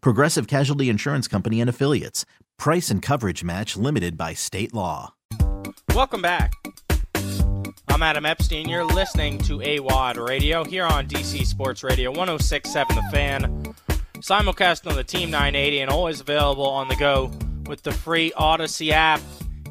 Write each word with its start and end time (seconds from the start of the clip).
Progressive 0.00 0.46
Casualty 0.46 0.88
Insurance 0.88 1.28
Company 1.28 1.60
and 1.60 1.70
Affiliates. 1.70 2.24
Price 2.58 2.90
and 2.90 3.02
coverage 3.02 3.44
match 3.44 3.76
limited 3.76 4.16
by 4.16 4.34
state 4.34 4.72
law. 4.72 5.14
Welcome 5.94 6.22
back. 6.22 6.52
I'm 7.88 8.02
Adam 8.02 8.26
Epstein. 8.26 8.68
You're 8.68 8.84
listening 8.84 9.38
to 9.38 9.58
AWOD 9.58 10.28
Radio 10.28 10.64
here 10.64 10.84
on 10.84 11.06
DC 11.06 11.46
Sports 11.46 11.82
Radio 11.82 12.10
1067 12.10 12.94
The 12.94 13.02
Fan. 13.10 13.74
Simulcast 14.18 14.86
on 14.86 14.96
the 14.96 15.04
Team 15.04 15.30
980 15.30 15.80
and 15.80 15.90
always 15.90 16.20
available 16.20 16.68
on 16.68 16.88
the 16.88 16.96
go 16.96 17.30
with 17.66 17.82
the 17.82 17.92
free 17.92 18.32
Audacy 18.36 18.90
app. 18.90 19.20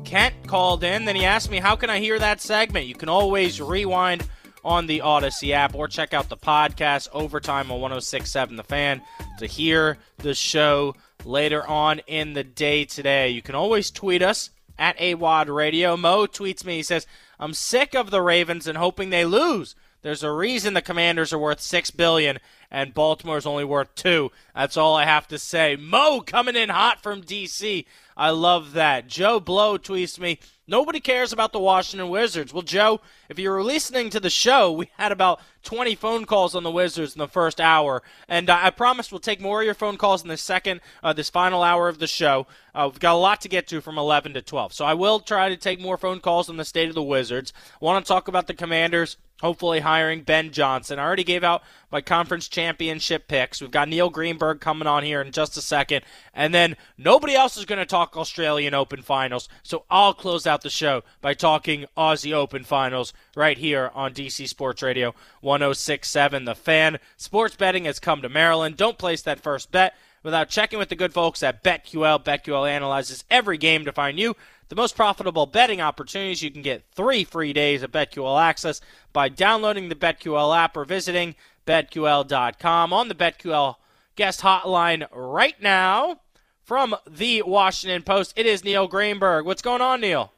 Kent 0.06 0.36
called 0.48 0.84
in, 0.84 1.06
then 1.06 1.16
he 1.16 1.26
asked 1.26 1.50
me, 1.50 1.58
How 1.58 1.76
can 1.76 1.90
I 1.90 2.00
hear 2.00 2.18
that 2.20 2.42
segment? 2.42 2.88
You 2.88 2.96
can 2.96 3.10
always 3.10 3.62
rewind 3.62 4.28
on 4.66 4.88
the 4.88 5.00
Audacy 5.00 5.52
app 5.52 5.76
or 5.76 5.88
check 5.88 6.14
out 6.14 6.28
the 6.28 6.36
podcast 6.36 7.08
Overtime 7.14 7.72
on 7.72 7.80
1067 7.80 8.56
The 8.56 8.64
Fan 8.64 9.02
to 9.38 9.46
hear 9.46 10.00
the 10.18 10.34
show 10.34 10.96
later 11.24 11.66
on 11.66 12.00
in 12.08 12.34
the 12.34 12.44
day 12.44 12.84
today. 12.84 13.30
You 13.30 13.44
can 13.44 13.56
always 13.56 13.92
tweet 13.92 14.24
us 14.24 14.50
at 14.78 14.98
AWOD 14.98 15.56
Radio. 15.56 15.96
Mo 15.96 16.26
tweets 16.26 16.66
me, 16.66 16.78
he 16.78 16.84
says, 16.84 17.06
I'm 17.40 17.54
sick 17.54 17.94
of 17.94 18.10
the 18.10 18.22
Ravens 18.22 18.68
and 18.68 18.78
hoping 18.78 19.12
they 19.12 19.24
lose. 19.24 19.76
There's 20.02 20.24
a 20.24 20.32
reason 20.32 20.74
the 20.74 20.82
Commanders 20.82 21.32
are 21.32 21.40
worth 21.40 21.62
six 21.62 21.92
billion 21.92 22.40
and 22.72 22.94
Baltimore's 22.94 23.46
only 23.46 23.64
worth 23.64 23.94
two. 23.96 24.32
That's 24.56 24.78
all 24.78 24.96
I 24.96 25.06
have 25.06 25.28
to 25.30 25.40
say. 25.40 25.76
Mo 25.76 26.22
coming 26.22 26.56
in 26.56 26.70
hot 26.70 27.02
from 27.02 27.22
DC. 27.22 27.86
I 28.18 28.30
love 28.32 28.74
that. 28.74 29.08
Joe 29.08 29.40
Blow 29.40 29.78
tweets 29.78 30.20
me, 30.20 30.40
nobody 30.68 31.00
cares 31.00 31.34
about 31.34 31.54
the 31.54 31.60
Washington 31.60 32.10
Wizards. 32.10 32.54
Well, 32.54 32.62
Joe, 32.62 33.02
if 33.30 33.40
you 33.40 33.50
were 33.50 33.64
listening 33.64 34.10
to 34.12 34.20
the 34.20 34.30
show, 34.30 34.72
we 34.72 34.90
had 34.98 35.12
about 35.12 35.40
20 35.64 35.96
phone 35.96 36.26
calls 36.26 36.56
on 36.56 36.64
the 36.64 36.72
Wizards 36.72 37.16
in 37.16 37.20
the 37.20 37.28
first 37.28 37.60
hour, 37.60 38.04
and 38.28 38.50
uh, 38.50 38.60
I 38.62 38.70
promise 38.70 39.12
we'll 39.12 39.20
take 39.20 39.42
more 39.42 39.62
of 39.62 39.66
your 39.66 39.74
phone 39.74 39.98
calls 39.98 40.22
in 40.22 40.30
the 40.30 40.38
second, 40.38 40.82
uh, 41.04 41.14
this 41.14 41.30
final 41.30 41.64
hour 41.64 41.88
of 41.88 42.00
the 42.00 42.08
show. 42.08 42.48
Uh, 42.74 42.90
we've 42.92 43.00
got 43.00 43.14
a 43.14 43.18
lot 43.18 43.42
to 43.42 43.50
get 43.50 43.68
to 43.68 43.82
from 43.82 43.98
11 43.98 44.34
to 44.34 44.42
12, 44.42 44.74
so 44.74 44.86
I 44.86 44.94
will 44.94 45.20
try 45.20 45.50
to 45.50 45.58
take 45.58 45.80
more 45.80 45.98
phone 45.98 46.20
calls 46.20 46.50
on 46.50 46.58
the 46.58 46.66
state 46.66 46.90
of 46.90 46.96
the 46.96 47.04
Wizards. 47.04 47.54
Want 47.80 48.04
to 48.04 48.08
talk 48.08 48.28
about 48.28 48.48
the 48.48 48.54
Commanders? 48.54 49.18
Hopefully 49.42 49.82
hiring 49.82 50.22
Ben 50.22 50.52
Johnson. 50.52 51.00
I 51.00 51.04
already 51.04 51.24
gave 51.24 51.44
out 51.44 51.64
my 51.92 52.02
conference 52.02 52.48
championship 52.48 53.28
picks. 53.28 53.62
We've 53.62 53.72
got 53.72 53.90
Neil 53.90 54.10
Greenberg 54.10 54.60
coming 54.60 54.88
on 54.88 55.04
here 55.04 55.22
in 55.22 55.32
just 55.32 55.58
a 55.58 55.62
second. 55.62 56.04
And 56.34 56.54
then 56.54 56.76
nobody 56.98 57.36
else 57.36 57.58
is 57.58 57.66
going 57.66 57.80
to 57.80 57.86
talk 57.86 58.18
Australian 58.18 58.74
Open 58.74 59.02
finals. 59.02 59.50
So 59.64 59.86
I'll 59.90 60.14
close 60.14 60.48
out 60.48 60.62
the 60.62 60.70
show 60.70 61.04
by 61.22 61.34
talking 61.34 61.86
Aussie 61.98 62.34
Open 62.34 62.64
finals 62.64 63.14
right 63.36 63.58
here 63.58 63.92
on 63.94 64.14
DC 64.14 64.48
Sports 64.48 64.82
Radio 64.82 65.14
1067. 65.42 66.46
The 66.46 66.56
fan. 66.56 67.00
Sports 67.18 67.56
betting 67.56 67.86
has 67.86 68.00
come 68.00 68.22
to 68.22 68.30
Maryland. 68.30 68.78
Don't 68.78 68.98
place 68.98 69.22
that 69.24 69.40
first 69.40 69.72
bet 69.72 69.96
without 70.26 70.50
checking 70.50 70.80
with 70.80 70.90
the 70.90 70.96
good 70.96 71.14
folks 71.14 71.44
at 71.44 71.64
BetQL. 71.64 72.24
BetQL 72.26 72.70
analyzes 72.70 73.24
every 73.30 73.58
game 73.58 73.86
to 73.86 73.94
find 73.94 74.18
you 74.20 74.36
the 74.70 74.76
most 74.76 74.96
profitable 74.96 75.46
betting 75.46 75.82
opportunities. 75.82 76.42
You 76.42 76.52
can 76.52 76.62
get 76.62 76.86
three 76.92 77.24
free 77.24 77.54
days 77.54 77.84
of 77.84 77.92
BetQL 77.92 78.42
access 78.42 78.82
by 79.14 79.30
downloading 79.30 79.90
the 79.90 79.96
BetQL 79.96 80.58
app 80.58 80.76
or 80.76 80.86
visiting 80.86 81.36
BetQL.com 81.66 82.94
on 82.94 83.08
the 83.08 83.16
BetQL 83.16 83.76
guest 84.16 84.42
hotline 84.42 85.08
right 85.12 85.62
now 85.62 86.20
from 86.64 86.96
the 87.10 87.42
Washington 87.44 88.02
Post. 88.02 88.34
It 88.36 88.46
is 88.46 88.64
Neil 88.64 88.88
Greenberg. 88.88 89.46
What's 89.46 89.62
going 89.62 89.82
on, 89.82 90.02
Neil? 90.02 90.32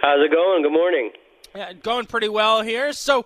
How's 0.00 0.20
it 0.24 0.30
going? 0.30 0.62
Good 0.62 0.72
morning. 0.72 1.10
Yeah, 1.54 1.72
going 1.72 2.06
pretty 2.06 2.28
well 2.28 2.62
here. 2.62 2.92
So, 2.92 3.24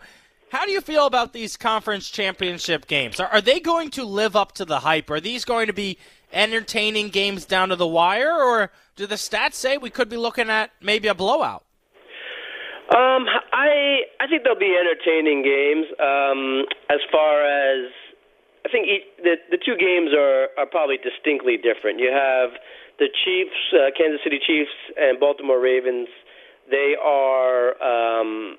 how 0.51 0.65
do 0.65 0.73
you 0.73 0.81
feel 0.81 1.07
about 1.07 1.33
these 1.33 1.57
conference 1.57 2.09
championship 2.09 2.87
games? 2.87 3.21
Are, 3.21 3.27
are 3.27 3.41
they 3.41 3.61
going 3.61 3.91
to 3.91 4.05
live 4.05 4.37
up 4.37 4.53
to 4.53 4.65
the 4.65 4.81
hype? 4.81 5.11
Are 5.11 5.21
these 5.21 5.45
going 5.45 5.67
to 5.67 5.73
be 5.73 5.99
entertaining 6.33 7.09
games 7.09 7.45
down 7.45 7.69
to 7.71 7.77
the 7.77 7.87
wire, 7.87 8.33
or 8.33 8.71
do 8.97 9.07
the 9.07 9.17
stats 9.17 9.55
say 9.55 9.79
we 9.79 9.91
could 9.91 10.09
be 10.09 10.17
looking 10.17 10.51
at 10.51 10.71
maybe 10.81 11.09
a 11.09 11.15
blowout? 11.15 11.65
Um, 12.89 13.27
I 13.53 14.09
I 14.21 14.27
think 14.29 14.45
they'll 14.45 14.59
be 14.59 14.73
entertaining 14.73 15.43
games. 15.43 15.87
Um, 16.01 16.65
as 16.89 17.01
far 17.13 17.45
as 17.45 17.93
I 18.65 18.69
think 18.71 18.89
each, 18.89 19.05
the 19.23 19.37
the 19.51 19.59
two 19.59 19.77
games 19.77 20.11
are 20.17 20.49
are 20.57 20.67
probably 20.67 20.97
distinctly 20.97 21.57
different. 21.57 22.01
You 22.01 22.11
have 22.11 22.57
the 22.99 23.09
Chiefs, 23.25 23.61
uh, 23.75 23.91
Kansas 23.97 24.21
City 24.25 24.41
Chiefs, 24.41 24.73
and 24.97 25.21
Baltimore 25.21 25.61
Ravens. 25.61 26.09
They 26.71 26.97
are 26.97 27.77
um, 27.83 28.57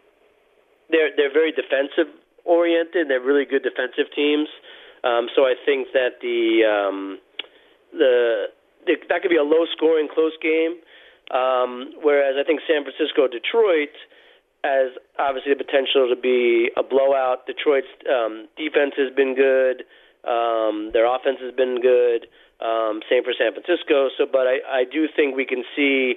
they're 0.90 1.09
they're 1.18 1.34
very 1.34 1.51
defensive 1.51 2.13
oriented. 2.46 3.09
They're 3.09 3.22
really 3.22 3.46
good 3.46 3.63
defensive 3.63 4.13
teams. 4.16 4.47
Um, 5.03 5.30
so 5.36 5.44
I 5.44 5.56
think 5.66 5.88
that 5.94 6.22
the 6.22 6.66
um, 6.69 7.19
the, 7.91 8.47
the 8.85 8.95
that 9.09 9.22
could 9.22 9.29
be 9.29 9.38
a 9.38 9.44
low 9.44 9.66
scoring 9.75 10.07
close 10.11 10.33
game. 10.41 10.79
Um, 11.29 11.94
whereas 12.01 12.35
I 12.39 12.44
think 12.44 12.61
San 12.66 12.81
Francisco 12.81 13.27
Detroit 13.29 13.94
has 14.63 14.91
obviously 15.17 15.53
the 15.53 15.63
potential 15.63 16.09
to 16.09 16.19
be 16.19 16.72
a 16.75 16.83
blowout. 16.83 17.45
Detroit's 17.45 17.88
um, 18.09 18.47
defense 18.57 18.94
has 18.97 19.13
been 19.13 19.35
good. 19.35 19.85
Um, 20.27 20.91
their 20.91 21.07
offense 21.07 21.39
has 21.39 21.53
been 21.53 21.79
good. 21.79 22.27
Um, 22.59 23.00
same 23.07 23.23
for 23.23 23.31
San 23.31 23.55
Francisco. 23.55 24.09
So, 24.17 24.25
but 24.27 24.47
I, 24.47 24.59
I 24.67 24.83
do 24.83 25.07
think 25.16 25.35
we 25.35 25.45
can 25.45 25.63
see. 25.75 26.16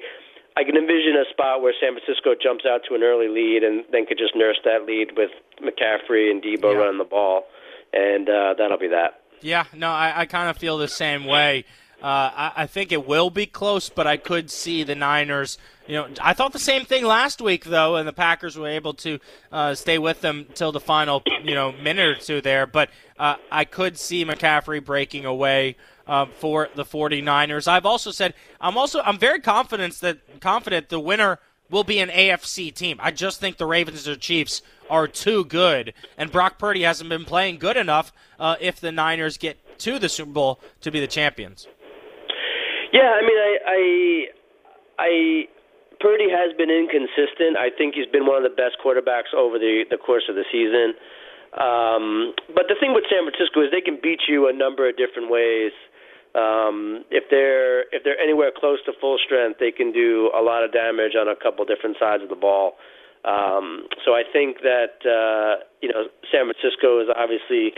I 0.57 0.65
can 0.65 0.77
envision 0.77 1.17
a 1.17 1.25
spot 1.31 1.63
where 1.63 1.73
San 1.81 1.95
Francisco 1.95 2.35
jumps 2.35 2.65
out 2.69 2.83
to 2.89 2.95
an 2.95 3.03
early 3.03 3.29
lead 3.29 3.63
and 3.63 3.85
then 3.93 4.05
could 4.05 4.19
just 4.19 4.37
nurse 4.37 4.59
that 4.65 4.85
lead 4.85 5.17
with 5.17 5.31
McCaffrey 5.63 6.31
and 6.31 6.43
Deebo 6.43 6.75
yeah. 6.75 6.79
running 6.79 6.99
the 6.99 7.09
ball, 7.09 7.45
and 7.93 8.29
uh, 8.29 8.55
that'll 8.59 8.79
be 8.79 8.89
that. 8.89 9.22
Yeah, 9.43 9.65
no, 9.75 9.89
I, 9.89 10.21
I 10.21 10.27
kind 10.27 10.49
of 10.49 10.57
feel 10.57 10.79
the 10.79 10.89
same 10.89 11.25
way. 11.25 11.65
Uh, 12.03 12.31
I, 12.35 12.53
I, 12.57 12.67
think 12.67 12.91
it 12.91 13.07
will 13.07 13.31
be 13.31 13.47
close, 13.47 13.89
but 13.89 14.09
I 14.09 14.17
could 14.17 14.51
see 14.51 14.83
the 14.83 14.97
Niners. 14.97 15.57
You 15.87 15.95
know, 15.95 16.09
I 16.21 16.35
thought 16.35 16.53
the 16.53 16.59
same 16.59 16.85
thing 16.85 17.05
last 17.05 17.41
week 17.41 17.65
though, 17.65 17.95
and 17.95 18.09
the 18.09 18.13
Packers 18.13 18.57
were 18.57 18.67
able 18.67 18.95
to 18.95 19.21
uh, 19.53 19.77
stay 19.77 19.99
with 19.99 20.21
them 20.21 20.47
till 20.55 20.73
the 20.73 20.81
final, 20.81 21.23
you 21.45 21.55
know, 21.55 21.71
minute 21.71 22.09
or 22.09 22.21
two 22.21 22.41
there. 22.41 22.67
But 22.67 22.91
uh, 23.21 23.37
I 23.53 23.65
could 23.65 23.97
see 23.97 24.25
McCaffrey 24.25 24.85
breaking 24.85 25.27
away 25.27 25.77
uh, 26.09 26.27
for 26.27 26.69
the 26.75 26.85
49ers. 26.85 27.69
I've 27.69 27.87
also 27.87 28.11
said 28.11 28.35
I'm 28.61 28.77
also 28.77 29.01
I'm 29.03 29.19
very 29.19 29.41
confident 29.41 29.95
that 30.01 30.41
confident 30.41 30.89
the 30.89 30.99
winner 30.99 31.39
will 31.73 31.83
be 31.83 31.99
an 31.99 32.11
AFC 32.11 32.73
team. 32.73 32.99
I 33.01 33.11
just 33.11 33.41
think 33.41 33.57
the 33.57 33.67
Ravens 33.67 34.07
or 34.07 34.15
Chiefs 34.15 34.63
are 34.89 35.09
too 35.09 35.45
good, 35.47 35.95
and 36.17 36.31
Brock 36.31 36.59
Purdy 36.59 36.83
hasn't 36.83 37.09
been 37.09 37.25
playing 37.25 37.59
good 37.59 37.77
enough. 37.77 38.13
Uh, 38.39 38.57
if 38.61 38.79
the 38.79 38.93
Niners 38.93 39.39
get 39.39 39.59
to 39.79 39.99
the 39.99 40.09
Super 40.09 40.31
Bowl 40.31 40.61
to 40.83 40.91
be 40.91 41.01
the 41.01 41.07
champions. 41.07 41.67
Yeah, 42.93 43.11
I 43.11 43.23
mean, 43.23 43.39
I, 43.39 43.59
I, 43.67 44.27
I 44.99 45.45
Purdy 45.99 46.29
has 46.29 46.55
been 46.59 46.71
inconsistent. 46.71 47.57
I 47.57 47.71
think 47.71 47.95
he's 47.95 48.11
been 48.11 48.27
one 48.27 48.37
of 48.37 48.43
the 48.45 48.55
best 48.55 48.77
quarterbacks 48.85 49.33
over 49.35 49.59
the 49.59 49.85
the 49.91 49.97
course 49.97 50.25
of 50.29 50.35
the 50.37 50.45
season. 50.53 50.95
Um, 51.57 52.33
but 52.55 52.65
the 52.69 52.77
thing 52.81 52.93
with 52.93 53.05
San 53.09 53.25
Francisco 53.25 53.61
is 53.61 53.71
they 53.71 53.85
can 53.85 53.99
beat 54.03 54.21
you 54.29 54.49
a 54.49 54.53
number 54.53 54.89
of 54.89 54.97
different 54.97 55.31
ways. 55.31 55.73
Um, 56.35 57.05
if 57.11 57.25
they're 57.29 57.83
if 57.93 58.05
they're 58.05 58.19
anywhere 58.19 58.51
close 58.55 58.79
to 58.87 58.93
full 59.01 59.19
strength, 59.21 59.61
they 59.61 59.71
can 59.71 59.93
do 59.93 60.31
a 60.33 60.41
lot 60.41 60.65
of 60.65 60.73
damage 60.73 61.13
on 61.13 61.29
a 61.29 61.37
couple 61.37 61.65
different 61.65 61.97
sides 62.01 62.23
of 62.23 62.31
the 62.31 62.41
ball. 62.41 62.81
Um, 63.25 63.87
so 64.05 64.13
I 64.15 64.25
think 64.25 64.65
that 64.65 65.05
uh, 65.05 65.63
you 65.81 65.89
know 65.93 66.09
San 66.33 66.49
Francisco 66.49 67.05
has 67.05 67.09
obviously 67.15 67.77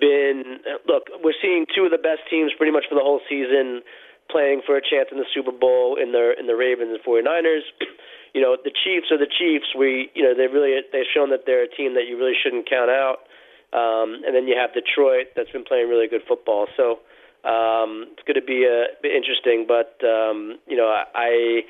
been 0.00 0.58
look. 0.86 1.06
We're 1.22 1.38
seeing 1.40 1.66
two 1.70 1.84
of 1.86 1.92
the 1.94 2.02
best 2.02 2.26
teams 2.28 2.52
pretty 2.58 2.72
much 2.72 2.84
for 2.88 2.94
the 2.94 3.04
whole 3.04 3.20
season. 3.28 3.82
playing 4.28 4.60
for 4.66 4.76
a 4.76 4.82
chance 4.82 5.08
in 5.10 5.18
the 5.18 5.28
Super 5.32 5.52
Bowl 5.52 5.96
in 5.96 6.12
the 6.12 6.34
in 6.38 6.46
the 6.46 6.56
Ravens 6.56 6.92
and 6.92 7.00
49ers. 7.00 7.64
you 8.34 8.40
know, 8.40 8.56
the 8.62 8.70
Chiefs 8.70 9.08
are 9.10 9.18
the 9.18 9.30
Chiefs. 9.30 9.72
We, 9.76 10.10
you 10.14 10.22
know, 10.22 10.34
they 10.36 10.46
really 10.46 10.76
they've 10.92 11.08
shown 11.14 11.30
that 11.30 11.46
they're 11.46 11.64
a 11.64 11.70
team 11.70 11.94
that 11.94 12.06
you 12.08 12.18
really 12.18 12.36
shouldn't 12.36 12.68
count 12.68 12.90
out. 12.90 13.24
Um, 13.72 14.24
and 14.24 14.32
then 14.34 14.48
you 14.48 14.56
have 14.56 14.72
Detroit 14.72 15.36
that's 15.36 15.50
been 15.50 15.64
playing 15.64 15.88
really 15.88 16.08
good 16.08 16.22
football. 16.26 16.66
So 16.76 17.00
um, 17.44 18.06
it's 18.12 18.22
going 18.26 18.34
to 18.34 18.46
be 18.46 18.64
a 18.64 18.86
bit 19.02 19.12
interesting. 19.12 19.66
But 19.66 19.98
um, 20.06 20.58
you 20.66 20.76
know, 20.76 20.88
I 21.14 21.62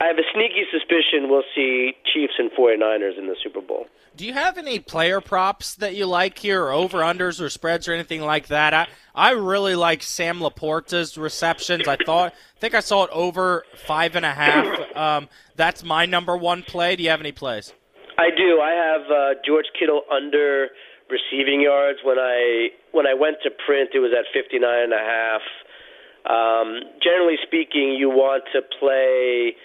I 0.00 0.06
have 0.06 0.16
a 0.16 0.26
sneaky 0.32 0.64
suspicion 0.70 1.28
we'll 1.28 1.42
see 1.54 1.92
Chiefs 2.12 2.34
and 2.38 2.50
49ers 2.52 3.18
in 3.18 3.26
the 3.26 3.36
Super 3.42 3.60
Bowl. 3.60 3.86
Do 4.16 4.26
you 4.26 4.32
have 4.32 4.58
any 4.58 4.78
player 4.78 5.20
props 5.20 5.74
that 5.76 5.94
you 5.94 6.06
like 6.06 6.38
here, 6.38 6.64
or 6.64 6.72
over 6.72 6.98
unders 6.98 7.40
or 7.40 7.48
spreads 7.48 7.86
or 7.86 7.92
anything 7.92 8.22
like 8.22 8.48
that? 8.48 8.74
I 8.74 8.88
I 9.14 9.30
really 9.32 9.76
like 9.76 10.02
Sam 10.02 10.40
LaPorta's 10.40 11.16
receptions. 11.16 11.86
I 11.86 11.96
thought 11.96 12.32
I 12.32 12.60
think 12.60 12.74
I 12.74 12.80
saw 12.80 13.04
it 13.04 13.10
over 13.12 13.64
five 13.86 14.16
and 14.16 14.24
a 14.24 14.32
half. 14.32 14.96
Um, 14.96 15.28
that's 15.56 15.82
my 15.82 16.04
number 16.04 16.36
one 16.36 16.62
play. 16.62 16.96
Do 16.96 17.02
you 17.02 17.10
have 17.10 17.20
any 17.20 17.32
plays? 17.32 17.72
I 18.18 18.28
do. 18.36 18.60
I 18.60 18.72
have 18.72 19.10
uh, 19.10 19.40
George 19.46 19.66
Kittle 19.78 20.02
under 20.10 20.68
receiving 21.10 21.60
yards. 21.60 22.00
When 22.04 22.18
I 22.18 22.68
when 22.92 23.06
I 23.06 23.14
went 23.14 23.38
to 23.44 23.50
print, 23.50 23.90
it 23.94 24.00
was 24.00 24.12
at 24.16 24.26
59 24.32 24.62
and 24.62 24.92
a 24.92 24.98
half. 24.98 25.42
Um, 26.20 26.68
generally 27.02 27.36
speaking, 27.42 27.96
you 27.96 28.08
want 28.10 28.44
to 28.52 28.60
play 28.78 29.56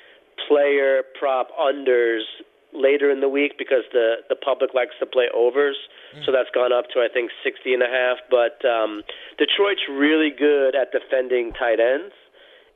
player 0.48 1.04
prop 1.20 1.50
unders 1.60 2.24
later 2.74 3.10
in 3.10 3.22
the 3.22 3.30
week 3.30 3.58
because 3.58 3.88
the 3.94 4.26
the 4.30 4.36
public 4.36 4.74
likes 4.74 4.96
to 5.00 5.06
play 5.06 5.28
overs. 5.34 5.78
Mm. 6.16 6.26
So 6.26 6.32
that's 6.32 6.50
gone 6.54 6.74
up 6.74 6.86
to 6.94 7.00
I 7.00 7.08
think 7.12 7.32
sixty 7.44 7.74
and 7.74 7.84
a 7.84 7.90
half. 7.90 8.18
But 8.30 8.60
um, 8.68 9.04
Detroit's 9.38 9.86
really 9.90 10.32
good 10.32 10.76
at 10.76 10.92
defending 10.92 11.54
tight 11.54 11.80
ends. 11.80 12.14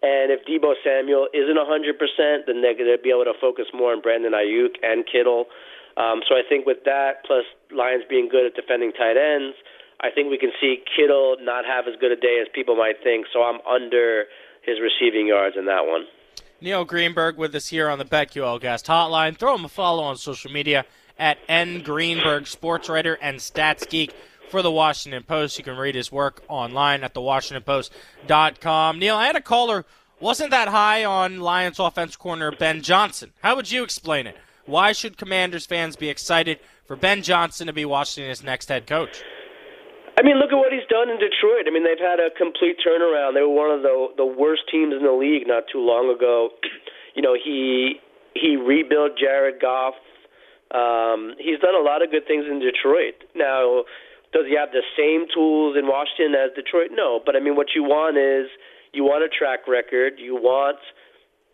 And 0.02 0.32
if 0.32 0.48
Deebo 0.48 0.80
Samuel 0.80 1.28
isn't 1.36 1.60
100%, 1.60 2.48
then 2.48 2.62
they're 2.64 2.72
going 2.72 2.88
to 2.88 2.96
be 3.04 3.12
able 3.12 3.28
to 3.28 3.36
focus 3.36 3.66
more 3.74 3.92
on 3.92 4.00
Brandon 4.00 4.32
Aiyuk 4.32 4.80
and 4.82 5.04
Kittle. 5.04 5.52
Um, 6.00 6.24
so 6.24 6.36
I 6.40 6.42
think 6.48 6.66
with 6.66 6.88
that, 6.88 7.28
plus 7.28 7.44
Lions 7.76 8.04
being 8.10 8.30
good 8.30 8.46
at 8.46 8.56
defending 8.56 8.92
tight 8.92 9.18
ends, 9.18 9.56
I 10.02 10.10
think 10.10 10.30
we 10.30 10.38
can 10.38 10.52
see 10.60 10.84
Kittle 10.96 11.38
not 11.42 11.66
have 11.66 11.88
as 11.88 11.96
good 12.00 12.12
a 12.12 12.16
day 12.16 12.40
as 12.42 12.48
people 12.54 12.76
might 12.76 13.04
think. 13.04 13.28
So 13.32 13.44
I'm 13.44 13.60
under 13.70 14.26
his 14.66 14.78
receiving 14.80 15.28
yards 15.28 15.56
in 15.58 15.66
that 15.66 15.86
one. 15.86 16.06
Neil 16.62 16.84
Greenberg 16.84 17.38
with 17.38 17.56
us 17.56 17.68
here 17.68 17.90
on 17.90 18.00
the 18.00 18.06
BetQL 18.06 18.60
Guest 18.60 18.88
Hotline. 18.88 19.38
Throw 19.38 19.56
him 19.56 19.66
a 19.66 19.70
follow 19.70 20.04
on 20.04 20.18
social 20.18 20.52
media 20.52 20.86
at 21.18 21.38
N 21.48 21.82
Greenberg, 21.84 22.48
sports 22.48 22.90
writer 22.90 23.18
and 23.22 23.38
stats 23.38 23.90
geek 23.90 24.14
for 24.50 24.62
the 24.62 24.72
Washington 24.72 25.24
Post. 25.24 25.58
You 25.58 25.64
can 25.64 25.78
read 25.78 25.96
his 25.96 26.12
work 26.12 26.44
online 26.48 27.04
at 27.04 27.14
thewashingtonpost.com. 27.14 29.00
Neil, 29.00 29.16
I 29.16 29.28
had 29.28 29.36
a 29.36 29.42
caller 29.42 29.86
wasn't 30.20 30.52
that 30.52 30.68
high 30.68 31.06
on 31.06 31.40
Lions 31.40 31.80
offensive 31.80 32.20
coordinator 32.20 32.56
Ben 32.58 32.82
Johnson. 32.82 33.32
How 33.42 33.56
would 33.56 33.72
you 33.72 33.84
explain 33.84 34.28
it? 34.28 34.36
Why 34.66 34.92
should 34.92 35.18
Commanders 35.18 35.66
fans 35.66 35.96
be 35.96 36.10
excited 36.10 36.60
for 36.90 36.96
Ben 36.96 37.22
Johnson 37.22 37.68
to 37.68 37.74
be 37.74 37.86
Washington's 37.86 38.44
next 38.44 38.68
head 38.68 38.88
coach? 38.88 39.22
I 40.18 40.26
mean, 40.26 40.42
look 40.42 40.50
at 40.52 40.58
what 40.58 40.74
he's 40.74 40.90
done 40.90 41.08
in 41.08 41.22
Detroit. 41.22 41.70
I 41.70 41.72
mean, 41.72 41.86
they've 41.86 42.02
had 42.02 42.20
a 42.20 42.34
complete 42.34 42.82
turnaround. 42.82 43.38
They 43.38 43.46
were 43.46 43.54
one 43.54 43.70
of 43.70 43.84
the 43.86 44.10
the 44.18 44.26
worst 44.26 44.64
teams 44.74 44.98
in 44.98 45.06
the 45.06 45.14
league 45.14 45.48
not 45.48 45.70
too 45.72 45.80
long 45.80 46.10
ago. 46.10 46.50
You 47.16 47.24
know, 47.24 47.34
he 47.34 48.00
he 48.36 48.56
rebuilt 48.56 49.18
Jared 49.20 49.60
Goff. 49.60 49.96
Um, 50.72 51.34
he's 51.38 51.60
done 51.60 51.74
a 51.74 51.82
lot 51.82 52.02
of 52.06 52.12
good 52.12 52.28
things 52.28 52.46
in 52.46 52.62
Detroit. 52.62 53.18
Now, 53.36 53.84
does 54.32 54.46
he 54.48 54.56
have 54.56 54.70
the 54.72 54.86
same 54.96 55.26
tools 55.34 55.76
in 55.76 55.88
Washington 55.88 56.38
as 56.38 56.54
Detroit? 56.56 56.94
No, 56.94 57.20
but 57.26 57.36
I 57.36 57.42
mean, 57.42 57.58
what 57.58 57.74
you 57.76 57.84
want 57.84 58.16
is 58.16 58.48
you 58.94 59.04
want 59.04 59.26
a 59.26 59.28
track 59.28 59.68
record. 59.68 60.14
You 60.18 60.36
want 60.36 60.78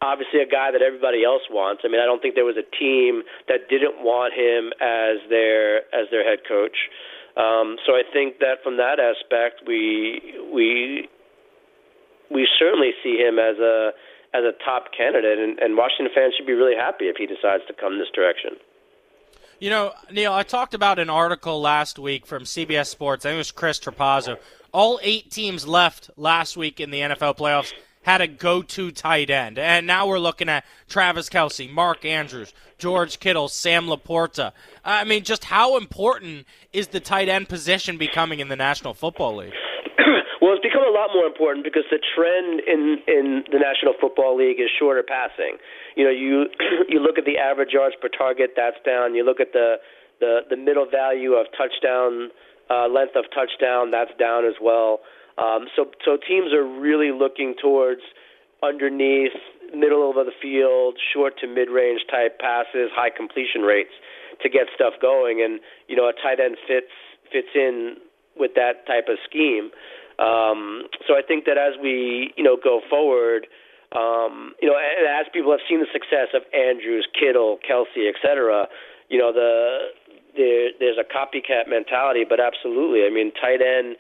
obviously 0.02 0.42
a 0.42 0.48
guy 0.48 0.72
that 0.72 0.82
everybody 0.82 1.24
else 1.24 1.44
wants. 1.50 1.84
I 1.86 1.88
mean, 1.88 2.02
I 2.02 2.06
don't 2.06 2.22
think 2.22 2.36
there 2.36 2.46
was 2.46 2.58
a 2.58 2.68
team 2.76 3.24
that 3.48 3.70
didn't 3.70 4.04
want 4.04 4.34
him 4.34 4.74
as 4.82 5.24
their 5.30 5.88
as 5.96 6.10
their 6.12 6.24
head 6.24 6.40
coach. 6.48 6.90
Um, 7.38 7.78
so 7.86 7.94
I 7.94 8.04
think 8.12 8.40
that 8.40 8.64
from 8.64 8.78
that 8.78 9.00
aspect, 9.00 9.64
we 9.68 10.22
we 10.52 11.10
we 12.32 12.48
certainly 12.60 12.92
see 13.04 13.18
him 13.18 13.40
as 13.40 13.60
a 13.60 13.92
as 14.34 14.44
a 14.44 14.52
top 14.64 14.92
candidate, 14.96 15.40
and, 15.40 15.60
and 15.60 15.78
Washington 15.78 16.14
fans 16.14 16.34
should 16.36 16.48
be 16.48 16.54
really 16.54 16.76
happy 16.76 17.06
if 17.06 17.16
he 17.18 17.26
decides 17.26 17.64
to 17.68 17.74
come 17.74 18.00
this 18.00 18.10
direction. 18.14 18.52
You 19.60 19.70
know, 19.70 19.94
Neil, 20.12 20.34
I 20.34 20.44
talked 20.44 20.74
about 20.74 21.00
an 21.00 21.10
article 21.10 21.62
last 21.62 21.98
week 21.98 22.26
from 22.26 22.44
CBS 22.44 22.88
Sports. 22.88 23.26
I 23.26 23.30
think 23.30 23.36
it 23.36 23.38
was 23.38 23.52
Chris 23.52 23.80
Trapasso. 23.80 24.38
All 24.74 25.00
eight 25.02 25.32
teams 25.32 25.66
left 25.66 26.10
last 26.18 26.58
week 26.58 26.82
in 26.82 26.92
the 26.92 27.00
NFL 27.00 27.38
playoffs 27.38 27.72
had 28.06 28.22
a 28.22 28.28
go-to 28.28 28.92
tight 28.92 29.32
end, 29.32 29.58
and 29.58 29.88
now 29.88 30.06
we're 30.06 30.20
looking 30.20 30.48
at 30.48 30.64
Travis 30.88 31.28
Kelce, 31.28 31.68
Mark 31.68 32.06
Andrews, 32.06 32.54
George 32.78 33.20
Kittle, 33.20 33.50
Sam 33.50 33.88
LaPorta. 33.88 34.52
I 34.84 35.04
mean, 35.06 35.24
just 35.24 35.44
how 35.44 35.76
important 35.76 36.46
is 36.72 36.90
the 36.90 37.00
tight 37.00 37.30
end 37.30 37.50
position 37.50 37.98
becoming 37.98 38.40
in 38.40 38.48
the 38.48 38.56
National 38.56 38.94
Football 38.94 39.38
League? 39.38 39.54
well, 40.40 40.54
it's 40.54 40.62
become 40.62 40.86
a 40.88 40.94
lot 40.94 41.10
more 41.16 41.26
important 41.26 41.66
because 41.66 41.86
the 41.90 41.98
trend 42.14 42.62
in 42.68 43.02
in 43.08 43.44
the 43.52 43.58
National 43.58 43.94
Football 44.00 44.38
League 44.38 44.60
is 44.60 44.70
shorter 44.78 45.02
passing. 45.02 45.58
You 45.96 46.04
know, 46.04 46.12
you 46.12 46.46
you 46.88 47.00
look 47.00 47.18
at 47.18 47.26
the 47.26 47.40
average 47.40 47.74
yards 47.74 47.96
per 48.00 48.10
target, 48.10 48.52
that's 48.56 48.78
down. 48.86 49.16
You 49.16 49.26
look 49.26 49.40
at 49.40 49.52
the 49.52 49.78
the 50.20 50.42
the 50.48 50.58
middle 50.58 50.86
value 50.86 51.34
of 51.34 51.48
touchdown 51.58 52.30
uh, 52.70 52.88
length 52.88 53.16
of 53.16 53.26
touchdown, 53.34 53.92
that's 53.92 54.12
down 54.20 54.46
as 54.46 54.56
well. 54.62 55.00
Um, 55.38 55.68
so 55.76 55.92
so 56.04 56.18
teams 56.18 56.54
are 56.54 56.64
really 56.64 57.12
looking 57.12 57.56
towards 57.62 58.02
underneath, 58.64 59.36
middle 59.74 60.10
of 60.10 60.16
the 60.26 60.32
field, 60.42 60.98
short 61.14 61.38
to 61.40 61.48
mid 61.48 61.70
range 61.70 62.02
type 62.10 62.40
passes, 62.40 62.90
high 62.96 63.12
completion 63.16 63.62
rates 63.62 63.92
to 64.42 64.50
get 64.50 64.68
stuff 64.74 64.94
going. 65.02 65.42
And 65.44 65.60
you 65.88 65.96
know, 65.96 66.08
a 66.08 66.14
tight 66.14 66.40
end 66.40 66.58
fits 66.68 66.94
fits 67.32 67.52
in 67.54 67.98
with 68.38 68.52
that 68.56 68.88
type 68.88 69.08
of 69.10 69.18
scheme. 69.28 69.72
Um, 70.18 70.88
so 71.08 71.16
I 71.16 71.22
think 71.28 71.46
that 71.46 71.58
as 71.58 71.76
we 71.82 72.32
you 72.38 72.44
know 72.44 72.56
go 72.56 72.80
forward, 72.90 73.48
um, 73.92 74.56
you 74.62 74.68
know, 74.68 74.76
and 74.76 75.08
as 75.08 75.28
people 75.32 75.52
have 75.52 75.64
seen 75.68 75.80
the 75.80 75.92
success 75.92 76.32
of 76.34 76.44
Andrews, 76.54 77.08
Kittle, 77.14 77.60
Kelce, 77.64 78.08
et 78.08 78.16
cetera, 78.22 78.68
you 79.10 79.20
know, 79.20 79.32
the 79.32 79.92
there, 80.36 80.72
there's 80.80 80.98
a 80.98 81.08
copycat 81.08 81.68
mentality, 81.68 82.26
but 82.28 82.40
absolutely, 82.40 83.06
I 83.06 83.10
mean, 83.10 83.32
tight 83.32 83.62
end 83.62 83.96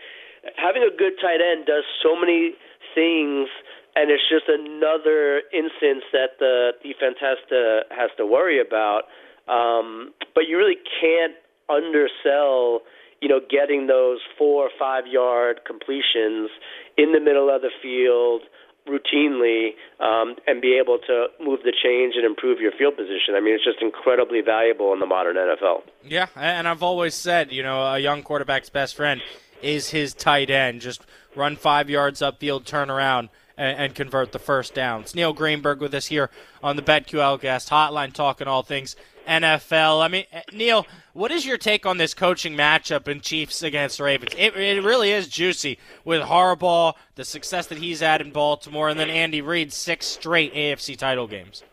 having 0.57 0.83
a 0.83 0.95
good 0.95 1.13
tight 1.21 1.42
end 1.42 1.65
does 1.65 1.83
so 2.03 2.15
many 2.15 2.53
things 2.94 3.50
and 3.95 4.12
it's 4.12 4.24
just 4.30 4.45
another 4.47 5.42
instance 5.53 6.03
that 6.12 6.38
the 6.39 6.71
defense 6.83 7.16
has 7.21 7.37
to 7.49 7.81
has 7.92 8.09
to 8.18 8.25
worry 8.25 8.59
about. 8.59 9.04
Um, 9.47 10.14
but 10.33 10.45
you 10.47 10.57
really 10.57 10.78
can't 10.99 11.35
undersell, 11.69 12.81
you 13.21 13.30
know, 13.30 13.40
getting 13.49 13.87
those 13.87 14.19
four 14.37 14.66
or 14.66 14.69
five 14.78 15.07
yard 15.07 15.61
completions 15.66 16.49
in 16.97 17.14
the 17.14 17.21
middle 17.21 17.49
of 17.54 17.61
the 17.61 17.71
field 17.81 18.42
routinely 18.85 19.69
um, 19.99 20.35
and 20.45 20.61
be 20.61 20.78
able 20.80 20.99
to 20.99 21.28
move 21.40 21.61
the 21.64 21.73
change 21.73 22.14
and 22.16 22.23
improve 22.23 22.59
your 22.59 22.71
field 22.71 22.95
position. 22.95 23.33
I 23.35 23.40
mean, 23.40 23.56
it's 23.56 23.64
just 23.64 23.81
incredibly 23.81 24.42
valuable 24.42 24.94
in 24.94 24.99
the 24.99 25.07
modern 25.07 25.37
NFL. 25.37 25.81
Yeah, 26.04 26.28
and 26.35 26.68
I've 26.68 26.83
always 26.83 27.16
said, 27.16 27.52
you 27.52 27.64
know, 27.64 27.81
a 27.81 27.97
young 27.97 28.21
quarterback's 28.21 28.69
best 28.69 28.95
friend 28.95 29.21
is 29.62 29.90
his 29.90 30.14
tight 30.14 30.50
end. 30.50 30.81
Just 30.81 31.02
run 31.35 31.56
five 31.56 31.90
yards 31.90 32.21
upfield, 32.21 32.66
turn 32.66 32.90
around, 32.90 33.30
and, 33.57 33.78
and 33.78 33.95
convert 33.95 34.31
the 34.31 34.40
first 34.40 34.74
down. 34.74 35.02
It's 35.02 35.16
Neil 35.16 35.33
Greenberg 35.33 35.80
with 35.80 35.94
us 35.94 36.07
here 36.07 36.30
on 36.64 36.76
the 36.76 36.81
BetQL 36.81 37.40
Guest 37.40 37.69
Hotline, 37.69 38.14
talking 38.14 38.47
all 38.47 38.64
things 38.64 38.95
NFL. 39.28 40.04
I 40.04 40.07
mean, 40.07 40.26
eh, 40.31 40.42
Neil, 40.54 40.85
what 41.14 41.31
is 41.31 41.45
your 41.45 41.57
take 41.57 41.85
on 41.85 41.97
this 41.97 42.14
coaching 42.14 42.56
matchup 42.56 43.07
in 43.07 43.21
Chiefs 43.21 43.64
against 43.64 44.00
Ravens? 44.00 44.33
It, 44.38 44.56
it 44.56 44.83
really 44.83 45.12
is 45.12 45.28
juicy 45.28 45.80
with 46.04 46.21
Harbaugh, 46.24 46.94
the 47.16 47.26
success 47.26 47.68
that 47.68 47.80
he's 47.80 48.00
had 48.00 48.21
in 48.21 48.31
Baltimore, 48.31 48.90
and 48.90 49.00
then 49.00 49.09
Andy 49.09 49.42
Reid, 49.42 49.74
six 49.74 50.06
straight 50.06 50.54
AFC 50.54 50.97
title 50.97 51.28
games. 51.28 51.64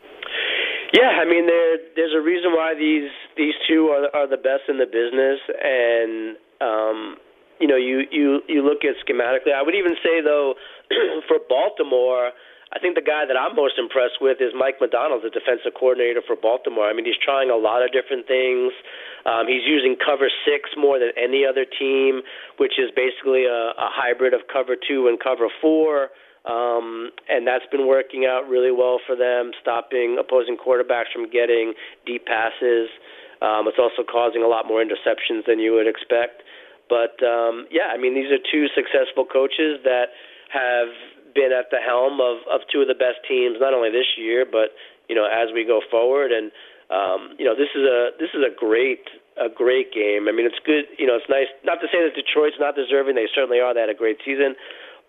Yeah, 0.93 1.09
I 1.09 1.25
mean, 1.25 1.47
there, 1.47 1.79
there's 1.97 2.15
a 2.15 2.21
reason 2.21 2.53
why 2.53 2.75
these 2.79 3.11
these 3.37 3.55
two 3.67 3.87
are 3.89 4.15
are 4.15 4.27
the 4.27 4.37
best 4.37 4.69
in 4.69 4.77
the 4.77 4.85
business, 4.85 5.41
and 5.63 6.37
um, 6.61 7.17
you 7.63 7.71
know, 7.71 7.79
you 7.79 8.03
you 8.11 8.43
you 8.51 8.67
look 8.67 8.83
at 8.83 8.99
schematically. 9.07 9.55
I 9.55 9.63
would 9.63 9.79
even 9.79 9.95
say 10.03 10.19
though, 10.19 10.59
for 11.31 11.39
Baltimore, 11.49 12.35
I 12.75 12.83
think 12.83 12.99
the 12.99 13.07
guy 13.07 13.23
that 13.23 13.39
I'm 13.39 13.55
most 13.55 13.79
impressed 13.79 14.19
with 14.19 14.43
is 14.43 14.51
Mike 14.51 14.83
Macdonald, 14.83 15.23
the 15.23 15.31
defensive 15.31 15.79
coordinator 15.79 16.27
for 16.27 16.35
Baltimore. 16.35 16.91
I 16.91 16.93
mean, 16.93 17.07
he's 17.07 17.21
trying 17.23 17.55
a 17.55 17.57
lot 17.57 17.87
of 17.87 17.95
different 17.95 18.27
things. 18.27 18.75
Um, 19.23 19.47
he's 19.47 19.63
using 19.63 19.95
cover 19.95 20.27
six 20.43 20.75
more 20.75 20.99
than 20.99 21.15
any 21.15 21.47
other 21.47 21.63
team, 21.63 22.27
which 22.59 22.83
is 22.83 22.91
basically 22.91 23.47
a, 23.47 23.79
a 23.79 23.89
hybrid 23.95 24.35
of 24.35 24.51
cover 24.51 24.75
two 24.75 25.07
and 25.07 25.23
cover 25.23 25.47
four. 25.63 26.11
Um, 26.43 27.15
and 27.31 27.47
that's 27.47 27.69
been 27.71 27.87
working 27.87 28.27
out 28.27 28.51
really 28.51 28.75
well 28.75 28.99
for 29.07 29.15
them, 29.15 29.55
stopping 29.63 30.19
opposing 30.19 30.59
quarterbacks 30.59 31.15
from 31.15 31.31
getting 31.31 31.79
deep 32.03 32.27
passes. 32.27 32.91
Um, 33.39 33.71
it's 33.71 33.79
also 33.79 34.03
causing 34.03 34.43
a 34.43 34.51
lot 34.51 34.67
more 34.67 34.83
interceptions 34.83 35.47
than 35.47 35.61
you 35.61 35.79
would 35.79 35.87
expect. 35.87 36.43
But 36.89 37.19
um, 37.25 37.67
yeah, 37.71 37.91
I 37.93 37.97
mean, 37.97 38.15
these 38.15 38.31
are 38.31 38.41
two 38.41 38.67
successful 38.75 39.25
coaches 39.25 39.81
that 39.85 40.13
have 40.53 40.93
been 41.35 41.53
at 41.53 41.73
the 41.73 41.81
helm 41.81 42.21
of 42.21 42.45
of 42.49 42.61
two 42.69 42.85
of 42.85 42.89
the 42.89 42.99
best 42.99 43.25
teams, 43.27 43.57
not 43.61 43.73
only 43.75 43.91
this 43.91 44.17
year, 44.17 44.45
but 44.45 44.77
you 45.09 45.17
know 45.17 45.25
as 45.25 45.49
we 45.55 45.65
go 45.65 45.81
forward. 45.91 46.33
And 46.33 46.53
um, 46.93 47.37
you 47.39 47.45
know 47.45 47.57
this 47.57 47.73
is 47.75 47.85
a 47.85 48.13
this 48.21 48.31
is 48.35 48.45
a 48.45 48.53
great 48.53 49.09
a 49.41 49.49
great 49.49 49.93
game. 49.93 50.29
I 50.29 50.33
mean, 50.33 50.45
it's 50.45 50.61
good. 50.65 50.85
You 50.99 51.07
know, 51.07 51.17
it's 51.17 51.29
nice. 51.29 51.49
Not 51.65 51.81
to 51.81 51.89
say 51.89 52.05
that 52.05 52.13
Detroit's 52.15 52.61
not 52.61 52.77
deserving; 52.77 53.17
they 53.17 53.29
certainly 53.33 53.61
are. 53.61 53.73
They 53.73 53.81
had 53.81 53.93
a 53.93 53.97
great 53.97 54.21
season, 54.25 54.55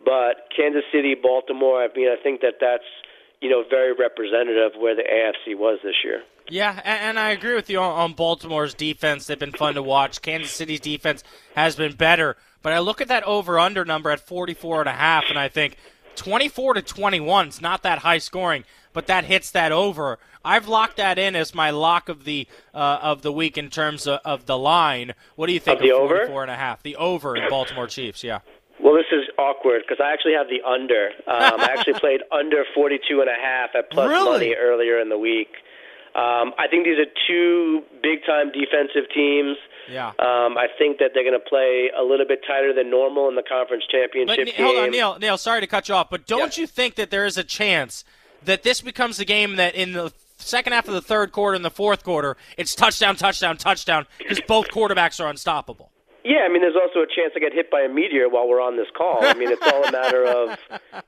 but 0.03 0.47
Kansas 0.55 0.87
City, 0.91 1.15
Baltimore. 1.15 1.83
I 1.83 1.91
mean, 1.91 2.07
I 2.07 2.15
think 2.21 2.41
that 2.41 2.63
that's 2.63 2.87
you 3.41 3.49
know 3.49 3.63
very 3.67 3.91
representative 3.91 4.79
where 4.79 4.95
the 4.95 5.03
AFC 5.03 5.57
was 5.57 5.79
this 5.83 5.99
year. 6.03 6.23
Yeah, 6.49 6.81
and, 6.83 7.17
I 7.17 7.31
agree 7.31 7.55
with 7.55 7.69
you 7.69 7.79
on, 7.79 8.13
Baltimore's 8.13 8.73
defense. 8.73 9.27
They've 9.27 9.39
been 9.39 9.53
fun 9.53 9.75
to 9.75 9.81
watch. 9.81 10.21
Kansas 10.21 10.51
City's 10.51 10.81
defense 10.81 11.23
has 11.55 11.75
been 11.75 11.93
better, 11.93 12.35
but 12.61 12.73
I 12.73 12.79
look 12.79 12.99
at 13.01 13.07
that 13.07 13.23
over/under 13.23 13.85
number 13.85 14.09
at 14.09 14.19
44 14.19 14.81
and 14.81 14.89
a 14.89 14.93
half, 14.93 15.25
and 15.29 15.39
I 15.39 15.47
think 15.47 15.77
24 16.15 16.75
to 16.75 16.81
21. 16.81 17.47
is 17.47 17.61
not 17.61 17.83
that 17.83 17.99
high 17.99 18.17
scoring, 18.17 18.65
but 18.91 19.07
that 19.07 19.25
hits 19.25 19.51
that 19.51 19.71
over. 19.71 20.19
I've 20.45 20.67
locked 20.67 20.97
that 20.97 21.17
in 21.17 21.35
as 21.35 21.55
my 21.55 21.69
lock 21.69 22.09
of 22.09 22.25
the 22.25 22.47
uh, 22.73 22.99
of 23.01 23.21
the 23.21 23.31
week 23.31 23.57
in 23.57 23.69
terms 23.69 24.05
of, 24.05 24.19
of, 24.25 24.45
the 24.45 24.57
line. 24.57 25.13
What 25.35 25.47
do 25.47 25.53
you 25.53 25.59
think 25.59 25.79
of, 25.79 25.83
the 25.83 25.95
of 25.95 26.09
44 26.09 26.29
over? 26.29 26.41
and 26.41 26.51
a 26.51 26.55
half? 26.55 26.83
The 26.83 26.97
over 26.97 27.37
in 27.37 27.49
Baltimore 27.49 27.87
Chiefs, 27.87 28.23
yeah. 28.23 28.39
Well, 28.81 28.93
this 28.93 29.05
is 29.13 29.23
awkward 29.37 29.83
because 29.87 30.03
I 30.03 30.11
actually 30.11 30.33
have 30.33 30.47
the 30.49 30.61
under. 30.67 31.07
Um, 31.27 31.61
I 31.61 31.73
actually 31.77 31.93
played 31.99 32.21
under 32.31 32.65
42 32.75 33.21
and 33.21 33.29
a 33.29 33.41
half 33.41 33.69
at 33.75 33.89
plus 33.91 34.09
really? 34.09 34.49
money 34.49 34.55
earlier 34.59 34.99
in 34.99 35.07
the 35.07 35.17
week. 35.17 35.49
Um, 36.15 36.53
I 36.59 36.67
think 36.69 36.85
these 36.85 36.99
are 36.99 37.09
two 37.27 37.81
big 38.01 38.19
time 38.25 38.51
defensive 38.51 39.09
teams. 39.13 39.57
Yeah. 39.89 40.09
Um, 40.19 40.57
I 40.57 40.67
think 40.77 40.99
that 40.99 41.11
they're 41.13 41.23
going 41.23 41.39
to 41.39 41.49
play 41.49 41.89
a 41.97 42.03
little 42.03 42.27
bit 42.27 42.41
tighter 42.47 42.73
than 42.73 42.89
normal 42.89 43.27
in 43.29 43.35
the 43.35 43.43
conference 43.43 43.83
championship 43.89 44.37
but, 44.37 44.55
game. 44.55 44.65
Hold 44.65 44.77
on, 44.77 44.91
Neil. 44.91 45.17
Neil, 45.19 45.37
sorry 45.37 45.61
to 45.61 45.67
cut 45.67 45.89
you 45.89 45.95
off, 45.95 46.09
but 46.09 46.25
don't 46.27 46.57
you 46.57 46.67
think 46.67 46.95
that 46.95 47.09
there 47.09 47.25
is 47.25 47.37
a 47.37 47.43
chance 47.43 48.05
that 48.45 48.63
this 48.63 48.81
becomes 48.81 49.19
a 49.19 49.25
game 49.25 49.55
that 49.55 49.75
in 49.75 49.93
the 49.93 50.13
second 50.37 50.73
half 50.73 50.87
of 50.87 50.93
the 50.93 51.01
third 51.01 51.31
quarter 51.31 51.55
and 51.55 51.65
the 51.65 51.71
fourth 51.71 52.03
quarter, 52.03 52.37
it's 52.57 52.75
touchdown, 52.75 53.15
touchdown, 53.15 53.57
touchdown 53.57 54.05
because 54.17 54.39
both 54.47 54.67
quarterbacks 54.69 55.23
are 55.23 55.29
unstoppable? 55.29 55.89
Yeah, 56.23 56.45
I 56.45 56.49
mean, 56.49 56.61
there's 56.61 56.75
also 56.75 56.99
a 56.99 57.07
chance 57.07 57.33
I 57.35 57.39
get 57.39 57.53
hit 57.53 57.69
by 57.69 57.81
a 57.81 57.89
meteor 57.89 58.29
while 58.29 58.47
we're 58.47 58.61
on 58.61 58.77
this 58.77 58.87
call. 58.95 59.25
I 59.25 59.33
mean, 59.33 59.51
it's 59.51 59.61
all 59.61 59.83
a 59.83 59.91
matter 59.91 60.25
of, 60.25 60.57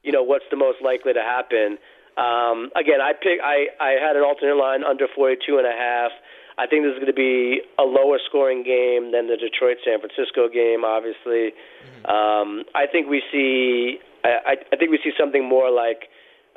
you 0.03 0.11
know, 0.11 0.23
what's 0.23 0.43
the 0.51 0.57
most 0.57 0.81
likely 0.81 1.13
to 1.13 1.21
happen. 1.21 1.77
Um, 2.17 2.71
again, 2.75 3.01
I 3.01 3.13
pick. 3.13 3.39
I 3.43 3.67
I 3.79 3.99
had 3.99 4.15
an 4.15 4.23
alternate 4.23 4.55
line 4.55 4.83
under 4.83 5.07
42 5.13 5.57
and 5.57 5.67
a 5.67 5.75
half. 5.75 6.11
I 6.57 6.67
think 6.67 6.83
this 6.83 6.91
is 6.91 6.99
going 7.03 7.11
to 7.11 7.13
be 7.13 7.61
a 7.77 7.83
lower 7.83 8.17
scoring 8.25 8.63
game 8.63 9.11
than 9.11 9.27
the 9.27 9.35
Detroit 9.35 9.77
San 9.83 9.99
Francisco 9.99 10.47
game. 10.47 10.85
Obviously, 10.85 11.51
mm-hmm. 11.51 12.05
um, 12.05 12.63
I 12.73 12.87
think 12.87 13.09
we 13.09 13.21
see. 13.31 13.99
I, 14.23 14.55
I 14.71 14.75
think 14.75 14.89
we 14.89 14.99
see 15.03 15.11
something 15.19 15.47
more 15.47 15.69
like, 15.69 16.09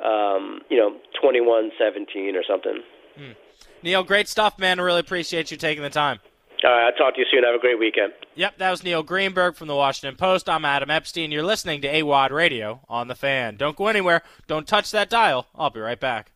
um, 0.03 0.61
you 0.69 0.77
know, 0.77 0.97
21-17 1.23 2.33
or 2.33 2.43
something. 2.47 2.81
Mm. 3.19 3.35
Neil, 3.83 4.03
great 4.03 4.27
stuff, 4.27 4.57
man. 4.57 4.79
I 4.79 4.83
really 4.83 5.01
appreciate 5.01 5.51
you 5.51 5.57
taking 5.57 5.83
the 5.83 5.91
time. 5.91 6.19
All 6.63 6.71
right, 6.71 6.87
I'll 6.87 6.91
talk 6.91 7.15
to 7.15 7.21
you 7.21 7.25
soon. 7.31 7.43
Have 7.43 7.55
a 7.55 7.59
great 7.59 7.79
weekend. 7.79 8.11
Yep, 8.35 8.57
that 8.57 8.71
was 8.71 8.83
Neil 8.83 9.01
Greenberg 9.01 9.55
from 9.55 9.69
the 9.69 9.75
Washington 9.75 10.17
Post. 10.17 10.49
I'm 10.49 10.65
Adam 10.65 10.89
Epstein. 10.89 11.31
You're 11.31 11.43
listening 11.43 11.81
to 11.81 11.87
AWOD 11.87 12.31
Radio 12.31 12.81
on 12.89 13.07
the 13.07 13.15
fan. 13.15 13.55
Don't 13.55 13.77
go 13.77 13.87
anywhere. 13.87 14.23
Don't 14.47 14.67
touch 14.67 14.91
that 14.91 15.09
dial. 15.09 15.47
I'll 15.55 15.69
be 15.69 15.79
right 15.79 15.99
back. 15.99 16.33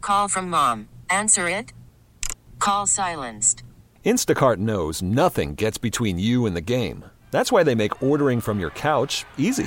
Call 0.00 0.28
from 0.28 0.48
mom. 0.48 0.88
Answer 1.10 1.48
it. 1.48 1.72
Call 2.60 2.86
silenced. 2.86 3.64
Instacart 4.04 4.58
knows 4.58 5.02
nothing 5.02 5.56
gets 5.56 5.78
between 5.78 6.16
you 6.18 6.46
and 6.46 6.54
the 6.54 6.60
game. 6.60 7.04
That's 7.32 7.50
why 7.50 7.64
they 7.64 7.74
make 7.74 8.02
ordering 8.02 8.40
from 8.40 8.60
your 8.60 8.70
couch 8.70 9.24
easy. 9.36 9.66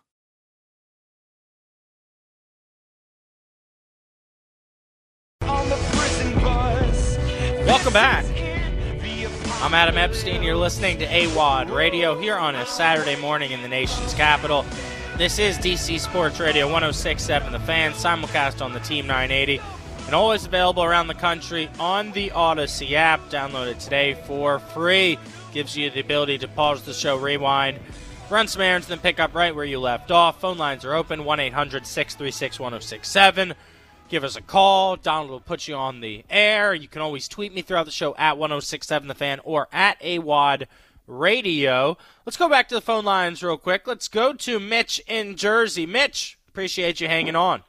Welcome 7.71 7.93
back. 7.93 8.25
I'm 9.61 9.73
Adam 9.73 9.97
Epstein. 9.97 10.43
You're 10.43 10.57
listening 10.57 10.99
to 10.99 11.07
AWOD 11.07 11.73
Radio 11.73 12.19
here 12.19 12.35
on 12.35 12.53
a 12.53 12.65
Saturday 12.65 13.15
morning 13.15 13.51
in 13.51 13.61
the 13.61 13.69
nation's 13.69 14.13
capital. 14.13 14.65
This 15.17 15.39
is 15.39 15.57
DC 15.57 16.01
Sports 16.01 16.41
Radio 16.41 16.65
1067 16.65 17.53
The 17.53 17.59
Fan, 17.59 17.93
simulcast 17.93 18.61
on 18.61 18.73
the 18.73 18.81
Team 18.81 19.07
980, 19.07 19.61
and 20.05 20.13
always 20.13 20.45
available 20.45 20.83
around 20.83 21.07
the 21.07 21.13
country 21.13 21.69
on 21.79 22.11
the 22.11 22.31
Audacy 22.31 22.91
app. 22.91 23.21
Download 23.29 23.71
it 23.71 23.79
today 23.79 24.15
for 24.15 24.59
free. 24.59 25.17
Gives 25.53 25.77
you 25.77 25.89
the 25.89 26.01
ability 26.01 26.39
to 26.39 26.49
pause 26.49 26.81
the 26.81 26.93
show, 26.93 27.15
rewind, 27.15 27.79
run 28.29 28.49
some 28.49 28.63
errands, 28.63 28.87
then 28.87 28.99
pick 28.99 29.17
up 29.17 29.33
right 29.33 29.55
where 29.55 29.63
you 29.63 29.79
left 29.79 30.11
off. 30.11 30.41
Phone 30.41 30.57
lines 30.57 30.83
are 30.83 30.93
open 30.93 31.23
1 31.23 31.39
800 31.39 31.87
636 31.87 32.59
1067 32.59 33.53
give 34.11 34.23
us 34.25 34.35
a 34.35 34.41
call. 34.41 34.97
Donald 34.97 35.31
will 35.31 35.39
put 35.39 35.69
you 35.69 35.75
on 35.75 36.01
the 36.01 36.25
air. 36.29 36.73
You 36.73 36.89
can 36.89 37.01
always 37.01 37.29
tweet 37.29 37.53
me 37.53 37.61
throughout 37.61 37.85
the 37.85 37.91
show 37.91 38.13
at 38.17 38.37
1067 38.37 39.07
The 39.07 39.15
Fan 39.15 39.39
or 39.45 39.69
at 39.71 39.99
AWOD 40.01 40.67
Radio. 41.07 41.97
Let's 42.25 42.35
go 42.35 42.49
back 42.49 42.67
to 42.69 42.75
the 42.75 42.81
phone 42.81 43.05
lines 43.05 43.41
real 43.41 43.57
quick. 43.57 43.87
Let's 43.87 44.09
go 44.09 44.33
to 44.33 44.59
Mitch 44.59 45.01
in 45.07 45.37
Jersey. 45.37 45.85
Mitch, 45.85 46.37
appreciate 46.49 46.99
you 46.99 47.07
hanging 47.07 47.37
on. 47.37 47.63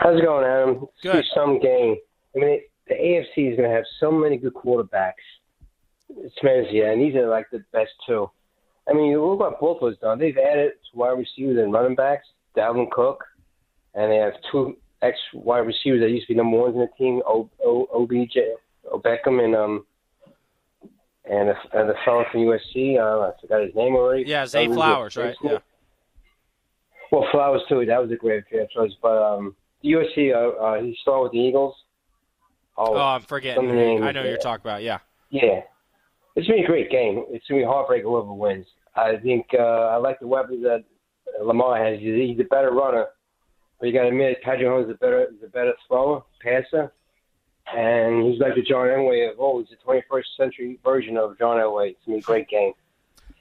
How's 0.00 0.18
it 0.18 0.24
going, 0.24 0.46
Adam? 0.46 0.88
Good. 1.02 1.26
Some 1.34 1.60
game. 1.60 1.96
I 2.34 2.38
mean, 2.38 2.60
the 2.88 2.94
AFC 2.94 3.50
is 3.50 3.56
going 3.56 3.68
to 3.68 3.76
have 3.76 3.84
so 4.00 4.10
many 4.10 4.38
good 4.38 4.54
quarterbacks. 4.54 5.12
It's 6.08 6.34
tremendous, 6.36 6.72
yeah, 6.72 6.90
and 6.90 7.02
these 7.02 7.14
are 7.16 7.28
like 7.28 7.50
the 7.52 7.62
best 7.72 7.90
two. 8.06 8.30
I 8.88 8.94
mean, 8.94 9.12
look 9.20 9.40
what 9.40 9.60
Buffalo's 9.60 9.98
done. 9.98 10.18
They've 10.18 10.38
added 10.38 10.72
to 10.90 10.98
wide 10.98 11.18
receivers 11.18 11.58
and 11.58 11.70
running 11.70 11.94
backs. 11.94 12.26
Dalvin 12.56 12.90
Cook, 12.90 13.22
and 13.94 14.10
they 14.10 14.16
have 14.16 14.34
two 14.50 14.76
ex 15.02 15.18
wide 15.34 15.58
receivers 15.58 16.00
that 16.00 16.10
used 16.10 16.26
to 16.26 16.34
be 16.34 16.36
number 16.36 16.56
ones 16.56 16.74
in 16.74 16.80
the 16.80 16.88
team, 16.98 17.22
o, 17.26 17.48
o, 17.64 17.88
OBJ, 17.94 18.36
o 18.90 18.98
Beckham, 18.98 19.44
and 19.44 19.54
um, 19.54 19.86
and 21.24 21.48
the, 21.48 21.54
and 21.78 21.88
the 21.88 21.94
fellow 22.04 22.24
from 22.30 22.40
USC. 22.40 22.98
Uh, 22.98 23.28
I 23.28 23.32
forgot 23.40 23.62
his 23.62 23.74
name 23.74 23.94
already. 23.94 24.24
Yeah, 24.26 24.46
Zay 24.46 24.66
Flowers, 24.66 25.16
right? 25.16 25.36
Yeah. 25.42 25.58
Well, 27.10 27.26
Flowers 27.30 27.62
too. 27.68 27.84
That 27.86 28.02
was 28.02 28.10
a 28.10 28.16
great 28.16 28.44
draft 28.50 28.72
choice, 28.72 28.92
but 29.02 29.22
um, 29.22 29.56
USC. 29.84 30.34
Uh, 30.34 30.62
uh, 30.62 30.82
he 30.82 30.96
started 31.02 31.22
with 31.24 31.32
the 31.32 31.38
Eagles. 31.38 31.74
Oh, 32.76 32.94
oh 32.94 32.98
I'm 32.98 33.22
forgetting. 33.22 33.70
I 34.02 34.12
know 34.12 34.24
you're 34.24 34.36
talking 34.38 34.62
about. 34.62 34.82
Yeah. 34.82 34.98
Yeah, 35.30 35.60
it's 36.36 36.46
gonna 36.46 36.60
be 36.60 36.64
a 36.64 36.66
great 36.66 36.90
game. 36.90 37.24
It's 37.28 37.46
gonna 37.48 37.60
be 37.60 37.64
a 37.64 37.68
heartbreak 37.68 38.02
whoever 38.02 38.32
wins. 38.32 38.66
I 38.96 39.16
think 39.16 39.46
uh, 39.52 39.62
I 39.92 39.96
like 39.96 40.18
the 40.20 40.26
weapons 40.26 40.62
that 40.62 40.84
Lamar 41.42 41.76
has. 41.84 42.00
He's 42.00 42.40
a 42.40 42.44
better 42.44 42.70
runner 42.70 43.06
but 43.78 43.86
you 43.86 43.92
got 43.92 44.02
to 44.02 44.08
admit 44.08 44.42
Patrick 44.42 44.66
Mahomes 44.66 44.84
is 44.84 44.90
a 44.90 44.94
better 44.94 45.24
is 45.24 45.42
a 45.42 45.48
better 45.48 45.74
thrower, 45.86 46.22
passer, 46.40 46.92
and 47.74 48.26
he's 48.26 48.40
like 48.40 48.54
the 48.54 48.62
John 48.62 48.86
Elway 48.86 49.30
of 49.30 49.38
old. 49.38 49.66
He's 49.66 49.76
the 49.78 49.92
21st 49.92 50.24
century 50.36 50.78
version 50.82 51.16
of 51.16 51.38
John 51.38 51.56
Elway. 51.58 51.90
It's 51.90 52.00
gonna 52.06 52.18
be 52.18 52.20
a 52.20 52.22
great 52.22 52.48
game. 52.48 52.72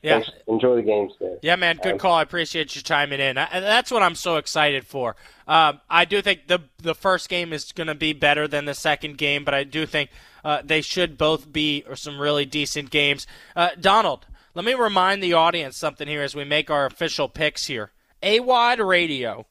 Yeah. 0.01 0.23
Enjoy 0.47 0.75
the 0.75 0.83
games, 0.83 1.13
there. 1.19 1.37
Yeah, 1.41 1.55
man, 1.55 1.79
good 1.81 1.99
call. 1.99 2.13
I 2.13 2.21
appreciate 2.21 2.75
you 2.75 2.81
chiming 2.81 3.19
in. 3.19 3.37
I, 3.37 3.59
that's 3.59 3.91
what 3.91 4.03
I'm 4.03 4.15
so 4.15 4.37
excited 4.37 4.85
for. 4.85 5.15
Um, 5.47 5.81
I 5.89 6.05
do 6.05 6.21
think 6.21 6.47
the 6.47 6.59
the 6.77 6.95
first 6.95 7.29
game 7.29 7.51
is 7.51 7.71
going 7.71 7.87
to 7.87 7.95
be 7.95 8.13
better 8.13 8.47
than 8.47 8.65
the 8.65 8.73
second 8.73 9.17
game, 9.17 9.43
but 9.43 9.53
I 9.53 9.63
do 9.63 9.85
think 9.85 10.11
uh, 10.45 10.61
they 10.63 10.81
should 10.81 11.17
both 11.17 11.51
be 11.51 11.83
some 11.95 12.19
really 12.19 12.45
decent 12.45 12.89
games. 12.89 13.25
Uh, 13.55 13.69
Donald, 13.79 14.27
let 14.53 14.65
me 14.65 14.75
remind 14.75 15.21
the 15.21 15.33
audience 15.33 15.77
something 15.77 16.07
here 16.07 16.21
as 16.21 16.35
we 16.35 16.43
make 16.43 16.69
our 16.69 16.85
official 16.85 17.27
picks 17.27 17.65
here. 17.65 17.91
AWOD 18.23 18.85
Radio 18.85 19.45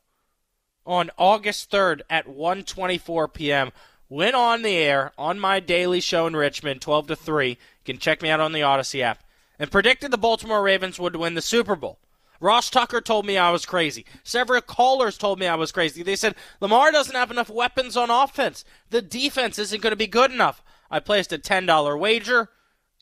on 0.87 1.11
August 1.19 1.71
3rd 1.71 2.03
at 2.09 2.27
1:24 2.27 3.33
p.m. 3.33 3.73
went 4.09 4.37
on 4.37 4.63
the 4.63 4.77
air 4.77 5.13
on 5.19 5.39
my 5.39 5.61
daily 5.61 6.01
show 6.01 6.27
in 6.27 6.37
Richmond, 6.37 6.81
12 6.81 7.09
to 7.09 7.17
3. 7.17 7.49
You 7.49 7.57
can 7.85 7.99
check 7.99 8.23
me 8.23 8.31
out 8.31 8.41
on 8.41 8.53
the 8.53 8.61
Audacy 8.61 9.01
app 9.03 9.23
and 9.59 9.71
predicted 9.71 10.11
the 10.11 10.19
Baltimore 10.19 10.63
Ravens 10.63 10.99
would 10.99 11.17
win 11.17 11.35
the 11.35 11.43
Super 11.43 11.75
Bowl. 11.75 11.99
Ross 12.39 12.69
Tucker 12.69 13.01
told 13.01 13.25
me 13.25 13.39
I 13.39 13.51
was 13.51 13.65
crazy. 13.65 14.05
Several 14.23 14.61
callers 14.61 15.17
told 15.17 15.39
me 15.39 15.47
I 15.47 15.55
was 15.55 15.73
crazy. 15.73 16.03
They 16.03 16.17
said 16.17 16.35
Lamar 16.61 16.93
doesn't 16.93 17.15
have 17.15 17.31
enough 17.31 17.49
weapons 17.49 17.97
on 17.97 18.11
offense. 18.11 18.65
The 18.91 19.03
defense 19.03 19.59
isn't 19.59 19.83
going 19.83 19.93
to 19.93 19.97
be 19.97 20.07
good 20.07 20.31
enough. 20.31 20.63
I 20.91 21.01
placed 21.01 21.33
a 21.33 21.39
$10 21.39 21.99
wager. 21.99 22.51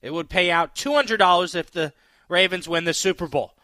It 0.03 0.12
would 0.12 0.29
pay 0.29 0.50
out 0.50 0.76
$200 0.76 1.55
if 1.55 1.71
the 1.71 1.93
Ravens 2.29 2.69
win 2.69 2.85
the 2.85 2.95
Super 2.95 3.26
Bowl. 3.26 3.55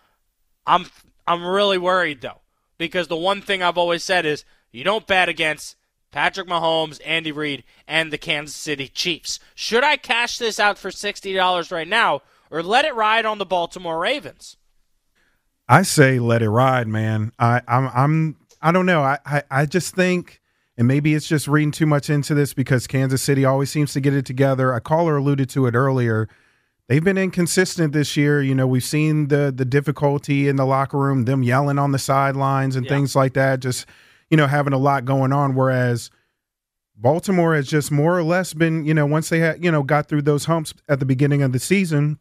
I'm 0.67 0.87
I'm 1.27 1.47
really 1.47 1.79
worried 1.79 2.21
though 2.21 2.41
because 2.81 3.09
the 3.09 3.17
one 3.17 3.43
thing 3.43 3.63
I've 3.63 3.79
always 3.79 4.03
said 4.03 4.25
is 4.25 4.45
you 4.73 4.83
don't 4.83 5.07
bet 5.07 5.29
against 5.29 5.77
Patrick 6.11 6.49
Mahomes, 6.49 6.99
Andy 7.05 7.31
Reid, 7.31 7.63
and 7.87 8.11
the 8.11 8.19
Kansas 8.19 8.57
City 8.57 8.89
Chiefs. 8.89 9.39
Should 9.55 9.85
I 9.85 9.97
cash 9.97 10.39
this 10.39 10.59
out 10.59 10.79
for 10.79 10.89
$60 10.89 11.71
right 11.71 11.87
now 11.87 12.23
or 12.51 12.63
let 12.63 12.87
it 12.87 12.95
ride 12.95 13.27
on 13.27 13.37
the 13.37 13.45
Baltimore 13.45 14.01
Ravens? 14.01 14.57
I 15.69 15.83
say 15.83 16.19
let 16.19 16.43
it 16.43 16.49
ride, 16.49 16.89
man. 16.89 17.33
I, 17.39 17.61
I'm 17.69 17.89
I'm 17.95 18.37
I 18.61 18.73
don't 18.73 18.87
know. 18.87 19.03
I, 19.03 19.19
I, 19.25 19.43
I 19.51 19.67
just 19.67 19.95
think 19.95 20.41
and 20.77 20.89
maybe 20.89 21.15
it's 21.15 21.29
just 21.29 21.47
reading 21.47 21.71
too 21.71 21.87
much 21.87 22.09
into 22.09 22.35
this 22.35 22.55
because 22.55 22.87
Kansas 22.87 23.23
City 23.23 23.45
always 23.45 23.71
seems 23.71 23.93
to 23.93 24.01
get 24.01 24.15
it 24.15 24.25
together. 24.25 24.73
A 24.73 24.81
caller 24.81 25.19
alluded 25.19 25.51
to 25.51 25.67
it 25.67 25.75
earlier. 25.75 26.29
They've 26.91 27.05
been 27.05 27.17
inconsistent 27.17 27.93
this 27.93 28.17
year. 28.17 28.43
You 28.43 28.53
know, 28.53 28.67
we've 28.67 28.83
seen 28.83 29.29
the 29.29 29.53
the 29.57 29.65
difficulty 29.65 30.49
in 30.49 30.57
the 30.57 30.67
locker 30.67 30.99
room, 30.99 31.25
them 31.25 31.45
yelling 31.45 31.79
on 31.79 31.93
the 31.93 32.01
sidelines 32.01 32.75
and 32.75 32.85
Yeah. 32.85 32.91
things 32.91 33.15
like 33.15 33.35
that, 33.35 33.61
just, 33.61 33.87
you 34.29 34.37
know, 34.37 34.49
having 34.49 34.73
a 34.73 34.77
lot 34.79 35.05
going 35.05 35.33
on. 35.33 35.55
Whereas 35.55 36.11
Baltimore 36.97 37.55
has 37.55 37.69
just 37.69 37.93
more 37.93 38.19
or 38.19 38.25
less 38.25 38.55
been, 38.55 38.85
you 38.85 38.93
know, 38.93 39.07
once 39.07 39.29
they 39.29 39.39
had, 39.39 39.65
you 39.65 39.71
know, 39.71 39.85
got 39.85 40.09
through 40.09 40.23
those 40.23 40.47
humps 40.47 40.75
at 40.89 40.99
the 40.99 41.07
beginning 41.07 41.43
of 41.43 41.53
the 41.53 41.61
season, 41.61 42.19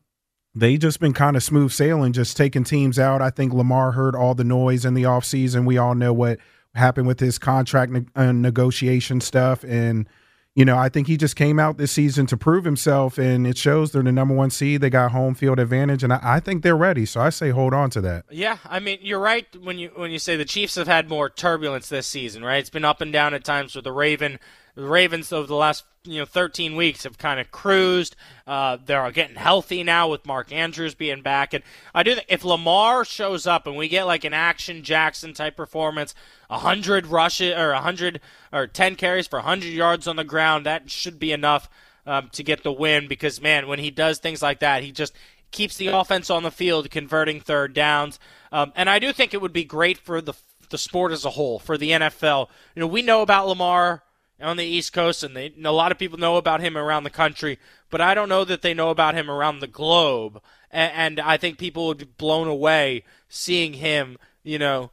they 0.54 0.78
just 0.78 1.00
been 1.00 1.14
kind 1.14 1.36
of 1.36 1.42
smooth 1.42 1.72
sailing, 1.72 2.14
just 2.14 2.38
taking 2.38 2.64
teams 2.64 3.00
out. 3.00 3.24
I 3.24 3.32
think 3.32 3.52
Lamar 3.52 3.94
heard 3.94 4.16
all 4.16 4.36
the 4.36 4.44
noise 4.44 4.86
in 4.86 4.94
the 4.94 5.04
offseason. 5.04 5.66
We 5.66 5.80
all 5.80 5.96
know 5.96 6.14
what 6.14 6.38
happened 6.76 7.08
with 7.08 7.20
his 7.20 7.40
contract 7.40 7.92
ne- 7.92 8.06
uh, 8.16 8.32
negotiation 8.34 9.20
stuff. 9.20 9.64
And, 9.64 10.08
you 10.56 10.66
know, 10.66 10.78
I 10.78 10.90
think 10.90 11.08
he 11.08 11.16
just 11.16 11.36
came 11.36 11.60
out 11.60 11.78
this 11.78 11.92
season 11.92 12.26
to 12.28 12.38
prove 12.38 12.66
himself, 12.66 13.18
and 13.18 13.46
it 13.46 13.58
shows 13.58 13.92
they're 13.92 14.04
the 14.04 14.12
number 14.12 14.34
one 14.34 14.50
seed. 14.50 14.82
They 14.82 14.90
got 14.90 15.12
home 15.12 15.36
field 15.36 15.60
advantage, 15.60 16.04
and 16.04 16.12
I, 16.12 16.20
I 16.22 16.40
think 16.40 16.64
they're 16.64 16.76
ready. 16.76 17.06
So 17.06 17.22
I 17.22 17.30
say 17.30 17.52
hold 17.52 17.74
on 17.74 17.90
to 17.92 18.02
that. 18.02 18.26
Yeah, 18.30 18.58
I 18.66 18.80
mean 18.80 19.00
you're 19.02 19.20
right 19.20 19.46
when 19.62 19.78
you 19.78 19.92
when 19.96 20.12
you 20.12 20.20
say 20.20 20.36
the 20.36 20.46
Chiefs 20.46 20.76
have 20.76 20.88
had 20.88 21.08
more 21.08 21.30
turbulence 21.30 21.90
this 21.90 22.08
season, 22.08 22.44
right? 22.44 22.58
It's 22.58 22.70
been 22.70 22.86
up 22.86 23.00
and 23.00 23.14
down 23.14 23.34
at 23.34 23.44
times 23.44 23.76
with 23.76 23.84
the 23.84 23.92
Raven. 23.92 24.40
The 24.76 24.84
Ravens 24.84 25.32
over 25.32 25.48
the 25.48 25.56
last 25.56 25.84
you 26.04 26.20
know 26.20 26.26
13 26.26 26.76
weeks 26.76 27.04
have 27.04 27.18
kind 27.18 27.40
of 27.40 27.52
cruised. 27.52 28.16
Uh, 28.48 28.78
they're 28.84 29.12
getting 29.12 29.36
healthy 29.36 29.84
now 29.84 30.08
with 30.08 30.26
Mark 30.26 30.52
Andrews 30.52 30.96
being 30.96 31.22
back, 31.22 31.54
and 31.54 31.64
I 31.94 32.04
do 32.04 32.16
think 32.16 32.28
if 32.30 32.44
Lamar 32.44 33.06
shows 33.06 33.46
up 33.46 33.68
and 33.68 33.76
we 33.76 33.88
get 33.88 34.06
like 34.06 34.24
an 34.24 34.34
action 34.34 34.84
Jackson 34.84 35.34
type 35.34 35.56
performance, 35.56 36.16
hundred 36.50 37.08
rushes 37.08 37.56
or 37.56 37.74
hundred 37.74 38.22
or 38.52 38.68
10 38.68 38.96
carries 38.96 39.28
for 39.28 39.40
100 39.40 39.68
yards 39.68 40.08
on 40.08 40.16
the 40.16 40.24
ground, 40.24 40.66
that 40.66 40.90
should 40.90 41.20
be 41.20 41.32
enough 41.32 41.70
um, 42.06 42.30
to 42.34 42.44
get 42.44 42.64
the 42.64 42.72
win. 42.72 43.08
Because 43.08 43.42
man, 43.42 43.68
when 43.68 43.80
he 43.80 43.92
does 43.92 44.20
things 44.20 44.42
like 44.42 44.60
that, 44.60 44.84
he 44.84 44.92
just 44.92 45.14
keeps 45.52 45.78
the 45.78 45.88
offense 45.88 46.30
on 46.30 46.44
the 46.44 46.52
field, 46.52 46.90
converting 46.90 47.40
third 47.40 47.74
downs. 47.74 48.20
Um, 48.52 48.72
and 48.76 48.90
I 48.90 49.00
do 49.00 49.14
think 49.14 49.34
it 49.34 49.42
would 49.42 49.54
be 49.54 49.64
great 49.64 49.98
for 49.98 50.22
the 50.22 50.34
the 50.70 50.78
sport 50.78 51.12
as 51.12 51.26
a 51.26 51.32
whole, 51.32 51.58
for 51.58 51.78
the 51.78 51.90
NFL. 51.92 52.48
You 52.76 52.82
know, 52.82 52.88
we 52.88 53.02
know 53.02 53.24
about 53.24 53.48
Lamar 53.48 54.04
on 54.42 54.58
the 54.58 54.66
East 54.66 54.94
Coast, 54.94 55.24
and 55.24 55.36
they, 55.36 55.54
a 55.64 55.72
lot 55.72 55.92
of 55.92 55.98
people 55.98 56.18
know 56.18 56.38
about 56.38 56.62
him 56.62 56.78
around 56.78 57.04
the 57.04 57.10
country, 57.10 57.60
but 57.90 58.02
I 58.02 58.14
don't 58.14 58.30
know 58.30 58.46
that 58.46 58.62
they 58.62 58.74
know 58.74 58.90
about 58.90 59.16
him 59.16 59.30
around 59.30 59.60
the 59.60 59.68
globe. 59.68 60.42
And, 60.72 60.92
and 60.94 61.20
I 61.20 61.38
think 61.38 61.58
people 61.58 61.88
would 61.88 61.98
be 61.98 62.06
blown 62.06 62.48
away 62.48 63.04
seeing 63.28 63.74
him, 63.74 64.18
you 64.44 64.60
know, 64.60 64.92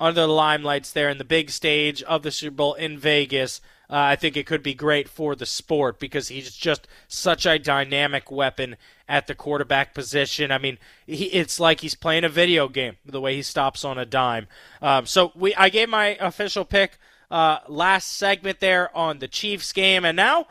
under 0.00 0.22
the 0.22 0.28
limelights 0.28 0.92
there 0.92 1.10
in 1.10 1.18
the 1.18 1.24
big 1.24 1.50
stage 1.50 2.02
of 2.04 2.22
the 2.22 2.30
Super 2.30 2.56
Bowl 2.56 2.74
in 2.74 2.98
Vegas. 2.98 3.60
Uh, 3.90 3.96
I 3.96 4.16
think 4.16 4.36
it 4.36 4.46
could 4.46 4.62
be 4.62 4.74
great 4.74 5.08
for 5.08 5.34
the 5.34 5.46
sport 5.46 5.98
because 5.98 6.28
he's 6.28 6.54
just 6.54 6.86
such 7.08 7.46
a 7.46 7.58
dynamic 7.58 8.30
weapon 8.30 8.76
at 9.08 9.26
the 9.26 9.34
quarterback 9.34 9.94
position. 9.94 10.52
I 10.52 10.58
mean, 10.58 10.78
he, 11.06 11.24
it's 11.26 11.58
like 11.58 11.80
he's 11.80 11.94
playing 11.94 12.24
a 12.24 12.28
video 12.28 12.68
game 12.68 12.98
the 13.06 13.20
way 13.20 13.34
he 13.34 13.42
stops 13.42 13.84
on 13.84 13.96
a 13.96 14.04
dime. 14.04 14.46
Um, 14.82 15.06
so 15.06 15.32
we, 15.34 15.54
I 15.54 15.70
gave 15.70 15.88
my 15.88 16.18
official 16.20 16.66
pick 16.66 16.98
uh, 17.30 17.58
last 17.68 18.16
segment 18.16 18.60
there 18.60 18.96
on 18.96 19.18
the 19.18 19.28
Chiefs 19.28 19.72
game, 19.72 20.04
and 20.04 20.16
now 20.16 20.46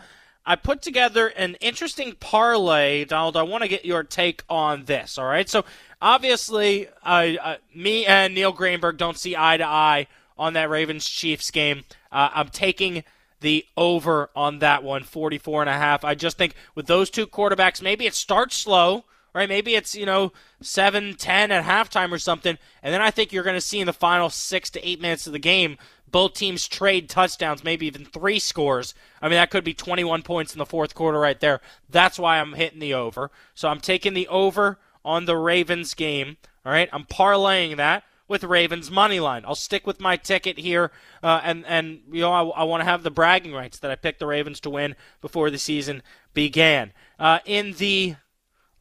I 0.45 0.55
put 0.55 0.81
together 0.81 1.27
an 1.27 1.55
interesting 1.55 2.13
parlay, 2.19 3.03
Donald. 3.03 3.35
I 3.35 3.43
want 3.43 3.63
to 3.63 3.67
get 3.67 3.83
your 3.83 4.03
take 4.03 4.43
on 4.49 4.85
this. 4.85 5.17
All 5.17 5.25
right, 5.25 5.49
so 5.49 5.65
obviously, 6.01 6.87
uh, 7.03 7.33
uh, 7.41 7.55
me 7.75 8.05
and 8.05 8.33
Neil 8.33 8.51
Greenberg 8.51 8.97
don't 8.97 9.17
see 9.17 9.35
eye 9.35 9.57
to 9.57 9.65
eye 9.65 10.07
on 10.37 10.53
that 10.53 10.69
Ravens 10.69 11.07
Chiefs 11.07 11.51
game. 11.51 11.83
Uh, 12.11 12.29
I'm 12.33 12.49
taking 12.49 13.03
the 13.41 13.65
over 13.75 14.29
on 14.35 14.59
that 14.59 14.83
one, 14.83 15.03
44 15.03 15.61
and 15.61 15.69
a 15.69 15.73
half. 15.73 16.03
I 16.03 16.15
just 16.15 16.37
think 16.37 16.55
with 16.75 16.87
those 16.87 17.09
two 17.09 17.27
quarterbacks, 17.27 17.81
maybe 17.81 18.05
it 18.05 18.15
starts 18.15 18.55
slow, 18.55 19.05
right? 19.33 19.49
Maybe 19.49 19.75
it's, 19.75 19.95
you 19.95 20.05
know, 20.05 20.31
7 20.61 21.15
10 21.15 21.51
at 21.51 21.63
halftime 21.63 22.11
or 22.11 22.19
something. 22.19 22.57
And 22.81 22.93
then 22.93 23.01
I 23.01 23.11
think 23.11 23.31
you're 23.31 23.43
going 23.43 23.55
to 23.55 23.61
see 23.61 23.79
in 23.79 23.85
the 23.85 23.93
final 23.93 24.29
six 24.29 24.69
to 24.71 24.87
eight 24.87 25.01
minutes 25.01 25.27
of 25.27 25.33
the 25.33 25.39
game, 25.39 25.77
both 26.09 26.33
teams 26.33 26.67
trade 26.67 27.09
touchdowns, 27.09 27.63
maybe 27.63 27.85
even 27.85 28.05
three 28.05 28.39
scores. 28.39 28.93
I 29.21 29.27
mean, 29.27 29.37
that 29.37 29.51
could 29.51 29.63
be 29.63 29.73
21 29.73 30.21
points 30.23 30.53
in 30.53 30.59
the 30.59 30.65
fourth 30.65 30.95
quarter 30.95 31.19
right 31.19 31.39
there. 31.39 31.61
That's 31.89 32.17
why 32.17 32.39
I'm 32.39 32.53
hitting 32.53 32.79
the 32.79 32.93
over. 32.93 33.31
So 33.53 33.67
I'm 33.67 33.79
taking 33.79 34.13
the 34.13 34.27
over 34.27 34.79
on 35.03 35.25
the 35.25 35.37
Ravens 35.37 35.93
game. 35.93 36.37
All 36.65 36.71
right, 36.71 36.89
I'm 36.91 37.05
parlaying 37.05 37.77
that 37.77 38.03
with 38.27 38.43
Ravens 38.43 38.91
money 38.91 39.19
line. 39.19 39.43
I'll 39.45 39.55
stick 39.55 39.87
with 39.87 39.99
my 39.99 40.17
ticket 40.17 40.57
here, 40.59 40.91
uh, 41.23 41.39
and 41.43 41.65
and 41.65 42.01
you 42.11 42.21
know 42.21 42.31
I, 42.31 42.61
I 42.61 42.63
want 42.63 42.81
to 42.81 42.85
have 42.85 43.03
the 43.03 43.11
bragging 43.11 43.53
rights 43.53 43.79
that 43.79 43.91
I 43.91 43.95
picked 43.95 44.19
the 44.19 44.27
Ravens 44.27 44.59
to 44.61 44.69
win 44.69 44.95
before 45.21 45.49
the 45.49 45.57
season 45.57 46.03
began. 46.33 46.91
Uh, 47.17 47.39
in 47.45 47.73
the 47.73 48.15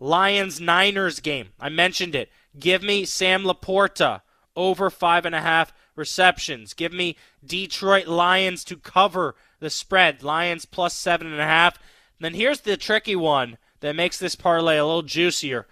Lions 0.00 0.60
Niners 0.60 1.20
game, 1.20 1.50
I 1.60 1.68
mentioned 1.68 2.14
it. 2.14 2.30
Give 2.58 2.82
me 2.82 3.04
Sam 3.04 3.44
LaPorta 3.44 4.22
over 4.56 4.90
five 4.90 5.24
and 5.26 5.34
a 5.34 5.40
half 5.40 5.72
receptions. 5.96 6.74
Give 6.74 6.92
me 6.92 7.16
Detroit 7.44 8.06
Lions 8.06 8.62
to 8.64 8.76
cover 8.76 9.34
the 9.58 9.70
spread. 9.70 10.22
Lions 10.22 10.64
plus 10.64 10.94
seven 10.94 11.26
and 11.26 11.40
a 11.40 11.44
half. 11.44 11.76
And 12.18 12.24
then 12.24 12.34
here's 12.34 12.60
the 12.60 12.76
tricky 12.76 13.16
one 13.16 13.58
that 13.80 13.96
makes 13.96 14.18
this 14.18 14.36
parlay 14.36 14.76
a 14.76 14.86
little 14.86 15.02
juicier. 15.02 15.66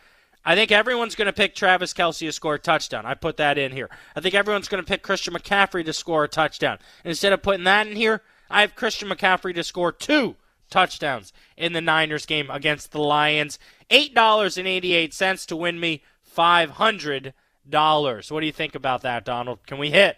I 0.44 0.54
think 0.54 0.70
everyone's 0.70 1.14
going 1.14 1.26
to 1.26 1.32
pick 1.32 1.54
Travis 1.54 1.94
Kelce 1.94 2.18
to 2.18 2.32
score 2.32 2.54
a 2.54 2.58
touchdown. 2.58 3.06
I 3.06 3.14
put 3.14 3.38
that 3.38 3.56
in 3.56 3.72
here. 3.72 3.88
I 4.14 4.20
think 4.20 4.34
everyone's 4.34 4.68
going 4.68 4.82
to 4.82 4.88
pick 4.88 5.02
Christian 5.02 5.32
McCaffrey 5.32 5.84
to 5.86 5.92
score 5.92 6.24
a 6.24 6.28
touchdown. 6.28 6.78
Instead 7.04 7.32
of 7.32 7.42
putting 7.42 7.64
that 7.64 7.86
in 7.86 7.96
here, 7.96 8.22
I 8.50 8.60
have 8.60 8.74
Christian 8.74 9.08
McCaffrey 9.08 9.54
to 9.54 9.64
score 9.64 9.90
two 9.90 10.36
touchdowns 10.68 11.32
in 11.56 11.72
the 11.72 11.80
Niners 11.80 12.26
game 12.26 12.50
against 12.50 12.92
the 12.92 13.00
Lions. 13.00 13.58
$8.88 13.90 15.46
to 15.46 15.56
win 15.56 15.80
me 15.80 16.02
$500. 16.36 17.32
What 17.70 18.40
do 18.40 18.46
you 18.46 18.52
think 18.52 18.74
about 18.74 19.02
that, 19.02 19.24
Donald? 19.24 19.66
Can 19.66 19.78
we 19.78 19.90
hit? 19.90 20.16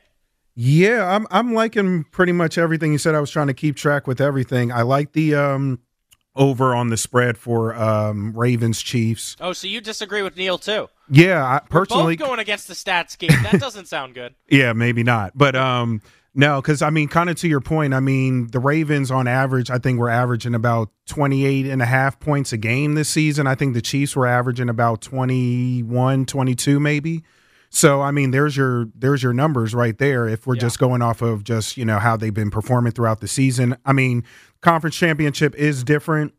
Yeah, 0.54 1.14
I'm 1.14 1.26
I'm 1.30 1.52
liking 1.52 2.04
pretty 2.04 2.32
much 2.32 2.56
everything 2.56 2.92
you 2.92 2.98
said. 2.98 3.14
I 3.14 3.20
was 3.20 3.30
trying 3.30 3.48
to 3.48 3.54
keep 3.54 3.76
track 3.76 4.06
with 4.06 4.20
everything. 4.20 4.72
I 4.72 4.82
like 4.82 5.12
the 5.12 5.34
um 5.34 5.80
over 6.34 6.74
on 6.74 6.88
the 6.88 6.96
spread 6.96 7.36
for 7.36 7.74
um 7.74 8.32
Ravens 8.34 8.80
Chiefs. 8.82 9.36
Oh, 9.38 9.52
so 9.52 9.66
you 9.66 9.80
disagree 9.82 10.22
with 10.22 10.36
Neil, 10.36 10.56
too? 10.56 10.88
Yeah, 11.10 11.44
I 11.44 11.60
personally 11.68 12.16
Both 12.16 12.26
going 12.26 12.40
against 12.40 12.68
the 12.68 12.74
stats 12.74 13.18
game. 13.18 13.30
That 13.42 13.60
doesn't 13.60 13.86
sound 13.86 14.14
good. 14.14 14.34
Yeah, 14.48 14.72
maybe 14.72 15.02
not. 15.02 15.32
But 15.36 15.54
um 15.56 16.00
no, 16.36 16.62
cuz 16.62 16.82
I 16.82 16.90
mean 16.90 17.08
kind 17.08 17.28
of 17.30 17.36
to 17.36 17.48
your 17.48 17.60
point, 17.60 17.94
I 17.94 18.00
mean 18.00 18.48
the 18.52 18.60
Ravens 18.60 19.10
on 19.10 19.26
average, 19.26 19.70
I 19.70 19.78
think 19.78 19.98
we're 19.98 20.08
averaging 20.10 20.54
about 20.54 20.90
28 21.06 21.66
and 21.66 21.82
a 21.82 21.86
half 21.86 22.20
points 22.20 22.52
a 22.52 22.56
game 22.56 22.94
this 22.94 23.08
season. 23.08 23.46
I 23.46 23.54
think 23.56 23.74
the 23.74 23.82
Chiefs 23.82 24.14
were 24.14 24.26
averaging 24.26 24.68
about 24.68 25.00
21, 25.00 26.26
22 26.26 26.78
maybe. 26.80 27.22
So 27.70 28.00
I 28.00 28.10
mean, 28.10 28.30
there's 28.30 28.56
your 28.56 28.86
there's 28.94 29.22
your 29.22 29.32
numbers 29.32 29.74
right 29.74 29.96
there. 29.98 30.28
If 30.28 30.46
we're 30.46 30.54
Yeah. 30.54 30.60
just 30.60 30.78
going 30.78 31.02
off 31.02 31.20
of 31.22 31.42
just 31.44 31.76
you 31.76 31.84
know 31.84 31.98
how 31.98 32.16
they've 32.16 32.32
been 32.32 32.50
performing 32.50 32.92
throughout 32.92 33.20
the 33.20 33.28
season. 33.28 33.76
I 33.84 33.92
mean, 33.92 34.22
conference 34.60 34.96
championship 34.96 35.54
is 35.56 35.82
different. 35.84 36.32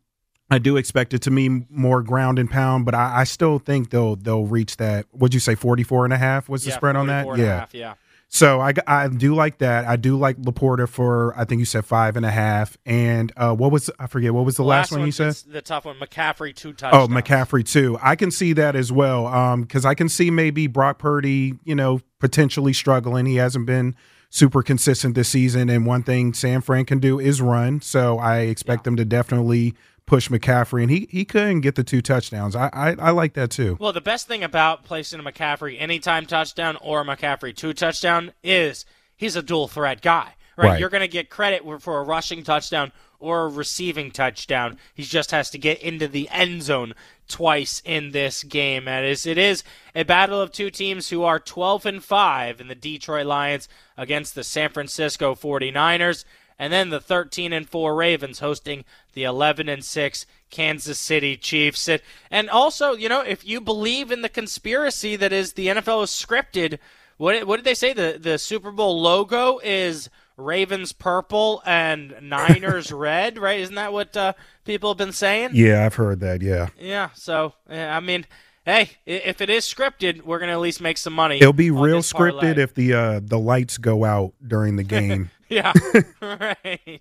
I 0.50 0.58
do 0.58 0.78
expect 0.78 1.12
it 1.12 1.20
to 1.22 1.30
mean 1.30 1.66
more 1.68 2.02
ground 2.02 2.38
and 2.38 2.50
pound, 2.50 2.86
but 2.86 2.94
I, 2.94 3.20
I 3.20 3.24
still 3.24 3.58
think 3.58 3.90
they'll 3.90 4.16
they'll 4.16 4.46
reach 4.46 4.78
that. 4.78 5.04
Would 5.12 5.34
you 5.34 5.40
say 5.40 5.54
44 5.54 6.04
and 6.04 6.14
a 6.14 6.18
half 6.18 6.48
was 6.48 6.64
the 6.64 6.70
yeah, 6.70 6.76
spread 6.76 6.96
on 6.96 7.06
that? 7.08 7.24
44 7.24 7.34
and 7.34 7.42
a 7.42 7.58
half, 7.58 7.74
yeah. 7.74 7.94
So 8.30 8.60
I, 8.60 8.74
I 8.86 9.08
do 9.08 9.34
like 9.34 9.58
that. 9.58 9.86
I 9.86 9.96
do 9.96 10.18
like 10.18 10.36
LaPorta 10.36 10.86
for 10.88 11.32
I 11.36 11.44
think 11.46 11.60
you 11.60 11.64
said 11.64 11.86
five 11.86 12.14
and 12.16 12.26
a 12.26 12.30
half. 12.30 12.76
And 12.84 13.32
uh, 13.36 13.54
what 13.54 13.72
was 13.72 13.90
I 13.98 14.06
forget 14.06 14.34
what 14.34 14.44
was 14.44 14.56
the 14.56 14.64
last, 14.64 14.92
one 14.92 15.04
you 15.06 15.12
said? 15.12 15.34
the- 15.50 15.62
tough 15.62 15.86
one. 15.86 15.96
McCaffrey 15.96 16.54
two 16.54 16.68
Oh, 16.70 16.72
touchdowns. 16.72 17.08
Oh, 17.10 17.12
McCaffrey 17.12 17.66
too. 17.66 17.98
I 18.02 18.16
can 18.16 18.30
see 18.30 18.52
that 18.52 18.76
as 18.76 18.92
well. 18.92 19.26
Um, 19.26 19.62
because 19.62 19.84
I 19.86 19.94
can 19.94 20.08
see 20.10 20.30
maybe 20.30 20.66
Brock 20.66 20.98
Purdy, 20.98 21.54
you 21.64 21.74
know, 21.74 22.00
potentially 22.18 22.72
struggling. 22.74 23.24
He 23.26 23.36
hasn't 23.36 23.64
been 23.66 23.96
super 24.30 24.62
consistent 24.62 25.14
this 25.14 25.28
season, 25.30 25.70
and 25.70 25.86
one 25.86 26.02
thing 26.02 26.34
San 26.34 26.60
Fran 26.60 26.84
can 26.84 26.98
do 26.98 27.18
is 27.18 27.40
run. 27.40 27.80
So 27.80 28.18
I 28.18 28.40
expect 28.40 28.84
them 28.84 28.94
to 28.96 29.04
definitely 29.06 29.74
push 30.08 30.28
McCaffrey, 30.28 30.82
and 30.82 30.90
he 30.90 31.06
he 31.10 31.24
couldn't 31.24 31.60
get 31.60 31.74
the 31.76 31.84
two 31.84 32.02
touchdowns. 32.02 32.56
I 32.56 32.70
I, 32.72 32.96
I 32.98 33.10
like 33.10 33.34
that 33.34 33.50
too. 33.50 33.76
Well, 33.78 33.92
the 33.92 34.00
best 34.00 34.26
thing 34.26 34.42
about 34.42 34.82
placing 34.84 35.20
a 35.20 35.22
McCaffrey 35.22 35.80
anytime 35.80 36.26
touchdown 36.26 36.76
or 36.80 37.02
a 37.02 37.04
McCaffrey 37.04 37.54
two 37.54 37.74
touchdown 37.74 38.32
is 38.42 38.84
he's 39.16 39.36
a 39.36 39.42
dual 39.42 39.68
threat 39.68 40.00
guy. 40.00 40.34
Right? 40.56 40.70
Right. 40.70 40.80
You're 40.80 40.88
going 40.88 41.02
to 41.02 41.08
get 41.08 41.30
credit 41.30 41.62
for 41.80 42.00
a 42.00 42.02
rushing 42.02 42.42
touchdown 42.42 42.90
or 43.20 43.44
a 43.44 43.48
receiving 43.48 44.10
touchdown. 44.10 44.76
He 44.92 45.04
just 45.04 45.30
has 45.30 45.50
to 45.50 45.58
get 45.58 45.80
into 45.80 46.08
the 46.08 46.28
end 46.30 46.64
zone 46.64 46.94
twice 47.28 47.80
in 47.84 48.10
this 48.10 48.42
game. 48.42 48.88
And 48.88 49.06
it 49.06 49.10
is, 49.10 49.24
it 49.24 49.38
is 49.38 49.62
a 49.94 50.02
battle 50.02 50.40
of 50.40 50.50
two 50.50 50.70
teams 50.70 51.10
who 51.10 51.22
are 51.22 51.38
12 51.38 51.86
and 51.86 52.02
5 52.02 52.60
in 52.60 52.66
the 52.66 52.74
Detroit 52.74 53.26
Lions 53.26 53.68
against 53.96 54.34
the 54.34 54.42
San 54.42 54.70
Francisco 54.70 55.36
49ers 55.36 56.24
and 56.58 56.72
then 56.72 56.90
the 56.90 57.00
13 57.00 57.52
and 57.52 57.68
4 57.68 57.94
Ravens 57.94 58.40
hosting 58.40 58.84
the 59.14 59.24
11 59.24 59.68
and 59.68 59.84
6 59.84 60.26
Kansas 60.50 60.98
City 60.98 61.36
Chiefs. 61.36 61.88
And 62.30 62.50
also, 62.50 62.92
you 62.92 63.08
know, 63.08 63.20
if 63.20 63.46
you 63.46 63.60
believe 63.60 64.10
in 64.10 64.22
the 64.22 64.28
conspiracy 64.28 65.16
that 65.16 65.32
is 65.32 65.52
the 65.52 65.68
NFL 65.68 66.04
is 66.04 66.10
scripted, 66.10 66.78
what 67.16 67.46
what 67.46 67.56
did 67.56 67.64
they 67.64 67.74
say? 67.74 67.92
The 67.92 68.16
the 68.20 68.38
Super 68.38 68.70
Bowl 68.70 69.00
logo 69.00 69.58
is 69.58 70.08
Ravens 70.36 70.92
purple 70.92 71.62
and 71.66 72.14
Niners 72.22 72.92
red, 72.92 73.38
right? 73.38 73.60
Isn't 73.60 73.74
that 73.74 73.92
what 73.92 74.16
uh, 74.16 74.32
people 74.64 74.90
have 74.90 74.98
been 74.98 75.12
saying? 75.12 75.50
Yeah, 75.52 75.84
I've 75.84 75.94
heard 75.94 76.20
that. 76.20 76.40
Yeah, 76.42 76.68
Yeah. 76.80 77.10
So 77.14 77.54
yeah, 77.68 77.96
I 77.96 78.00
mean, 78.00 78.24
hey, 78.68 78.90
if 79.06 79.40
it 79.40 79.50
is 79.50 79.64
scripted, 79.64 80.22
we're 80.22 80.38
gonna 80.38 80.52
at 80.52 80.60
least 80.60 80.80
make 80.80 80.98
some 80.98 81.12
money. 81.12 81.36
it'll 81.36 81.52
be 81.52 81.70
real 81.70 81.96
this 81.96 82.12
parlay. 82.12 82.44
scripted 82.44 82.58
if 82.58 82.74
the 82.74 82.92
uh 82.94 83.20
the 83.22 83.38
lights 83.38 83.78
go 83.78 84.04
out 84.04 84.32
during 84.46 84.76
the 84.76 84.82
game. 84.96 85.30
Yeah. 85.48 85.72
right. 86.20 87.00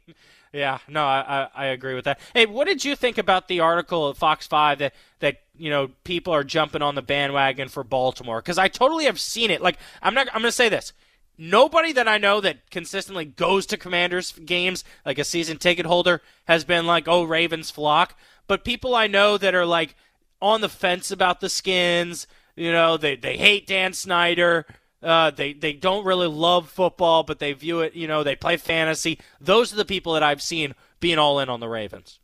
Yeah. 0.53 0.77
No, 0.87 1.05
I, 1.05 1.47
I 1.55 1.63
I 1.63 1.65
agree 1.67 1.93
with 1.93 2.05
that. 2.05 2.19
Hey, 2.33 2.45
what 2.45 2.65
did 2.67 2.85
you 2.85 2.95
think 2.95 3.17
about 3.17 3.47
the 3.47 3.59
article 3.59 4.09
at 4.09 4.17
Fox 4.17 4.47
Five 4.47 4.79
that 4.79 4.93
that 5.19 5.41
you 5.57 5.69
know 5.69 5.89
people 6.03 6.33
are 6.33 6.43
jumping 6.43 6.81
on 6.81 6.95
the 6.95 7.01
bandwagon 7.01 7.67
for 7.67 7.83
Baltimore? 7.83 8.41
Because 8.41 8.57
I 8.57 8.69
totally 8.69 9.05
have 9.05 9.19
seen 9.19 9.51
it. 9.51 9.61
Like 9.61 9.77
I'm 10.01 10.13
not. 10.13 10.27
I'm 10.29 10.41
gonna 10.41 10.51
say 10.51 10.69
this. 10.69 10.93
Nobody 11.39 11.91
that 11.93 12.07
I 12.07 12.17
know 12.17 12.41
that 12.41 12.71
consistently 12.71 13.25
goes 13.25 13.67
to 13.67 13.77
Commanders 13.77 14.31
games, 14.31 14.83
like 15.05 15.19
a 15.19 15.23
season 15.23 15.57
ticket 15.57 15.85
holder, 15.85 16.21
has 16.45 16.63
been 16.63 16.87
like, 16.87 17.07
"Oh, 17.07 17.23
Ravens 17.25 17.69
flock." 17.69 18.17
But 18.47 18.63
people 18.63 18.95
I 18.95 19.07
know 19.07 19.37
that 19.37 19.53
are 19.53 19.65
like 19.65 19.95
on 20.41 20.61
the 20.61 20.69
fence 20.69 21.11
about 21.11 21.39
the 21.39 21.49
skins. 21.49 22.27
You 22.55 22.71
know, 22.71 22.97
they 22.97 23.15
they 23.15 23.37
hate 23.37 23.67
Dan 23.67 23.93
Snyder. 23.93 24.65
Uh, 25.01 25.31
they 25.31 25.53
they 25.53 25.73
don't 25.73 26.05
really 26.05 26.27
love 26.27 26.69
football, 26.69 27.23
but 27.23 27.39
they 27.39 27.53
view 27.53 27.81
it. 27.81 27.93
You 27.95 28.07
know, 28.07 28.23
they 28.23 28.35
play 28.35 28.57
fantasy. 28.57 29.19
Those 29.39 29.71
are 29.71 29.77
the 29.77 29.85
people 29.85 30.13
that 30.13 30.23
I've 30.23 30.41
seen 30.41 30.73
being 30.99 31.19
all 31.19 31.39
in 31.39 31.49
on 31.49 31.59
the 31.59 31.69
Ravens. 31.69 32.19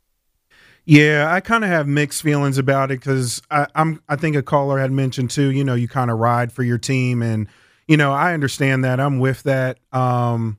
Yeah, 0.86 1.32
I 1.32 1.40
kind 1.40 1.64
of 1.64 1.70
have 1.70 1.86
mixed 1.86 2.22
feelings 2.22 2.58
about 2.58 2.90
it 2.90 3.00
because 3.00 3.40
I'm. 3.50 4.02
I 4.08 4.16
think 4.16 4.36
a 4.36 4.42
caller 4.42 4.78
had 4.78 4.92
mentioned 4.92 5.30
too. 5.30 5.50
You 5.50 5.64
know, 5.64 5.74
you 5.74 5.88
kind 5.88 6.10
of 6.10 6.18
ride 6.18 6.52
for 6.52 6.62
your 6.62 6.78
team, 6.78 7.22
and 7.22 7.48
you 7.88 7.96
know, 7.96 8.12
I 8.12 8.34
understand 8.34 8.84
that. 8.84 9.00
I'm 9.00 9.18
with 9.18 9.44
that. 9.44 9.78
Um, 9.92 10.58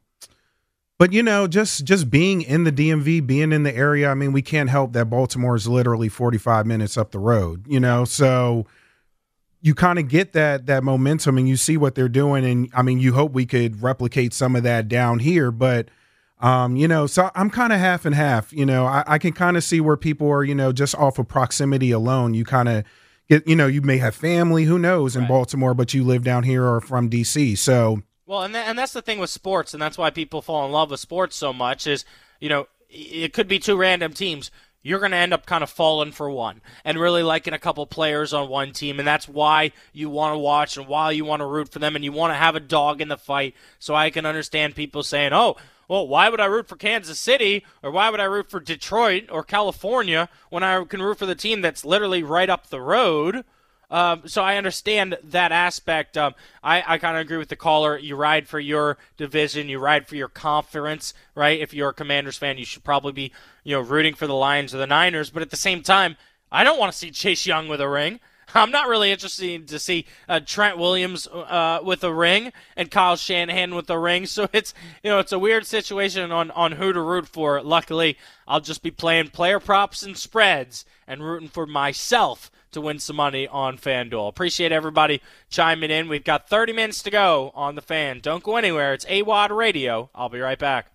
but 0.97 1.11
you 1.11 1.21
know, 1.21 1.47
just 1.47 1.83
just 1.83 2.09
being 2.09 2.41
in 2.41 2.63
the 2.63 2.71
DMV, 2.71 3.25
being 3.25 3.51
in 3.51 3.63
the 3.63 3.75
area. 3.75 4.09
I 4.09 4.13
mean, 4.13 4.31
we 4.31 4.41
can't 4.41 4.69
help 4.69 4.93
that 4.93 5.09
Baltimore 5.09 5.55
is 5.55 5.67
literally 5.67 6.09
45 6.09 6.65
minutes 6.65 6.97
up 6.97 7.11
the 7.11 7.19
road. 7.19 7.65
You 7.67 7.79
know, 7.79 8.05
so 8.05 8.65
you 9.61 9.75
kind 9.75 9.99
of 9.99 10.07
get 10.07 10.33
that 10.33 10.67
that 10.67 10.83
momentum, 10.83 11.37
and 11.37 11.49
you 11.49 11.57
see 11.57 11.75
what 11.75 11.95
they're 11.95 12.07
doing, 12.09 12.45
and 12.45 12.69
I 12.73 12.81
mean, 12.81 12.99
you 12.99 13.13
hope 13.13 13.33
we 13.33 13.45
could 13.45 13.81
replicate 13.81 14.33
some 14.33 14.55
of 14.55 14.63
that 14.63 14.87
down 14.87 15.19
here, 15.19 15.51
but. 15.51 15.89
Um, 16.41 16.75
you 16.75 16.85
know, 16.85 17.07
so 17.07 17.31
I'm 17.33 17.49
kind 17.49 17.71
of 17.71 17.79
half 17.79 18.05
and 18.05 18.13
half. 18.13 18.51
You 18.51 18.65
know, 18.65 18.85
I, 18.85 19.05
I 19.07 19.17
can 19.19 19.31
kind 19.31 19.55
of 19.55 19.63
see 19.63 19.79
where 19.79 19.95
people 19.95 20.29
are, 20.29 20.43
you 20.43 20.53
know, 20.53 20.73
just 20.73 20.93
off 20.93 21.17
of 21.17 21.29
proximity 21.29 21.91
alone. 21.91 22.33
You 22.33 22.43
kind 22.43 22.67
of 22.67 22.83
get, 23.29 23.47
you 23.47 23.55
know, 23.55 23.67
you 23.67 23.81
may 23.81 23.97
have 23.99 24.13
family, 24.15 24.65
who 24.65 24.77
knows, 24.77 25.15
in 25.15 25.21
Right. 25.21 25.29
Baltimore, 25.29 25.73
but 25.73 25.93
you 25.93 26.03
live 26.03 26.23
down 26.23 26.43
here 26.43 26.65
or 26.65 26.81
from 26.81 27.09
DC. 27.09 27.57
So, 27.57 28.03
Well, 28.27 28.41
and 28.41 28.55
and 28.55 28.77
that's 28.77 28.93
the 28.93 29.03
thing 29.03 29.19
with 29.19 29.29
sports, 29.29 29.73
and 29.73 29.81
that's 29.81 29.97
why 29.97 30.09
people 30.09 30.41
fall 30.41 30.65
in 30.65 30.71
love 30.71 30.89
with 30.89 30.99
sports 30.99 31.35
so 31.35 31.53
much. 31.53 31.85
Is 31.85 32.05
you 32.39 32.49
know, 32.49 32.67
it 32.89 33.33
could 33.33 33.47
be 33.47 33.59
two 33.59 33.77
random 33.77 34.13
teams. 34.13 34.49
You're 34.81 34.99
going 34.99 35.11
to 35.11 35.17
end 35.17 35.33
up 35.33 35.47
kind 35.47 35.63
of 35.63 35.69
falling 35.71 36.11
for 36.11 36.29
one 36.29 36.61
and 36.83 36.99
really 36.99 37.23
liking 37.23 37.53
a 37.53 37.59
couple 37.59 37.85
players 37.87 38.33
on 38.33 38.49
one 38.49 38.71
team, 38.71 38.99
and 38.99 39.07
that's 39.07 39.27
why 39.27 39.71
you 39.93 40.11
want 40.11 40.35
to 40.35 40.39
watch 40.39 40.77
and 40.77 40.87
why 40.87 41.09
you 41.09 41.25
want 41.25 41.39
to 41.39 41.45
root 41.47 41.69
for 41.69 41.79
them, 41.79 41.95
and 41.95 42.05
you 42.05 42.11
want 42.11 42.31
to 42.31 42.37
have 42.37 42.55
a 42.55 42.59
dog 42.59 43.01
in 43.01 43.07
the 43.07 43.17
fight. 43.17 43.55
So 43.79 43.95
I 43.95 44.09
can 44.09 44.25
understand 44.25 44.75
people 44.75 45.03
saying, 45.03 45.31
"Oh, 45.33 45.55
well, 45.87 46.07
why 46.07 46.29
would 46.29 46.39
I 46.39 46.45
root 46.45 46.67
for 46.67 46.77
Kansas 46.77 47.19
City 47.19 47.63
or 47.83 47.91
why 47.91 48.09
would 48.09 48.19
I 48.19 48.25
root 48.25 48.49
for 48.49 48.59
Detroit 48.59 49.25
or 49.29 49.43
California 49.43 50.29
when 50.49 50.63
I 50.63 50.83
can 50.85 51.01
root 51.01 51.19
for 51.19 51.27
the 51.27 51.35
team 51.35 51.61
that's 51.61 51.85
literally 51.85 52.23
right 52.23 52.49
up 52.49 52.67
the 52.67 52.81
road?" 52.81 53.43
Um, 53.91 54.23
so 54.25 54.41
I 54.43 54.57
understand 54.57 55.17
that 55.23 55.51
aspect. 55.51 56.17
Um, 56.17 56.35
I, 56.63 56.83
I 56.85 56.97
kind 56.97 57.17
of 57.17 57.21
agree 57.21 57.37
with 57.37 57.49
the 57.49 57.55
caller. 57.55 57.97
You 57.97 58.15
ride 58.15 58.47
for 58.47 58.59
your 58.59 58.97
division, 59.17 59.69
you 59.69 59.79
ride 59.79 60.07
for 60.07 60.15
your 60.15 60.27
conference, 60.27 61.13
right? 61.35 61.59
If 61.59 61.73
you're 61.73 61.89
a 61.89 61.93
Commanders 61.93 62.37
fan, 62.37 62.57
you 62.57 62.65
should 62.65 62.83
probably 62.83 63.11
be, 63.11 63.31
you 63.63 63.75
know, 63.75 63.81
rooting 63.81 64.15
for 64.15 64.27
the 64.27 64.33
Lions 64.33 64.73
or 64.73 64.77
the 64.77 64.87
Niners. 64.87 65.29
But 65.29 65.41
at 65.41 65.49
the 65.49 65.57
same 65.57 65.81
time, 65.81 66.17
I 66.51 66.63
don't 66.63 66.79
want 66.79 66.91
to 66.91 66.97
see 66.97 67.11
Chase 67.11 67.45
Young 67.45 67.67
with 67.67 67.81
a 67.81 67.89
ring. 67.89 68.19
I'm 68.53 68.71
not 68.71 68.87
really 68.87 69.11
interested 69.11 69.67
to 69.67 69.79
see 69.79 70.05
uh, 70.29 70.39
Trent 70.39 70.77
Williams 70.77 71.27
uh, 71.27 71.79
with 71.83 72.03
a 72.03 72.13
ring 72.13 72.53
and 72.77 72.91
Kyle 72.91 73.15
Shanahan 73.15 73.75
with 73.75 73.89
a 73.89 73.99
ring. 73.99 74.25
So 74.35 74.49
it's 74.51 74.73
you 75.01 75.09
know 75.09 75.19
it's 75.19 75.31
a 75.31 75.39
weird 75.39 75.65
situation 75.65 76.31
on 76.31 76.51
on 76.51 76.73
who 76.73 76.91
to 76.91 77.01
root 77.01 77.27
for. 77.27 77.61
Luckily, 77.61 78.17
I'll 78.47 78.59
just 78.59 78.83
be 78.83 78.91
playing 78.91 79.29
player 79.29 79.61
props 79.61 80.03
and 80.03 80.17
spreads 80.17 80.83
and 81.07 81.23
rooting 81.23 81.47
for 81.47 81.65
myself 81.65 82.51
to 82.75 82.81
win 82.81 82.99
some 82.99 83.15
money 83.15 83.47
on 83.47 83.77
FanDuel. 83.77 84.29
Appreciate 84.29 84.71
everybody 84.71 85.21
chiming 85.49 85.91
in. 85.91 86.07
We've 86.07 86.23
got 86.23 86.47
30 86.47 86.71
minutes 86.71 87.01
to 87.03 87.11
go 87.11 87.51
on 87.55 87.75
the 87.75 87.81
fan. 87.81 88.19
Don't 88.21 88.43
go 88.43 88.55
anywhere. 88.55 88.93
It's 88.93 89.05
AWOD 89.05 89.49
Radio. 89.55 90.09
I'll 90.13 90.29
be 90.29 90.39
right 90.39 90.59
back. 90.59 90.94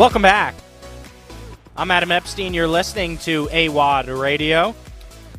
Welcome 0.00 0.22
back. 0.22 0.54
I'm 1.76 1.90
Adam 1.90 2.10
Epstein. 2.10 2.54
You're 2.54 2.66
listening 2.66 3.18
to 3.18 3.48
AWOD 3.48 4.18
Radio. 4.18 4.74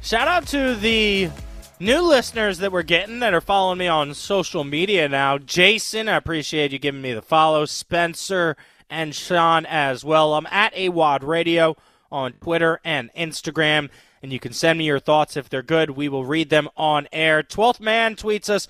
Shout 0.04 0.28
out 0.28 0.46
to 0.50 0.76
the 0.76 1.32
new 1.80 2.08
listeners 2.08 2.60
that 2.60 2.72
we're 2.72 2.84
getting 2.84 3.22
that 3.22 3.34
are 3.34 3.42
following 3.42 3.80
me 3.80 3.88
on 3.88 4.14
social 4.14 4.64
media 4.64 5.10
now. 5.10 5.40
Jason, 5.40 6.08
I 6.08 6.16
appreciate 6.16 6.72
you 6.72 6.78
giving 6.78 7.02
me 7.02 7.12
the 7.12 7.24
follow. 7.24 7.66
Spencer 7.66 8.56
and 8.88 9.16
Sean 9.16 9.66
as 9.66 10.06
well. 10.06 10.36
I'm 10.36 10.46
at 10.52 10.76
AWOD 10.76 11.24
Radio 11.24 11.76
on 12.12 12.34
Twitter 12.34 12.80
and 12.86 13.10
Instagram, 13.18 13.90
and 14.22 14.32
you 14.32 14.40
can 14.40 14.54
send 14.54 14.78
me 14.78 14.86
your 14.86 15.00
thoughts 15.00 15.36
if 15.36 15.50
they're 15.50 15.64
good. 15.64 15.90
We 15.90 16.08
will 16.08 16.26
read 16.26 16.52
them 16.52 16.70
on 16.78 17.08
air. 17.12 17.42
12th 17.42 17.80
Man 17.80 18.16
tweets 18.16 18.48
us 18.48 18.68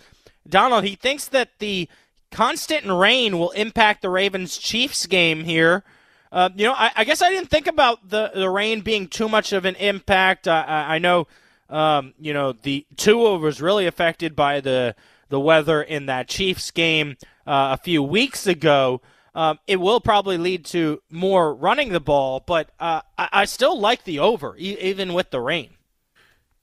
Donald, 0.48 0.84
he 0.84 0.96
thinks 0.96 1.28
that 1.28 1.50
the 1.60 1.88
constant 2.32 2.86
rain 2.86 3.38
will 3.38 3.52
impact 3.52 4.02
the 4.02 4.10
Ravens 4.10 4.58
Chiefs 4.58 5.06
game 5.06 5.44
here 5.44 5.84
Uh, 6.32 6.50
you 6.56 6.66
know, 6.66 6.74
I, 6.74 6.92
I, 6.96 7.04
guess 7.04 7.22
I 7.22 7.30
didn't 7.30 7.50
think 7.50 7.68
about 7.68 8.08
the 8.10 8.32
the 8.34 8.50
rain 8.50 8.82
being 8.82 9.08
too 9.08 9.28
much 9.28 9.52
of 9.52 9.66
an 9.66 9.76
impact. 9.76 10.48
I, 10.48 10.96
I 10.96 10.98
know, 11.00 11.28
um, 11.70 12.14
you 12.20 12.34
know, 12.34 12.54
the 12.54 12.86
Tua 12.96 13.38
was 13.38 13.62
really 13.62 13.86
affected 13.86 14.34
by 14.34 14.62
the 14.62 14.96
the 15.28 15.40
weather 15.40 15.82
in 15.82 16.06
that 16.06 16.30
Chiefs 16.30 16.72
game 16.72 17.18
uh, 17.46 17.76
a 17.78 17.84
few 17.84 18.02
weeks 18.02 18.48
ago. 18.48 19.02
Um, 19.36 19.60
it 19.68 19.78
will 19.78 20.00
probably 20.00 20.38
lead 20.38 20.66
to 20.66 21.02
more 21.10 21.54
running 21.54 21.90
the 21.90 22.02
ball, 22.02 22.44
but 22.46 22.70
uh, 22.80 23.02
I, 23.18 23.30
I, 23.32 23.46
still 23.46 23.80
like 23.80 24.04
the 24.04 24.20
over, 24.20 24.58
e- 24.58 24.78
even 24.82 25.14
with 25.14 25.32
the 25.32 25.40
rain. 25.40 25.70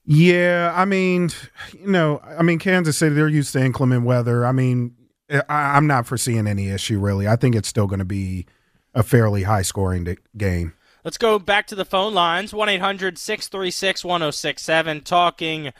Yeah, 0.05 0.71
I 0.75 0.85
mean, 0.85 1.31
you 1.73 1.89
know, 1.89 2.21
I 2.23 2.43
mean, 2.43 2.59
Kansas 2.59 2.95
City, 2.97 3.15
they're 3.15 3.27
used 3.27 3.53
to 3.53 3.59
inclement 3.59 4.03
weather. 4.05 4.45
I 4.45 4.51
mean, 4.51 4.95
I, 5.29 5.77
am 5.77 5.87
not 5.87 6.07
foreseeing 6.07 6.47
any 6.47 6.69
issue 6.69 6.99
really. 6.99 7.27
I 7.27 7.35
think 7.35 7.55
it's 7.55 7.67
still 7.67 7.87
going 7.87 7.99
to 7.99 8.05
be 8.05 8.45
a 8.93 9.03
fairly 9.03 9.43
high 9.43 9.61
scoring 9.61 10.17
game. 10.35 10.73
Let's 11.03 11.17
go 11.17 11.39
back 11.39 11.67
to 11.67 11.75
the 11.75 11.85
phone 11.85 12.13
lines 12.13 12.53
1 12.53 12.69
800 12.69 13.17
636 13.17 14.03
1067, 14.03 15.01
talking 15.01 15.71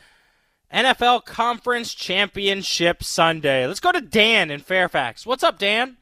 NFL 0.73 1.25
Conference 1.25 1.93
Championship 1.93 3.03
Sunday. 3.03 3.65
Let's 3.65 3.79
go 3.79 3.91
to 3.91 4.01
Dan 4.01 4.51
in 4.51 4.59
Fairfax. 4.59 5.25
What's 5.25 5.43
up, 5.43 5.57
Dan? 5.59 5.97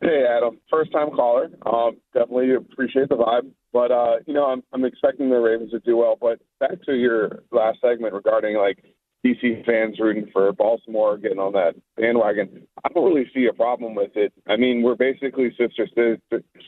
Hey, 0.00 0.24
Adam. 0.28 0.58
First 0.70 0.92
time 0.92 1.10
caller. 1.10 1.50
Um, 1.64 1.96
definitely 2.12 2.54
appreciate 2.54 3.08
the 3.08 3.16
vibe. 3.16 3.50
But, 3.72 3.90
uh, 3.90 4.16
you 4.26 4.34
know, 4.34 4.46
I'm, 4.46 4.62
I'm 4.72 4.84
expecting 4.84 5.30
the 5.30 5.36
Ravens 5.36 5.70
to 5.70 5.80
do 5.80 5.96
well. 5.96 6.16
But 6.20 6.40
back 6.60 6.82
to 6.86 6.94
your 6.94 7.42
last 7.50 7.80
segment 7.80 8.14
regarding, 8.14 8.56
like, 8.56 8.84
DC 9.24 9.64
fans 9.64 9.98
rooting 9.98 10.28
for 10.32 10.52
Baltimore 10.52 11.16
getting 11.16 11.38
on 11.38 11.52
that 11.52 11.74
bandwagon. 11.96 12.66
I 12.84 12.88
don't 12.90 13.04
really 13.04 13.30
see 13.34 13.46
a 13.46 13.52
problem 13.52 13.94
with 13.94 14.16
it. 14.16 14.32
I 14.46 14.56
mean, 14.56 14.82
we're 14.82 14.96
basically 14.96 15.50
sister 15.56 16.18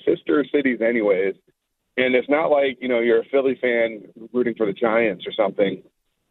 sister 0.04 0.44
cities, 0.52 0.80
anyways. 0.80 1.34
And 1.98 2.14
it's 2.14 2.28
not 2.28 2.46
like 2.46 2.78
you 2.80 2.88
know 2.88 3.00
you're 3.00 3.20
a 3.20 3.28
Philly 3.30 3.58
fan 3.60 4.04
rooting 4.32 4.54
for 4.56 4.66
the 4.66 4.72
Giants 4.72 5.24
or 5.26 5.32
something. 5.32 5.82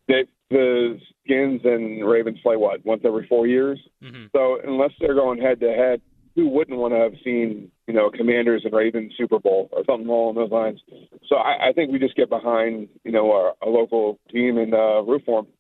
They, 0.08 0.26
the 0.50 1.00
Skins 1.24 1.62
and 1.64 2.08
Ravens 2.08 2.40
play 2.44 2.56
what 2.56 2.86
once 2.86 3.02
every 3.06 3.28
four 3.28 3.48
years. 3.48 3.80
Mm-hmm. 4.04 4.26
So 4.36 4.60
unless 4.64 4.92
they're 5.00 5.16
going 5.16 5.42
head 5.42 5.60
to 5.62 5.74
head, 5.74 6.02
who 6.36 6.50
wouldn't 6.50 6.78
want 6.78 6.94
to 6.94 7.00
have 7.00 7.14
seen 7.24 7.72
you 7.88 7.94
know 7.94 8.10
Commanders 8.10 8.64
and 8.66 8.74
Ravens 8.74 9.14
Super 9.18 9.40
Bowl 9.40 9.70
or 9.72 9.84
something 9.86 10.08
along 10.08 10.36
those 10.36 10.52
lines? 10.52 10.82
So 11.28 11.36
I, 11.36 11.70
I 11.70 11.74
think 11.74 11.92
we 11.92 12.00
just 12.00 12.16
get 12.16 12.30
behind 12.30 12.90
you 13.04 13.12
know 13.12 13.32
a, 13.32 13.68
a 13.68 13.70
local 13.70 14.20
team 14.32 14.58
and 14.58 14.74
uh, 14.74 15.02
root 15.04 15.24
for 15.26 15.44
them. 15.44 15.52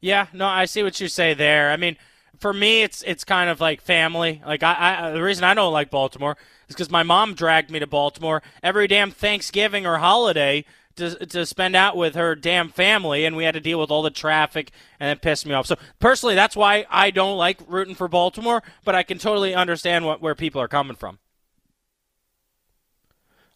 Yeah, 0.00 0.26
no, 0.32 0.46
I 0.46 0.64
see 0.66 0.82
what 0.82 1.00
you 1.00 1.08
say 1.08 1.34
there. 1.34 1.70
I 1.70 1.76
mean, 1.76 1.96
for 2.38 2.52
me, 2.52 2.82
it's 2.82 3.02
it's 3.02 3.24
kind 3.24 3.50
of 3.50 3.60
like 3.60 3.80
family. 3.80 4.40
Like 4.46 4.62
I, 4.62 5.08
I 5.08 5.10
the 5.10 5.22
reason 5.22 5.44
I 5.44 5.54
don't 5.54 5.72
like 5.72 5.90
Baltimore 5.90 6.36
is 6.68 6.74
because 6.74 6.90
my 6.90 7.02
mom 7.02 7.34
dragged 7.34 7.70
me 7.70 7.80
to 7.80 7.86
Baltimore 7.86 8.42
every 8.62 8.86
damn 8.86 9.10
Thanksgiving 9.10 9.86
or 9.86 9.98
holiday 9.98 10.64
to, 10.96 11.26
to 11.26 11.46
spend 11.46 11.74
out 11.74 11.96
with 11.96 12.14
her 12.14 12.34
damn 12.34 12.68
family, 12.68 13.24
and 13.24 13.36
we 13.36 13.44
had 13.44 13.54
to 13.54 13.60
deal 13.60 13.80
with 13.80 13.90
all 13.90 14.02
the 14.02 14.10
traffic, 14.10 14.70
and 15.00 15.10
it 15.10 15.22
pissed 15.22 15.46
me 15.46 15.54
off. 15.54 15.66
So 15.66 15.76
personally, 15.98 16.34
that's 16.34 16.56
why 16.56 16.86
I 16.90 17.10
don't 17.10 17.36
like 17.36 17.58
rooting 17.66 17.94
for 17.94 18.08
Baltimore, 18.08 18.62
but 18.84 18.94
I 18.94 19.02
can 19.02 19.18
totally 19.18 19.54
understand 19.54 20.04
what 20.04 20.20
where 20.20 20.34
people 20.34 20.60
are 20.60 20.68
coming 20.68 20.96
from. 20.96 21.18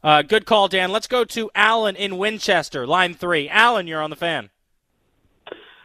Uh, 0.02 0.22
good 0.22 0.46
call, 0.46 0.66
Dan. 0.66 0.90
Let's 0.90 1.07
go 1.07 1.24
to 1.24 1.50
Alan 1.55 1.94
in 1.94 2.18
Winchester, 2.18 2.85
line 2.87 3.14
three. 3.14 3.48
Alan, 3.48 3.87
you're 3.87 4.02
on 4.02 4.11
the 4.11 4.16
fan. 4.16 4.50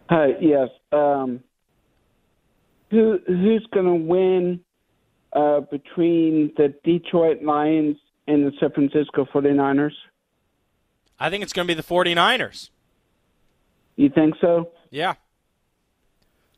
Hi. 0.09 0.35
Yes. 0.39 0.69
Um, 0.91 1.41
who 2.89 3.19
who's 3.27 3.67
going 3.73 3.85
to 3.85 3.93
win 3.93 4.59
uh, 5.33 5.61
between 5.61 6.53
the 6.57 6.73
Detroit 6.83 7.43
Lions 7.43 7.97
and 8.27 8.45
the 8.45 8.51
San 8.59 8.71
Francisco 8.71 9.25
49ers? 9.33 9.91
I 11.19 11.29
think 11.29 11.43
it's 11.43 11.53
going 11.53 11.67
to 11.67 11.73
be 11.73 11.79
the 11.79 11.87
49ers. 11.87 12.69
You 13.95 14.09
think 14.09 14.35
so? 14.39 14.71
Yeah. 14.91 15.15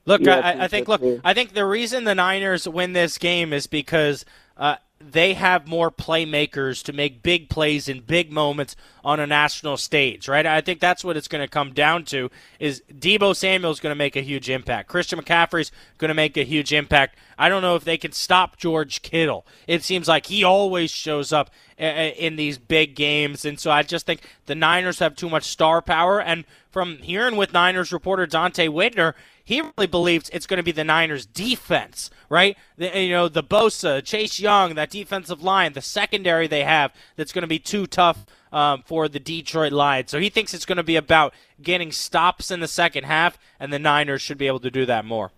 Look, 0.06 0.22
yeah, 0.22 0.40
I, 0.40 0.66
I, 0.66 0.68
think 0.68 0.88
look, 0.88 1.02
I 1.24 1.34
think 1.34 1.54
the 1.54 1.66
reason 1.66 2.04
the 2.04 2.16
Niners 2.16 2.68
win 2.68 2.94
this 2.94 3.18
game 3.18 3.54
is 3.54 3.68
because 3.68 4.26
uh, 4.58 4.78
they 5.02 5.34
have 5.34 5.68
more 5.68 5.90
playmakers 5.90 6.84
to 6.84 6.94
make 6.94 7.24
big 7.24 7.50
plays 7.50 7.88
in 7.88 8.02
big 8.02 8.32
moments 8.32 8.76
on 9.04 9.20
a 9.20 9.26
national 9.26 9.78
stage, 9.78 10.28
right? 10.28 10.46
I 10.46 10.60
think 10.60 10.82
that's 10.82 11.04
what 11.06 11.16
it's 11.16 11.30
going 11.30 11.44
to 11.44 11.48
come 11.48 11.74
down 11.74 12.04
to 12.06 12.30
is 12.60 12.84
Deebo 12.92 13.36
Samuel's 13.36 13.80
going 13.80 13.92
to 13.92 13.98
make 13.98 14.18
a 14.18 14.22
huge 14.22 14.50
impact. 14.50 14.90
Christian 14.90 15.20
McCaffrey's 15.20 15.72
going 15.98 16.10
to 16.10 16.16
make 16.16 16.36
a 16.36 16.44
huge 16.44 16.74
impact. 16.74 17.18
I 17.38 17.48
don't 17.48 17.62
know 17.62 17.76
if 17.76 17.86
they 17.86 17.98
can 17.98 18.12
stop 18.12 18.58
George 18.58 19.02
Kittle. 19.02 19.46
It 19.68 19.84
seems 19.84 20.10
like 20.10 20.26
he 20.26 20.44
always 20.44 20.92
shows 20.92 21.32
up 21.32 21.50
eh, 21.78 21.88
eh, 21.88 22.12
in 22.18 22.36
these 22.36 22.58
big 22.58 22.96
games, 22.96 23.46
and 23.46 23.58
so 23.58 23.72
I 23.72 23.84
just 23.84 24.06
think 24.06 24.22
the 24.48 24.56
Niners 24.56 25.00
have 25.00 25.16
too 25.16 25.30
much 25.30 25.46
star 25.46 25.82
power. 25.82 26.22
And 26.22 26.44
from 26.70 26.98
hearing 26.98 27.38
with 27.38 27.54
Niners 27.54 27.94
reporter 27.94 28.28
Donte 28.28 28.68
Whitner, 28.70 29.14
he 29.50 29.62
really 29.62 29.88
believes 29.88 30.30
it's 30.30 30.46
going 30.46 30.60
to 30.60 30.64
be 30.64 30.72
the 30.72 30.84
Niners' 30.84 31.26
defense, 31.26 32.12
right? 32.30 32.56
The, 32.78 33.02
you 33.02 33.10
know, 33.10 33.28
the 33.28 33.42
Bosa, 33.42 34.04
Chase 34.04 34.40
Young, 34.40 34.76
that 34.76 34.92
defensive 34.92 35.42
line, 35.42 35.74
the 35.74 35.82
secondary 35.82 36.46
they 36.46 36.64
have 36.64 36.94
that's 37.16 37.32
going 37.32 37.42
to 37.42 37.48
be 37.48 37.58
too 37.58 37.88
tough 37.88 38.28
um, 38.54 38.84
for 38.86 39.08
the 39.08 39.20
Detroit 39.20 39.72
Lions. 39.72 40.12
So 40.12 40.20
he 40.20 40.30
thinks 40.30 40.54
it's 40.54 40.68
going 40.68 40.78
to 40.78 40.84
be 40.84 40.98
about 40.98 41.34
getting 41.64 41.92
stops 41.92 42.52
in 42.52 42.60
the 42.60 42.68
second 42.68 43.06
half, 43.06 43.40
and 43.60 43.74
the 43.74 43.80
Niners 43.80 44.22
should 44.22 44.38
be 44.38 44.46
able 44.46 44.60
to 44.60 44.70
do 44.70 44.86
that 44.86 45.04
more. 45.04 45.32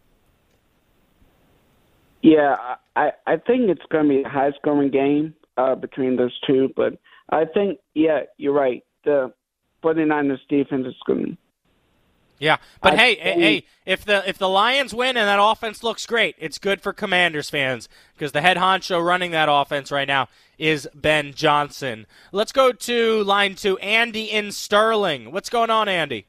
Yeah, 2.21 2.57
I 2.97 3.13
I 3.25 3.37
think 3.37 3.69
it's 3.69 3.85
going 3.89 4.09
to 4.09 4.09
be 4.09 4.23
a 4.23 4.29
high 4.29 4.51
scoring 4.59 4.91
game 4.91 5.35
uh, 5.55 5.75
between 5.75 6.17
those 6.17 6.37
two, 6.45 6.73
but 6.75 6.99
I 7.29 7.45
think 7.45 7.79
yeah, 7.93 8.23
you're 8.37 8.51
right. 8.51 8.83
The 9.05 9.31
49ers 9.81 10.39
defense 10.49 10.85
is 10.85 10.95
going 11.07 11.23
to 11.23 11.37
yeah, 12.41 12.57
but 12.81 12.93
I 12.93 12.97
hey, 12.97 13.15
hey, 13.15 13.39
hey, 13.39 13.65
if 13.85 14.03
the 14.03 14.27
if 14.27 14.37
the 14.39 14.49
Lions 14.49 14.95
win 14.95 15.15
and 15.15 15.27
that 15.27 15.39
offense 15.39 15.83
looks 15.83 16.07
great, 16.07 16.35
it's 16.39 16.57
good 16.57 16.81
for 16.81 16.91
Commanders 16.91 17.51
fans 17.51 17.87
because 18.15 18.31
the 18.31 18.41
head 18.41 18.57
honcho 18.57 19.03
running 19.03 19.29
that 19.31 19.47
offense 19.49 19.91
right 19.91 20.07
now 20.07 20.27
is 20.57 20.87
Ben 20.95 21.33
Johnson. 21.33 22.07
Let's 22.31 22.51
go 22.51 22.71
to 22.71 23.23
line 23.23 23.53
two, 23.53 23.77
Andy 23.77 24.23
in 24.23 24.51
Sterling. 24.51 25.31
What's 25.31 25.49
going 25.49 25.69
on, 25.69 25.87
Andy? 25.87 26.25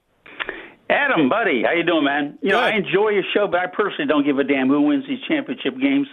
Adam, 0.91 1.31
buddy, 1.31 1.63
how 1.63 1.73
you 1.73 1.83
doing, 1.83 2.05
man? 2.05 2.39
You 2.43 2.51
good. 2.51 2.57
know, 2.57 2.61
I 2.61 2.73
enjoy 2.73 3.09
your 3.11 3.25
show, 3.33 3.47
but 3.47 3.61
I 3.61 3.67
personally 3.67 4.07
don't 4.07 4.25
give 4.25 4.39
a 4.39 4.45
damn 4.45 4.69
who 4.69 4.83
wins 4.83 5.05
these 5.09 5.21
championship 5.27 5.79
games. 5.81 6.09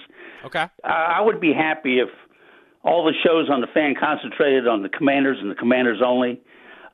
Okay. 0.45 0.63
Uh, 0.81 0.87
I 0.87 1.19
would 1.19 1.41
be 1.41 1.51
happy 1.51 1.99
if 1.99 2.07
all 2.83 3.03
the 3.03 3.13
shows 3.21 3.49
on 3.49 3.59
the 3.59 3.67
fan 3.67 3.95
concentrated 3.99 4.65
on 4.65 4.81
the 4.81 4.89
Commanders 4.89 5.39
and 5.41 5.51
the 5.51 5.55
Commanders 5.55 6.01
only. 6.05 6.39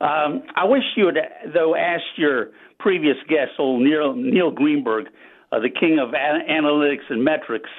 Um, 0.00 0.42
I 0.54 0.64
wish 0.64 0.82
you 0.96 1.06
had, 1.06 1.16
though, 1.54 1.74
asked 1.74 2.16
your 2.16 2.50
previous 2.78 3.16
guest, 3.28 3.52
old 3.58 3.82
Neil, 3.82 4.14
Neil 4.14 4.50
Greenberg, 4.50 5.06
uh, 5.52 5.60
the 5.60 5.70
king 5.70 5.98
of 5.98 6.12
a- 6.12 6.50
analytics 6.50 7.08
and 7.08 7.24
metrics, 7.24 7.70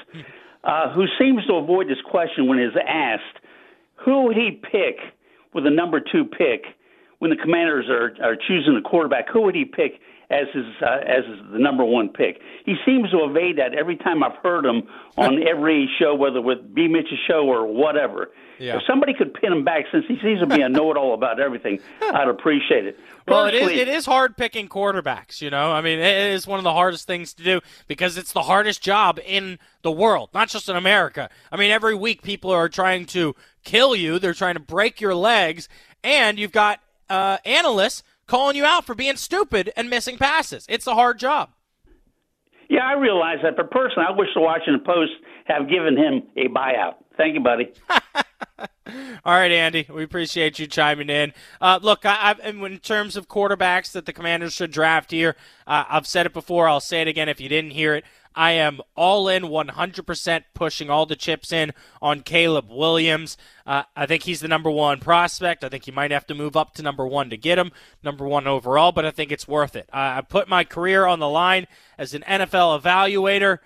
uh, 0.63 0.91
who 0.93 1.05
seems 1.19 1.45
to 1.45 1.55
avoid 1.55 1.87
this 1.87 2.01
question 2.09 2.47
when 2.47 2.59
is 2.59 2.73
asked, 2.87 3.45
who 3.95 4.23
would 4.23 4.35
he 4.35 4.51
pick 4.51 4.97
with 5.53 5.63
the 5.63 5.69
number 5.69 5.99
two 5.99 6.25
pick 6.25 6.65
when 7.19 7.29
the 7.29 7.37
Commanders 7.37 7.85
are, 7.89 8.15
are 8.23 8.35
choosing 8.35 8.75
a 8.75 8.81
quarterback? 8.81 9.29
Who 9.29 9.41
would 9.41 9.55
he 9.55 9.65
pick 9.65 9.99
as 10.29 10.47
his 10.53 10.65
uh, 10.81 10.99
as 11.05 11.25
his, 11.25 11.39
the 11.51 11.59
number 11.59 11.85
one 11.85 12.09
pick. 12.09 12.41
He 12.65 12.75
seems 12.85 13.11
to 13.11 13.23
evade 13.23 13.57
that 13.57 13.73
every 13.73 13.95
time 13.95 14.23
I've 14.23 14.35
heard 14.43 14.65
him 14.65 14.83
on 15.17 15.41
every 15.47 15.89
show, 15.99 16.15
whether 16.15 16.41
with 16.41 16.73
B. 16.73 16.87
Mitch's 16.87 17.19
show 17.27 17.47
or 17.47 17.65
whatever. 17.65 18.31
Yeah. 18.59 18.77
If 18.77 18.83
somebody 18.87 19.13
could 19.13 19.35
pin 19.35 19.53
him 19.53 19.63
back, 19.63 19.85
since 19.91 20.05
he 20.07 20.17
seems 20.19 20.39
to 20.39 20.47
be 20.47 20.61
a 20.61 20.69
know-it-all 20.69 21.13
about 21.13 21.39
everything, 21.39 21.79
I'd 22.01 22.27
appreciate 22.27 22.87
it. 22.87 22.99
Well, 23.27 23.45
it 23.45 23.53
is 23.53 23.69
it 23.69 23.87
is 23.87 24.05
hard 24.05 24.35
picking 24.35 24.67
quarterbacks. 24.67 25.41
You 25.41 25.49
know, 25.49 25.71
I 25.71 25.81
mean, 25.81 25.99
it 25.99 26.33
is 26.33 26.47
one 26.47 26.57
of 26.57 26.63
the 26.63 26.73
hardest 26.73 27.07
things 27.07 27.33
to 27.35 27.43
do 27.43 27.61
because 27.87 28.17
it's 28.17 28.33
the 28.33 28.43
hardest 28.43 28.81
job 28.81 29.19
in 29.25 29.59
the 29.83 29.91
world, 29.91 30.29
not 30.33 30.49
just 30.49 30.67
in 30.69 30.75
America. 30.75 31.29
I 31.51 31.57
mean, 31.57 31.71
every 31.71 31.95
week 31.95 32.23
people 32.23 32.51
are 32.51 32.67
trying 32.67 33.05
to 33.07 33.35
kill 33.63 33.95
you. 33.95 34.17
They're 34.17 34.33
trying 34.33 34.55
to 34.55 34.59
break 34.59 34.99
your 34.99 35.15
legs, 35.15 35.69
and 36.03 36.39
you've 36.39 36.51
got 36.51 36.79
uh, 37.09 37.37
analysts 37.45 38.03
calling 38.27 38.55
you 38.55 38.65
out 38.65 38.85
for 38.85 38.93
being 38.93 39.15
stupid 39.15 39.71
and 39.75 39.89
missing 39.89 40.17
passes. 40.17 40.65
It's 40.69 40.87
a 40.87 40.93
hard 40.93 41.19
job. 41.19 41.49
Yeah, 42.69 42.85
I 42.85 42.93
realize 42.93 43.37
that, 43.43 43.55
but 43.55 43.71
personally, 43.71 44.05
I 44.09 44.11
wish 44.11 44.27
the 44.35 44.41
Washington 44.41 44.81
Post 44.85 45.13
have 45.45 45.69
given 45.69 45.95
him 45.95 46.23
a 46.35 46.49
buyout. 46.49 46.95
Thank 47.15 47.33
you, 47.33 47.39
buddy. 47.39 47.71
All 49.25 49.33
right, 49.33 49.51
Andy, 49.51 49.85
we 49.89 50.03
appreciate 50.03 50.59
you 50.59 50.67
chiming 50.67 51.09
in. 51.09 51.33
Uh, 51.59 51.79
look, 51.81 52.05
I, 52.05 52.35
I, 52.43 52.49
in 52.49 52.79
terms 52.79 53.15
of 53.15 53.27
quarterbacks 53.27 53.91
that 53.93 54.05
the 54.05 54.13
Commanders 54.13 54.53
should 54.53 54.71
draft 54.71 55.11
here, 55.11 55.35
uh, 55.65 55.85
I've 55.89 56.07
said 56.07 56.25
it 56.25 56.33
before. 56.33 56.67
I'll 56.67 56.79
say 56.79 57.01
it 57.01 57.07
again 57.07 57.27
if 57.29 57.41
you 57.41 57.49
didn't 57.49 57.71
hear 57.71 57.95
it. 57.95 58.05
I 58.37 58.51
am 58.51 58.81
all 58.95 59.27
in 59.27 59.43
100% 59.45 60.43
pushing 60.53 60.91
all 60.91 61.07
the 61.07 61.15
chips 61.15 61.51
in 61.51 61.73
on 62.03 62.21
Caleb 62.21 62.69
Williams. 62.69 63.35
Uh, 63.65 63.81
I 63.95 64.05
think 64.05 64.23
he's 64.23 64.41
the 64.41 64.47
number 64.47 64.69
one 64.69 64.99
prospect. 64.99 65.63
I 65.63 65.69
think 65.69 65.87
you 65.87 65.93
might 65.93 66.11
have 66.11 66.27
to 66.27 66.35
move 66.35 66.55
up 66.55 66.75
to 66.75 66.83
number 66.83 67.07
one 67.07 67.31
to 67.31 67.37
get 67.37 67.57
him, 67.57 67.71
number 68.03 68.27
one 68.27 68.45
overall, 68.45 68.91
but 68.91 69.05
I 69.05 69.11
think 69.11 69.31
it's 69.31 69.47
worth 69.47 69.75
it. 69.75 69.89
I, 69.91 70.19
I 70.19 70.21
put 70.21 70.47
my 70.47 70.63
career 70.63 71.07
on 71.07 71.17
the 71.17 71.27
line 71.27 71.65
as 71.97 72.13
an 72.13 72.21
NFL 72.27 72.79
evaluator. 72.79 73.57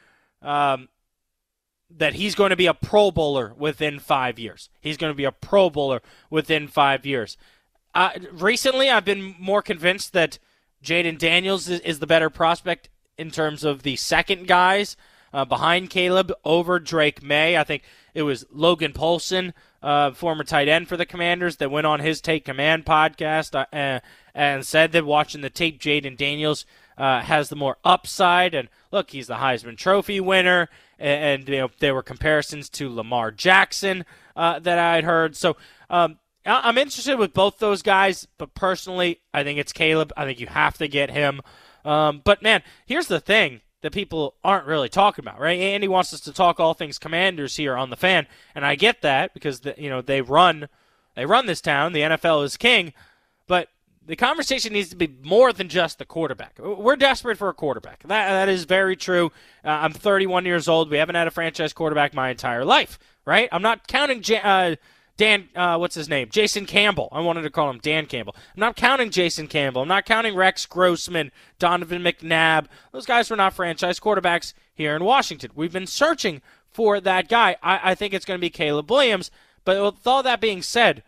Um, 0.41 0.87
that 1.97 2.13
he's 2.13 2.35
going 2.35 2.51
to 2.51 2.55
be 2.55 2.67
a 2.67 2.73
Pro 2.73 3.11
Bowler 3.11 3.53
within 3.57 3.99
five 3.99 4.39
years. 4.39 4.69
He's 4.79 4.95
going 4.95 5.11
to 5.11 5.17
be 5.17 5.25
a 5.25 5.31
Pro 5.33 5.69
Bowler 5.69 6.01
within 6.29 6.69
five 6.69 7.05
years. 7.05 7.35
Uh, 7.93 8.11
recently, 8.31 8.89
I've 8.89 9.03
been 9.03 9.35
more 9.37 9.61
convinced 9.61 10.13
that 10.13 10.39
Jayden 10.81 11.17
Daniels 11.17 11.67
is, 11.67 11.81
is, 11.81 11.99
the 11.99 12.07
better 12.07 12.29
prospect 12.29 12.87
in 13.21 13.29
terms 13.29 13.63
of 13.63 13.83
the 13.83 13.95
second 13.95 14.47
guys 14.47 14.97
uh, 15.31 15.45
behind 15.45 15.91
Caleb 15.91 16.33
over 16.43 16.79
Drake 16.79 17.21
Maye. 17.21 17.55
I 17.55 17.63
think 17.63 17.83
it 18.15 18.23
was 18.23 18.45
Logan 18.51 18.93
Paulsen, 18.93 19.53
uh, 19.81 20.11
former 20.11 20.43
tight 20.43 20.67
end 20.67 20.89
for 20.89 20.97
the 20.97 21.05
Commanders, 21.05 21.57
that 21.57 21.71
went 21.71 21.87
on 21.87 21.99
his 21.99 22.19
Take 22.19 22.45
Command 22.45 22.85
podcast 22.85 23.55
uh, 23.55 23.99
and 24.33 24.65
said 24.65 24.91
that 24.91 25.05
watching 25.05 25.41
the 25.41 25.51
tape, 25.51 25.79
Jayden 25.79 26.17
Daniels 26.17 26.65
uh, 26.97 27.21
has 27.21 27.49
the 27.49 27.55
more 27.55 27.77
upside. 27.85 28.53
And 28.55 28.67
look, 28.91 29.11
he's 29.11 29.27
the 29.27 29.35
Heisman 29.35 29.77
Trophy 29.77 30.19
winner, 30.19 30.67
and, 30.99 31.41
and 31.41 31.49
you 31.49 31.59
know 31.59 31.69
there 31.79 31.93
were 31.93 32.03
comparisons 32.03 32.69
to 32.69 32.93
Lamar 32.93 33.31
Jackson 33.31 34.03
uh, 34.35 34.59
that 34.59 34.79
I 34.79 34.95
had 34.95 35.03
heard. 35.03 35.35
So 35.35 35.57
um, 35.89 36.17
I'm 36.45 36.77
interested 36.77 37.19
with 37.19 37.33
both 37.33 37.59
those 37.59 37.83
guys, 37.83 38.27
but 38.37 38.55
personally, 38.55 39.21
I 39.33 39.43
think 39.43 39.59
it's 39.59 39.73
Caleb. 39.73 40.11
I 40.17 40.25
think 40.25 40.39
you 40.39 40.47
have 40.47 40.77
to 40.79 40.87
get 40.87 41.11
him. 41.11 41.41
Um, 41.85 42.21
but 42.23 42.41
man, 42.41 42.63
here's 42.85 43.07
the 43.07 43.19
thing 43.19 43.61
that 43.81 43.91
people 43.91 44.35
aren't 44.43 44.67
really 44.67 44.89
talking 44.89 45.23
about, 45.23 45.39
right? 45.39 45.59
Andy 45.59 45.87
wants 45.87 46.13
us 46.13 46.21
to 46.21 46.33
talk 46.33 46.59
all 46.59 46.73
things 46.73 46.99
Commanders 46.99 47.55
here 47.55 47.75
on 47.75 47.89
the 47.89 47.95
fan, 47.95 48.27
and 48.53 48.65
I 48.65 48.75
get 48.75 49.01
that 49.01 49.33
because 49.33 49.61
the, 49.61 49.75
you 49.77 49.89
know 49.89 50.01
they 50.01 50.21
run, 50.21 50.69
they 51.15 51.25
run 51.25 51.45
this 51.45 51.61
town. 51.61 51.93
The 51.93 52.01
NFL 52.01 52.45
is 52.45 52.57
king, 52.57 52.93
but 53.47 53.69
the 54.05 54.15
conversation 54.15 54.73
needs 54.73 54.89
to 54.89 54.95
be 54.95 55.15
more 55.23 55.53
than 55.53 55.69
just 55.69 55.97
the 55.99 56.05
quarterback. 56.05 56.59
We're 56.59 56.95
desperate 56.95 57.37
for 57.37 57.49
a 57.49 57.53
quarterback. 57.53 58.03
That 58.03 58.29
that 58.29 58.49
is 58.49 58.65
very 58.65 58.95
true. 58.95 59.31
Uh, 59.63 59.69
I'm 59.69 59.93
31 59.93 60.45
years 60.45 60.67
old. 60.67 60.89
We 60.89 60.97
haven't 60.97 61.15
had 61.15 61.27
a 61.27 61.31
franchise 61.31 61.73
quarterback 61.73 62.13
my 62.13 62.29
entire 62.29 62.65
life, 62.65 62.99
right? 63.25 63.49
I'm 63.51 63.61
not 63.61 63.87
counting. 63.87 64.23
Uh, 64.35 64.75
Dan, 65.21 65.49
uh, 65.55 65.77
what's 65.77 65.93
his 65.93 66.09
name? 66.09 66.29
Jason 66.31 66.65
Campbell. 66.65 67.07
I 67.11 67.19
wanted 67.19 67.43
to 67.43 67.51
call 67.51 67.69
him 67.69 67.77
Dan 67.77 68.07
Campbell. 68.07 68.35
I'm 68.35 68.59
not 68.59 68.75
counting 68.75 69.11
Jason 69.11 69.45
Campbell. 69.45 69.83
I'm 69.83 69.87
not 69.87 70.03
counting 70.03 70.33
Rex 70.33 70.65
Grossman, 70.65 71.31
Donovan 71.59 72.01
McNabb. 72.01 72.65
Those 72.91 73.05
guys 73.05 73.29
were 73.29 73.35
not 73.35 73.53
franchise 73.53 73.99
quarterbacks 73.99 74.53
here 74.73 74.95
in 74.95 75.03
Washington. 75.03 75.51
We've 75.53 75.71
been 75.71 75.85
searching 75.85 76.41
for 76.71 76.99
that 76.99 77.29
guy. 77.29 77.55
I, 77.61 77.91
I 77.91 77.93
think 77.93 78.15
it's 78.15 78.25
going 78.25 78.39
to 78.39 78.41
be 78.41 78.49
Caleb 78.49 78.89
Williams. 78.89 79.29
But 79.63 79.79
with 79.79 80.07
all 80.07 80.23
that 80.23 80.41
being 80.41 80.63
said, 80.63 81.03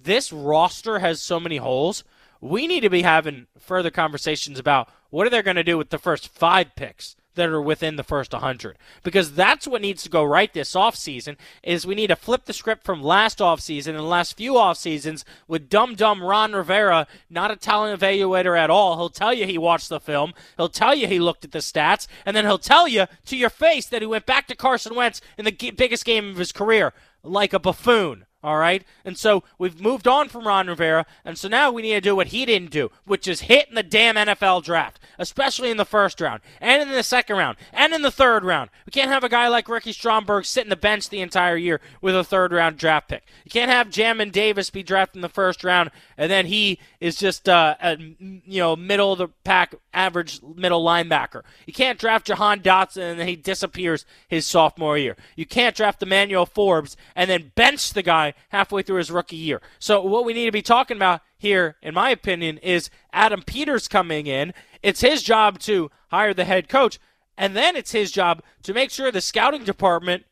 this 0.00 0.32
roster 0.32 1.00
has 1.00 1.20
so 1.20 1.40
many 1.40 1.56
holes. 1.56 2.04
We 2.40 2.68
need 2.68 2.82
to 2.82 2.88
be 2.88 3.02
having 3.02 3.48
further 3.58 3.90
conversations 3.90 4.60
about 4.60 4.88
what 5.10 5.26
are 5.26 5.30
they 5.30 5.42
going 5.42 5.56
to 5.56 5.64
do 5.64 5.76
with 5.76 5.90
the 5.90 5.98
first 5.98 6.28
five 6.28 6.76
picks 6.76 7.16
that 7.36 7.48
are 7.48 7.62
within 7.62 7.96
the 7.96 8.02
first 8.02 8.32
100 8.32 8.76
because 9.02 9.32
that's 9.32 9.66
what 9.66 9.82
needs 9.82 10.02
to 10.02 10.08
go 10.08 10.24
right 10.24 10.52
this 10.52 10.74
offseason 10.74 11.36
is 11.62 11.86
we 11.86 11.94
need 11.94 12.08
to 12.08 12.16
flip 12.16 12.44
the 12.44 12.52
script 12.52 12.84
from 12.84 13.02
last 13.02 13.38
offseason 13.38 13.88
and 13.88 13.98
the 13.98 14.02
last 14.02 14.36
few 14.36 14.56
off 14.56 14.76
seasons 14.76 15.24
with 15.46 15.68
dumb 15.68 15.94
dumb 15.94 16.22
Ron 16.22 16.52
Rivera 16.52 17.06
not 17.30 17.50
a 17.50 17.56
talent 17.56 18.00
evaluator 18.00 18.58
at 18.58 18.70
all. 18.70 18.96
He'll 18.96 19.08
tell 19.08 19.32
you 19.32 19.46
he 19.46 19.58
watched 19.58 19.88
the 19.88 20.00
film. 20.00 20.32
He'll 20.56 20.68
tell 20.68 20.94
you 20.94 21.06
he 21.06 21.18
looked 21.18 21.44
at 21.44 21.52
the 21.52 21.58
stats. 21.58 22.06
And 22.24 22.36
then 22.36 22.44
he'll 22.44 22.58
tell 22.58 22.88
you 22.88 23.06
to 23.26 23.36
your 23.36 23.50
face 23.50 23.86
that 23.86 24.02
he 24.02 24.06
went 24.06 24.26
back 24.26 24.46
to 24.48 24.56
Carson 24.56 24.94
Wentz 24.94 25.20
in 25.38 25.44
the 25.44 25.72
biggest 25.76 26.04
game 26.04 26.30
of 26.30 26.36
his 26.36 26.52
career 26.52 26.92
like 27.22 27.52
a 27.52 27.58
buffoon 27.58 28.24
all 28.46 28.58
right? 28.58 28.84
And 29.04 29.18
so 29.18 29.42
we've 29.58 29.80
moved 29.80 30.06
on 30.06 30.28
from 30.28 30.46
Ron 30.46 30.68
Rivera, 30.68 31.04
and 31.24 31.36
so 31.36 31.48
now 31.48 31.72
we 31.72 31.82
need 31.82 31.94
to 31.94 32.00
do 32.00 32.14
what 32.14 32.28
he 32.28 32.46
didn't 32.46 32.70
do, 32.70 32.92
which 33.04 33.26
is 33.26 33.42
hit 33.42 33.68
in 33.68 33.74
the 33.74 33.82
damn 33.82 34.14
NFL 34.14 34.62
draft, 34.62 35.00
especially 35.18 35.68
in 35.68 35.76
the 35.76 35.84
first 35.84 36.20
round, 36.20 36.42
and 36.60 36.80
in 36.80 36.92
the 36.92 37.02
second 37.02 37.36
round, 37.36 37.56
and 37.72 37.92
in 37.92 38.02
the 38.02 38.10
third 38.12 38.44
round. 38.44 38.70
We 38.86 38.92
can't 38.92 39.10
have 39.10 39.24
a 39.24 39.28
guy 39.28 39.48
like 39.48 39.68
Ricky 39.68 39.92
Stromberg 39.92 40.44
sitting 40.44 40.66
in 40.66 40.70
the 40.70 40.76
bench 40.76 41.08
the 41.08 41.20
entire 41.20 41.56
year 41.56 41.80
with 42.00 42.14
a 42.14 42.22
third 42.22 42.52
round 42.52 42.78
draft 42.78 43.08
pick. 43.08 43.24
You 43.44 43.50
can't 43.50 43.70
have 43.70 43.88
Jamin 43.88 44.30
Davis 44.30 44.70
be 44.70 44.84
drafted 44.84 45.16
in 45.16 45.22
the 45.22 45.28
first 45.28 45.64
round, 45.64 45.90
and 46.18 46.30
then 46.30 46.46
he 46.46 46.78
is 47.00 47.16
just 47.16 47.48
uh, 47.48 47.76
a 47.80 47.96
you 47.98 48.60
know 48.60 48.76
middle 48.76 49.12
of 49.12 49.18
the 49.18 49.28
pack, 49.44 49.74
average 49.92 50.40
middle 50.42 50.84
linebacker. 50.84 51.42
You 51.66 51.72
can't 51.72 51.98
draft 51.98 52.26
Jahan 52.26 52.60
Dotson 52.60 53.10
and 53.10 53.20
then 53.20 53.28
he 53.28 53.36
disappears 53.36 54.04
his 54.28 54.46
sophomore 54.46 54.98
year. 54.98 55.16
You 55.36 55.46
can't 55.46 55.76
draft 55.76 56.02
Emmanuel 56.02 56.46
Forbes 56.46 56.96
and 57.14 57.28
then 57.28 57.52
bench 57.54 57.92
the 57.92 58.02
guy 58.02 58.34
halfway 58.50 58.82
through 58.82 58.98
his 58.98 59.10
rookie 59.10 59.36
year. 59.36 59.60
So 59.78 60.02
what 60.02 60.24
we 60.24 60.32
need 60.32 60.46
to 60.46 60.52
be 60.52 60.62
talking 60.62 60.96
about 60.96 61.20
here, 61.38 61.76
in 61.82 61.94
my 61.94 62.10
opinion, 62.10 62.58
is 62.58 62.90
Adam 63.12 63.42
Peters 63.42 63.88
coming 63.88 64.26
in. 64.26 64.54
It's 64.82 65.00
his 65.00 65.22
job 65.22 65.58
to 65.60 65.90
hire 66.08 66.32
the 66.32 66.44
head 66.44 66.68
coach, 66.68 66.98
and 67.36 67.54
then 67.54 67.76
it's 67.76 67.92
his 67.92 68.10
job 68.10 68.42
to 68.62 68.72
make 68.72 68.90
sure 68.90 69.10
the 69.10 69.20
scouting 69.20 69.64
department 69.64 70.24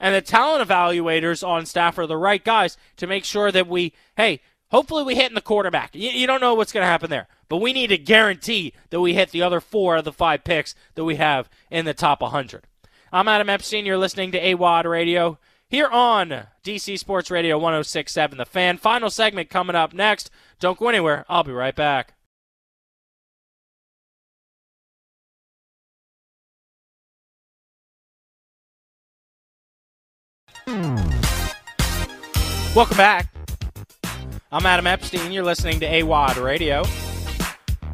and 0.00 0.14
the 0.14 0.20
talent 0.20 0.68
evaluators 0.68 1.46
on 1.46 1.66
staff 1.66 1.98
are 1.98 2.06
the 2.06 2.16
right 2.16 2.44
guys 2.44 2.76
to 2.96 3.06
make 3.06 3.24
sure 3.24 3.50
that 3.52 3.66
we, 3.68 3.92
hey, 4.16 4.40
hopefully 4.74 5.04
we 5.04 5.14
hit 5.14 5.28
in 5.28 5.36
the 5.36 5.40
quarterback. 5.40 5.94
You, 5.94 6.10
you 6.10 6.26
don't 6.26 6.40
know 6.40 6.54
what's 6.54 6.72
going 6.72 6.82
to 6.82 6.88
happen 6.88 7.08
there, 7.08 7.28
but 7.48 7.58
we 7.58 7.72
need 7.72 7.86
to 7.88 7.96
guarantee 7.96 8.72
that 8.90 9.00
we 9.00 9.14
hit 9.14 9.30
the 9.30 9.40
other 9.40 9.60
four 9.60 9.94
of 9.94 10.04
the 10.04 10.12
five 10.12 10.42
picks 10.42 10.74
that 10.96 11.04
we 11.04 11.14
have 11.14 11.48
in 11.70 11.84
the 11.84 11.94
top 11.94 12.20
100. 12.20 12.64
I'm 13.12 13.28
Adam 13.28 13.48
Epstein. 13.48 13.86
You're 13.86 13.98
listening 13.98 14.32
to 14.32 14.40
AWOD 14.40 14.90
Radio 14.90 15.38
here 15.68 15.86
on 15.86 16.48
DC 16.64 16.98
Sports 16.98 17.30
Radio 17.30 17.56
1067 17.56 18.36
The 18.36 18.44
Fan. 18.44 18.76
Final 18.76 19.10
segment 19.10 19.48
coming 19.48 19.76
up 19.76 19.94
next. 19.94 20.28
Don't 20.58 20.76
go 20.76 20.88
anywhere. 20.88 21.24
I'll 21.28 21.44
be 21.44 21.52
right 21.52 21.76
back. 21.76 22.14
Welcome 32.74 32.96
back. 32.96 33.28
I'm 34.54 34.66
Adam 34.66 34.86
Epstein. 34.86 35.32
You're 35.32 35.42
listening 35.42 35.80
to 35.80 35.86
AWOD 35.88 36.40
Radio 36.40 36.84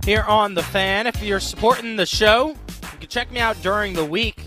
here 0.05 0.25
on 0.25 0.53
The 0.53 0.63
Fan. 0.63 1.07
If 1.07 1.23
you're 1.23 1.41
supporting 1.41 1.97
the 1.97 2.05
show, 2.05 2.49
you 2.49 2.99
can 3.01 3.09
check 3.09 3.33
me 3.33 3.41
out 3.41 3.57
during 3.63 3.95
the 3.95 4.05
week 4.05 4.43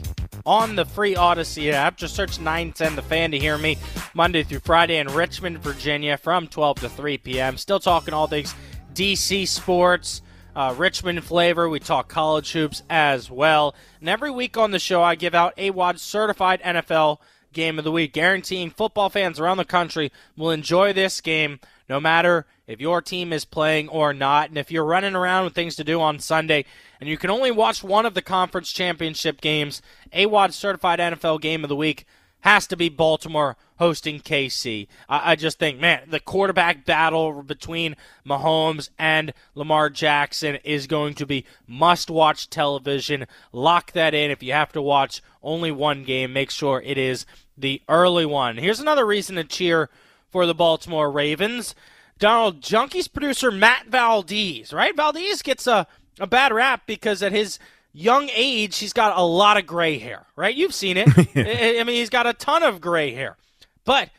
on 0.46 0.76
the 0.76 0.86
free 0.86 1.16
Audacy 1.16 1.72
app. 1.72 1.98
Just 1.98 2.16
search 2.16 2.40
910 2.40 2.98
The 2.98 3.02
Fan 3.02 3.32
to 3.32 3.40
hear 3.40 3.58
me 3.58 3.80
Monday 4.14 4.44
through 4.44 4.60
Friday 4.60 5.00
in 5.00 5.08
Richmond, 5.08 5.58
Virginia 5.64 6.16
from 6.16 6.46
12 6.46 6.82
to 6.82 6.90
3 6.90 7.18
p.m. 7.18 7.58
Still 7.58 7.80
talking 7.80 8.14
all 8.14 8.28
things 8.28 8.54
DC 8.94 9.48
sports. 9.48 10.22
Uh, 10.56 10.76
Richmond 10.78 11.24
flavor. 11.24 11.68
We 11.68 11.80
talk 11.80 12.10
college 12.10 12.52
hoops 12.52 12.84
as 12.92 13.32
well. 13.32 13.74
And 14.00 14.08
every 14.08 14.30
week 14.30 14.56
on 14.56 14.70
the 14.70 14.78
show, 14.78 15.02
I 15.02 15.16
give 15.16 15.34
out 15.34 15.58
AWOD 15.58 15.98
certified 15.98 16.62
NFL 16.62 17.18
game 17.54 17.78
of 17.78 17.86
the 17.86 17.92
week, 17.92 18.14
guaranteeing 18.14 18.70
football 18.70 19.10
fans 19.10 19.40
around 19.40 19.58
the 19.58 19.66
country 19.66 20.12
will 20.36 20.52
enjoy 20.52 20.92
this 20.92 21.22
game 21.22 21.60
no 21.90 22.00
matter 22.00 22.46
if 22.68 22.80
your 22.80 23.02
team 23.02 23.34
is 23.34 23.46
playing 23.46 23.90
or 23.90 24.14
not. 24.14 24.50
And 24.50 24.58
if 24.58 24.72
you're 24.72 24.86
running 24.86 25.16
around 25.16 25.46
with 25.46 25.56
things 25.56 25.76
to 25.76 25.84
do 25.84 26.00
on 26.02 26.20
Sunday 26.20 26.66
and 27.00 27.10
you 27.10 27.18
can 27.18 27.30
only 27.30 27.52
watch 27.52 27.84
one 27.84 28.06
of 28.06 28.14
the 28.14 28.22
conference 28.22 28.72
championship 28.72 29.42
games, 29.42 29.82
AWOD 30.14 30.54
certified 30.54 31.00
NFL 31.00 31.42
game 31.42 31.64
of 31.64 31.70
the 31.70 31.76
week 31.76 32.06
has 32.44 32.68
to 32.68 32.76
be 32.76 32.90
Baltimore 32.90 33.56
hosting 33.78 34.20
KC. 34.20 34.88
I, 35.08 35.32
I, 35.32 35.36
just 35.36 35.60
think, 35.60 35.80
man, 35.80 36.02
the 36.10 36.20
quarterback 36.20 36.86
battle 36.86 37.42
between 37.42 37.96
Mahomes 38.28 38.90
and 39.00 39.34
Lamar 39.56 39.90
Jackson 39.90 40.58
is 40.66 40.86
going 40.86 41.14
to 41.16 41.26
be 41.26 41.46
must 41.68 42.10
watch 42.10 42.50
television. 42.50 43.28
Lock 43.54 43.94
that 43.94 44.14
in. 44.14 44.30
If 44.30 44.44
you 44.44 44.52
have 44.52 44.74
to 44.74 44.82
watch 44.82 45.22
only 45.42 45.72
one 45.72 46.04
game, 46.04 46.34
make 46.34 46.52
sure 46.52 46.82
it 46.82 46.98
is 46.98 47.26
the 47.58 47.82
early 47.88 48.26
one. 48.26 48.58
Here's 48.58 48.82
another 48.82 49.06
reason 49.06 49.38
to 49.38 49.46
cheer 49.46 49.90
for 50.34 50.46
the 50.48 50.56
Baltimore 50.56 51.12
Ravens. 51.12 51.76
Donald 52.18 52.60
Junkies 52.60 53.12
producer 53.12 53.52
Matt 53.52 53.86
Valdez, 53.86 54.74
right? 54.74 54.96
Valdez 54.96 55.44
gets 55.44 55.68
a, 55.68 55.88
a 56.20 56.28
bad 56.28 56.52
rap 56.52 56.82
because 56.88 57.22
at 57.22 57.32
his 57.32 57.60
young 57.94 58.30
age, 58.34 58.80
he's 58.80 58.94
got 58.94 59.16
a 59.16 59.22
lot 59.22 59.58
of 59.58 59.68
gray 59.68 60.00
hair, 60.00 60.26
right? 60.36 60.56
You've 60.56 60.74
seen 60.74 60.98
it. 60.98 61.08
I 61.36 61.84
mean, 61.84 61.96
he's 61.96 62.10
got 62.10 62.28
a 62.28 62.34
ton 62.34 62.64
of 62.64 62.82
gray 62.82 63.14
hair. 63.14 63.38
But 63.86 64.10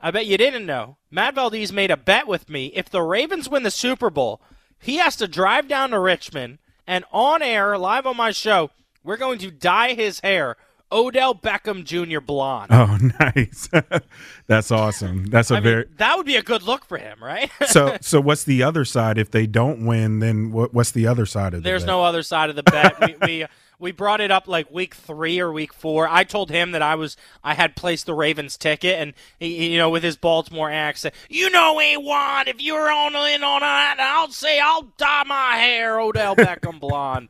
I 0.00 0.12
bet 0.12 0.26
you 0.26 0.38
didn't 0.38 0.66
know. 0.66 0.98
Matt 1.10 1.34
Valdez 1.34 1.72
made 1.72 1.90
a 1.90 1.96
bet 1.96 2.28
with 2.28 2.48
me. 2.48 2.66
If 2.66 2.88
the 2.88 3.02
Ravens 3.02 3.48
win 3.48 3.64
the 3.64 3.70
Super 3.72 4.08
Bowl, 4.08 4.40
he 4.78 4.96
has 4.96 5.16
to 5.16 5.26
drive 5.26 5.66
down 5.66 5.90
to 5.90 5.98
Richmond 5.98 6.58
and 6.86 7.04
on 7.10 7.42
air, 7.42 7.76
live 7.76 8.06
on 8.06 8.16
my 8.16 8.30
show, 8.30 8.70
we're 9.02 9.16
going 9.16 9.40
to 9.40 9.50
dye 9.50 9.94
his 9.94 10.20
hair 10.20 10.56
Odell 10.92 11.34
Beckham 11.34 11.84
Jr. 11.84 12.20
blonde. 12.20 12.70
Oh, 12.70 12.96
nice. 13.20 13.68
That's 14.46 14.70
awesome. 14.70 15.26
That's 15.26 15.50
a 15.50 15.56
I 15.56 15.60
very 15.60 15.84
mean, 15.84 15.94
that 15.98 16.16
would 16.16 16.26
be 16.26 16.36
a 16.36 16.42
good 16.42 16.62
look 16.62 16.84
for 16.84 16.98
him, 16.98 17.22
right? 17.22 17.50
so, 17.66 17.96
so 18.00 18.20
what's 18.20 18.44
the 18.44 18.62
other 18.62 18.84
side? 18.84 19.18
If 19.18 19.30
they 19.30 19.46
don't 19.46 19.84
win, 19.86 20.20
then 20.20 20.52
what, 20.52 20.72
what's 20.72 20.92
the 20.92 21.06
other 21.06 21.26
side 21.26 21.54
of 21.54 21.62
the 21.62 21.68
There's 21.68 21.82
bet? 21.82 21.88
no 21.88 22.04
other 22.04 22.22
side 22.22 22.50
of 22.50 22.56
the 22.56 22.62
bet. 22.62 23.00
we, 23.00 23.16
we 23.26 23.42
uh, 23.44 23.48
we 23.78 23.92
brought 23.92 24.22
it 24.22 24.30
up 24.30 24.48
like 24.48 24.70
week 24.70 24.94
three 24.94 25.38
or 25.38 25.52
week 25.52 25.72
four. 25.74 26.08
I 26.08 26.24
told 26.24 26.50
him 26.50 26.70
that 26.72 26.80
I 26.80 26.94
was 26.94 27.16
I 27.44 27.52
had 27.54 27.76
placed 27.76 28.06
the 28.06 28.14
Ravens 28.14 28.56
ticket, 28.56 28.98
and 28.98 29.12
he, 29.38 29.72
you 29.72 29.78
know 29.78 29.90
with 29.90 30.02
his 30.02 30.16
Baltimore 30.16 30.70
accent, 30.70 31.14
you 31.28 31.50
know, 31.50 31.76
A1, 31.76 32.48
if 32.48 32.60
you're 32.62 32.90
on 32.90 33.14
in 33.14 33.44
on 33.44 33.60
that, 33.60 33.96
I'll 34.00 34.30
say 34.30 34.60
I'll 34.60 34.82
dye 34.96 35.24
my 35.26 35.56
hair 35.56 36.00
Odell 36.00 36.36
Beckham 36.36 36.80
blonde. 36.80 37.28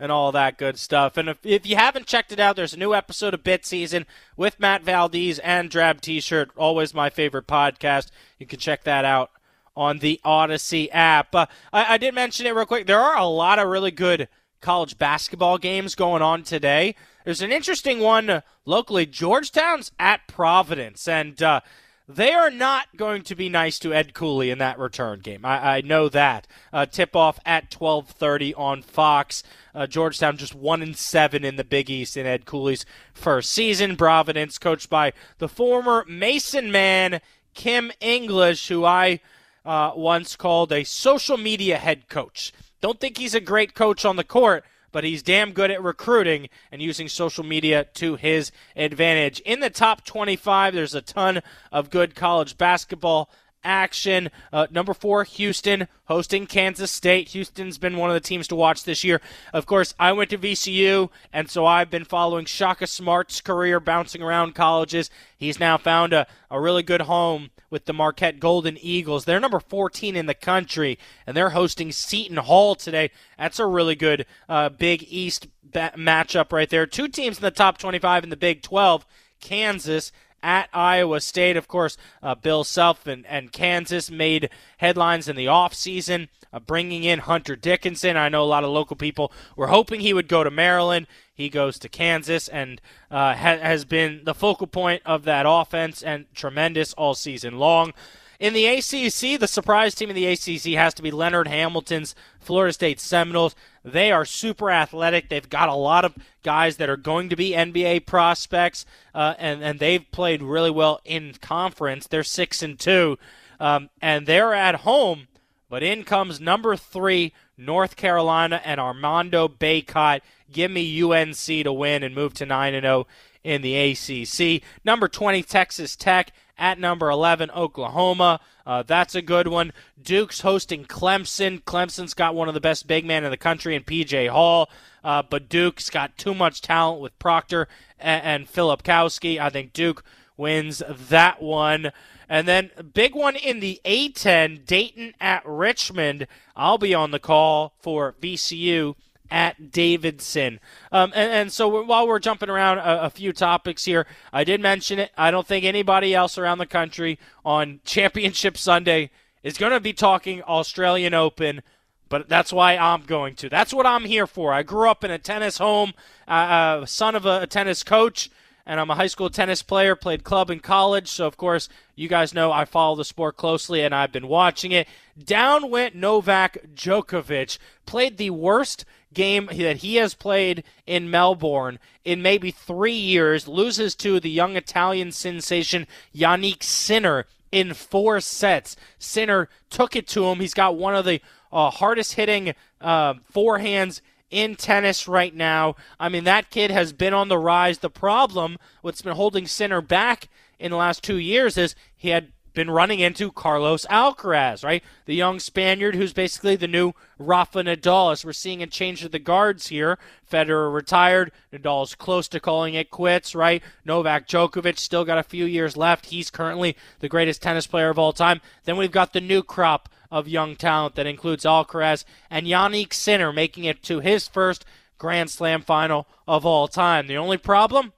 And 0.00 0.12
all 0.12 0.30
that 0.30 0.58
good 0.58 0.78
stuff. 0.78 1.16
And 1.16 1.28
if, 1.28 1.44
if 1.44 1.66
you 1.66 1.74
haven't 1.74 2.06
checked 2.06 2.30
it 2.30 2.38
out, 2.38 2.54
there's 2.54 2.72
a 2.72 2.78
new 2.78 2.94
episode 2.94 3.34
of 3.34 3.42
Bit 3.42 3.66
Season 3.66 4.06
with 4.36 4.60
Matt 4.60 4.82
Valdez 4.84 5.40
and 5.40 5.68
Drab 5.68 6.00
T-shirt. 6.00 6.50
Always 6.56 6.94
my 6.94 7.10
favorite 7.10 7.48
podcast. 7.48 8.10
You 8.38 8.46
can 8.46 8.60
check 8.60 8.84
that 8.84 9.04
out 9.04 9.32
on 9.76 9.98
the 9.98 10.20
Audacy 10.24 10.88
app. 10.92 11.34
Uh, 11.34 11.46
I, 11.72 11.94
I 11.94 11.98
did 11.98 12.14
mention 12.14 12.46
it 12.46 12.54
real 12.54 12.64
quick. 12.64 12.86
There 12.86 13.00
are 13.00 13.16
a 13.16 13.26
lot 13.26 13.58
of 13.58 13.66
really 13.66 13.90
good 13.90 14.28
college 14.60 14.98
basketball 14.98 15.58
games 15.58 15.94
going 15.94 16.22
on 16.22 16.44
today. 16.44 16.94
There's 17.24 17.42
an 17.42 17.52
interesting 17.52 17.98
one 18.00 18.42
locally. 18.64 19.04
Georgetown's 19.04 19.92
at 19.98 20.26
Providence, 20.26 21.06
and 21.06 21.42
uh, 21.42 21.60
they 22.08 22.32
are 22.32 22.50
not 22.50 22.96
going 22.96 23.22
to 23.22 23.34
be 23.34 23.50
nice 23.50 23.78
to 23.80 23.92
Ed 23.92 24.14
Cooley 24.14 24.48
in 24.48 24.58
that 24.58 24.78
return 24.78 25.20
game. 25.20 25.44
I, 25.44 25.76
I 25.76 25.80
know 25.82 26.08
that. 26.08 26.46
Uh, 26.72 26.86
tip 26.86 27.14
off 27.14 27.38
at 27.44 27.70
12:30 27.70 28.54
on 28.56 28.82
Fox. 28.82 29.42
Uh, 29.74 29.86
Georgetown 29.86 30.38
just 30.38 30.54
one 30.54 30.80
and 30.80 30.96
seven 30.96 31.44
in 31.44 31.56
the 31.56 31.64
Big 31.64 31.90
East 31.90 32.16
in 32.16 32.26
Ed 32.26 32.46
Cooley's 32.46 32.86
first 33.12 33.50
season. 33.50 33.96
Providence, 33.96 34.56
coached 34.56 34.88
by 34.88 35.12
the 35.36 35.48
former 35.48 36.04
Mason 36.08 36.72
man 36.72 37.20
Kim 37.52 37.92
English, 38.00 38.68
who 38.68 38.86
I 38.86 39.20
uh, 39.66 39.92
once 39.94 40.34
called 40.34 40.72
a 40.72 40.84
social 40.84 41.36
media 41.36 41.76
head 41.76 42.08
coach. 42.08 42.52
Don't 42.80 43.00
think 43.00 43.18
he's 43.18 43.34
a 43.34 43.40
great 43.40 43.74
coach 43.74 44.04
on 44.06 44.16
the 44.16 44.24
court 44.24 44.64
but 44.92 45.04
he's 45.04 45.22
damn 45.22 45.52
good 45.52 45.70
at 45.70 45.82
recruiting 45.82 46.48
and 46.72 46.82
using 46.82 47.08
social 47.08 47.44
media 47.44 47.84
to 47.94 48.16
his 48.16 48.50
advantage. 48.76 49.40
In 49.40 49.60
the 49.60 49.70
top 49.70 50.04
25, 50.04 50.74
there's 50.74 50.94
a 50.94 51.02
ton 51.02 51.40
of 51.70 51.90
good 51.90 52.14
college 52.14 52.58
basketball 52.58 53.30
action. 53.64 54.30
Uh, 54.52 54.66
number 54.70 54.94
four, 54.94 55.24
Houston 55.24 55.88
hosting 56.04 56.46
Kansas 56.46 56.90
State. 56.90 57.28
Houston's 57.30 57.78
been 57.78 57.96
one 57.96 58.10
of 58.10 58.14
the 58.14 58.20
teams 58.20 58.48
to 58.48 58.56
watch 58.56 58.84
this 58.84 59.04
year. 59.04 59.20
Of 59.52 59.66
course, 59.66 59.94
I 59.98 60.12
went 60.12 60.30
to 60.30 60.38
VCU, 60.38 61.10
and 61.32 61.50
so 61.50 61.66
I've 61.66 61.90
been 61.90 62.04
following 62.04 62.44
Shaka 62.46 62.86
Smart's 62.86 63.40
career 63.40 63.80
bouncing 63.80 64.22
around 64.22 64.54
colleges. 64.54 65.10
He's 65.36 65.60
now 65.60 65.76
found 65.76 66.12
a, 66.12 66.26
a 66.50 66.60
really 66.60 66.82
good 66.82 67.02
home 67.02 67.50
with 67.70 67.84
the 67.84 67.92
Marquette 67.92 68.40
Golden 68.40 68.78
Eagles. 68.80 69.24
They're 69.24 69.40
number 69.40 69.60
14 69.60 70.16
in 70.16 70.26
the 70.26 70.34
country, 70.34 70.98
and 71.26 71.36
they're 71.36 71.50
hosting 71.50 71.92
Seton 71.92 72.38
Hall 72.38 72.74
today. 72.74 73.10
That's 73.38 73.58
a 73.58 73.66
really 73.66 73.94
good 73.94 74.26
uh, 74.48 74.70
Big 74.70 75.04
East 75.08 75.48
ba- 75.62 75.92
matchup 75.96 76.52
right 76.52 76.70
there. 76.70 76.86
Two 76.86 77.08
teams 77.08 77.38
in 77.38 77.42
the 77.42 77.50
top 77.50 77.78
25 77.78 78.24
in 78.24 78.30
the 78.30 78.36
Big 78.36 78.62
12. 78.62 79.04
Kansas 79.40 80.10
at 80.42 80.68
Iowa 80.72 81.20
State. 81.20 81.56
Of 81.56 81.68
course, 81.68 81.96
uh, 82.22 82.34
Bill 82.34 82.64
Self 82.64 83.06
and, 83.06 83.26
and, 83.26 83.52
Kansas 83.52 84.10
made 84.10 84.50
headlines 84.78 85.28
in 85.28 85.36
the 85.36 85.46
offseason, 85.46 86.28
uh, 86.52 86.60
bringing 86.60 87.04
in 87.04 87.20
Hunter 87.20 87.56
Dickinson. 87.56 88.16
I 88.16 88.28
know 88.28 88.42
a 88.42 88.46
lot 88.46 88.64
of 88.64 88.70
local 88.70 88.96
people 88.96 89.32
were 89.56 89.68
hoping 89.68 90.00
he 90.00 90.14
would 90.14 90.28
go 90.28 90.44
to 90.44 90.50
Maryland. 90.50 91.06
He 91.34 91.48
goes 91.48 91.78
to 91.80 91.88
Kansas 91.88 92.48
and 92.48 92.80
uh, 93.10 93.34
ha- 93.34 93.58
has 93.58 93.84
been 93.84 94.22
the 94.24 94.34
focal 94.34 94.66
point 94.66 95.02
of 95.06 95.24
that 95.24 95.46
offense 95.48 96.02
and 96.02 96.26
tremendous 96.34 96.92
all 96.94 97.14
season 97.14 97.58
long. 97.58 97.92
In 98.38 98.52
the 98.52 98.66
ACC, 98.66 99.40
the 99.40 99.48
surprise 99.48 99.96
team 99.96 100.10
in 100.10 100.16
the 100.16 100.26
ACC 100.26 100.78
has 100.78 100.94
to 100.94 101.02
be 101.02 101.10
Leonard 101.10 101.48
Hamilton's 101.48 102.14
Florida 102.38 102.72
State 102.72 103.00
Seminoles. 103.00 103.56
They 103.84 104.12
are 104.12 104.24
super 104.24 104.70
athletic. 104.70 105.28
They've 105.28 105.48
got 105.48 105.68
a 105.68 105.74
lot 105.74 106.04
of 106.04 106.14
guys 106.44 106.76
that 106.76 106.88
are 106.88 106.96
going 106.96 107.30
to 107.30 107.36
be 107.36 107.50
NBA 107.50 108.06
prospects, 108.06 108.86
uh, 109.12 109.34
and 109.38 109.64
and 109.64 109.80
they've 109.80 110.08
played 110.12 110.40
really 110.40 110.70
well 110.70 111.00
in 111.04 111.34
conference. 111.40 112.06
They're 112.06 112.22
six 112.22 112.62
and 112.62 112.78
two, 112.78 113.18
um, 113.58 113.90
and 114.00 114.26
they're 114.26 114.54
at 114.54 114.76
home. 114.76 115.26
But 115.68 115.82
in 115.82 116.04
comes 116.04 116.40
number 116.40 116.76
three 116.76 117.32
North 117.56 117.96
Carolina 117.96 118.62
and 118.64 118.80
Armando 118.80 119.48
Bacot. 119.48 120.20
Give 120.50 120.70
me 120.70 121.02
UNC 121.02 121.34
to 121.34 121.72
win 121.72 122.04
and 122.04 122.14
move 122.14 122.34
to 122.34 122.46
nine 122.46 122.72
and 122.72 122.84
zero 122.84 123.00
oh 123.00 123.06
in 123.42 123.62
the 123.62 123.76
ACC. 123.76 124.62
Number 124.84 125.08
twenty 125.08 125.42
Texas 125.42 125.96
Tech 125.96 126.32
at 126.58 126.78
number 126.78 127.08
11, 127.08 127.50
Oklahoma. 127.52 128.40
Uh, 128.66 128.82
that's 128.82 129.14
a 129.14 129.22
good 129.22 129.48
one. 129.48 129.72
Duke's 130.00 130.40
hosting 130.40 130.84
Clemson. 130.84 131.62
Clemson's 131.62 132.14
got 132.14 132.34
one 132.34 132.48
of 132.48 132.54
the 132.54 132.60
best 132.60 132.86
big 132.86 133.04
men 133.04 133.24
in 133.24 133.30
the 133.30 133.36
country 133.36 133.74
in 133.74 133.82
PJ 133.82 134.28
Hall, 134.28 134.68
uh, 135.02 135.22
but 135.22 135.48
Duke's 135.48 135.88
got 135.88 136.18
too 136.18 136.34
much 136.34 136.60
talent 136.60 137.00
with 137.00 137.18
Proctor 137.18 137.68
and, 137.98 138.24
and 138.24 138.52
Filipowski. 138.52 139.38
I 139.38 139.50
think 139.50 139.72
Duke 139.72 140.04
wins 140.36 140.82
that 140.88 141.40
one. 141.40 141.92
And 142.28 142.46
then 142.46 142.70
big 142.92 143.14
one 143.14 143.36
in 143.36 143.60
the 143.60 143.80
A10, 143.86 144.66
Dayton 144.66 145.14
at 145.20 145.42
Richmond. 145.46 146.26
I'll 146.54 146.78
be 146.78 146.94
on 146.94 147.10
the 147.10 147.18
call 147.18 147.72
for 147.80 148.14
VCU 148.20 148.96
at 149.30 149.70
Davidson. 149.70 150.60
Um, 150.92 151.12
and, 151.14 151.32
and, 151.32 151.52
so 151.52 151.82
while 151.82 152.08
we're 152.08 152.18
jumping 152.18 152.48
around 152.48 152.78
a, 152.78 153.04
a, 153.04 153.10
few 153.10 153.32
topics 153.32 153.84
here, 153.84 154.06
I 154.32 154.44
did 154.44 154.60
mention 154.60 154.98
it. 154.98 155.10
I 155.16 155.30
don't 155.30 155.46
think 155.46 155.64
anybody 155.64 156.14
else 156.14 156.38
around 156.38 156.58
the 156.58 156.66
country 156.66 157.18
on 157.44 157.80
Championship 157.84 158.56
Sunday 158.56 159.10
is 159.42 159.58
going 159.58 159.72
to 159.72 159.80
be 159.80 159.92
talking 159.92 160.42
Australian 160.42 161.14
Open, 161.14 161.62
but 162.08 162.28
that's 162.28 162.52
why 162.52 162.76
I'm 162.76 163.02
going 163.02 163.34
to. 163.36 163.48
That's 163.48 163.72
what 163.72 163.86
I'm 163.86 164.04
here 164.04 164.26
for. 164.26 164.52
I 164.52 164.62
grew 164.62 164.88
up 164.88 165.04
in 165.04 165.10
a 165.10 165.18
tennis 165.18 165.58
home, 165.58 165.92
uh, 166.26 166.30
uh, 166.30 166.86
son 166.86 167.14
of 167.14 167.26
a, 167.26 167.42
a 167.42 167.46
tennis 167.46 167.82
coach. 167.82 168.30
And 168.68 168.78
I'm 168.78 168.90
a 168.90 168.96
high 168.96 169.06
school 169.06 169.30
tennis 169.30 169.62
player, 169.62 169.96
played 169.96 170.24
club 170.24 170.50
in 170.50 170.60
college. 170.60 171.08
So, 171.08 171.26
of 171.26 171.38
course, 171.38 171.70
you 171.96 172.06
guys 172.06 172.34
know 172.34 172.52
I 172.52 172.66
follow 172.66 172.96
the 172.96 173.04
sport 173.04 173.38
closely 173.38 173.80
and 173.80 173.94
I've 173.94 174.12
been 174.12 174.28
watching 174.28 174.72
it. 174.72 174.86
Down 175.18 175.70
went 175.70 175.94
Novak 175.94 176.58
Djokovic, 176.74 177.56
played 177.86 178.18
the 178.18 178.28
worst 178.28 178.84
game 179.14 179.48
that 179.52 179.78
he 179.78 179.96
has 179.96 180.14
played 180.14 180.64
in 180.86 181.10
Melbourne 181.10 181.78
in 182.04 182.22
maybe 182.22 182.50
three 182.50 182.92
years, 182.92 183.48
loses 183.48 183.94
to 183.96 184.20
the 184.20 184.30
young 184.30 184.56
Italian 184.56 185.12
sensation 185.12 185.86
Jannik 186.14 186.62
Sinner 186.62 187.26
in 187.50 187.74
four 187.74 188.20
sets. 188.20 188.76
Sinner 188.98 189.48
took 189.70 189.96
it 189.96 190.06
to 190.08 190.26
him. 190.26 190.40
He's 190.40 190.54
got 190.54 190.76
one 190.76 190.94
of 190.94 191.04
the 191.04 191.20
uh, 191.52 191.70
hardest 191.70 192.14
hitting 192.14 192.54
uh, 192.80 193.14
forehands 193.34 194.00
in 194.30 194.54
tennis 194.56 195.08
right 195.08 195.34
now. 195.34 195.76
I 195.98 196.08
mean, 196.08 196.24
that 196.24 196.50
kid 196.50 196.70
has 196.70 196.92
been 196.92 197.14
on 197.14 197.28
the 197.28 197.38
rise. 197.38 197.78
The 197.78 197.90
problem, 197.90 198.58
what's 198.82 199.02
been 199.02 199.16
holding 199.16 199.46
Sinner 199.46 199.80
back 199.80 200.28
in 200.58 200.70
the 200.70 200.76
last 200.76 201.02
two 201.02 201.16
years, 201.16 201.56
is 201.56 201.74
he 201.96 202.10
had 202.10 202.32
been 202.54 202.70
running 202.70 203.00
into 203.00 203.30
Carlos 203.30 203.86
Alcaraz, 203.86 204.64
right? 204.64 204.82
The 205.06 205.14
young 205.14 205.38
Spaniard 205.38 205.94
who's 205.94 206.12
basically 206.12 206.56
the 206.56 206.68
new 206.68 206.92
Rafa 207.18 207.62
Nadal. 207.62 208.12
As 208.12 208.24
we're 208.24 208.32
seeing 208.32 208.62
a 208.62 208.66
change 208.66 209.04
of 209.04 209.12
the 209.12 209.18
guards 209.18 209.68
here. 209.68 209.98
Federer 210.30 210.72
retired. 210.72 211.32
Nadal's 211.52 211.94
close 211.94 212.28
to 212.28 212.40
calling 212.40 212.74
it 212.74 212.90
quits, 212.90 213.34
right? 213.34 213.62
Novak 213.84 214.28
Djokovic 214.28 214.78
still 214.78 215.04
got 215.04 215.18
a 215.18 215.22
few 215.22 215.44
years 215.44 215.76
left. 215.76 216.06
He's 216.06 216.30
currently 216.30 216.76
the 217.00 217.08
greatest 217.08 217.42
tennis 217.42 217.66
player 217.66 217.90
of 217.90 217.98
all 217.98 218.12
time. 218.12 218.40
Then 218.64 218.76
we've 218.76 218.90
got 218.90 219.12
the 219.12 219.20
new 219.20 219.42
crop 219.42 219.88
of 220.10 220.28
young 220.28 220.56
talent 220.56 220.94
that 220.94 221.06
includes 221.06 221.44
Alcaraz 221.44 222.04
and 222.30 222.46
Jannik 222.46 222.94
Sinner 222.94 223.32
making 223.32 223.64
it 223.64 223.82
to 223.84 224.00
his 224.00 224.26
first 224.26 224.64
Grand 224.96 225.30
Slam 225.30 225.62
final 225.62 226.06
of 226.26 226.44
all 226.44 226.66
time. 226.66 227.06
The 227.06 227.16
only 227.16 227.36
problem? 227.36 227.92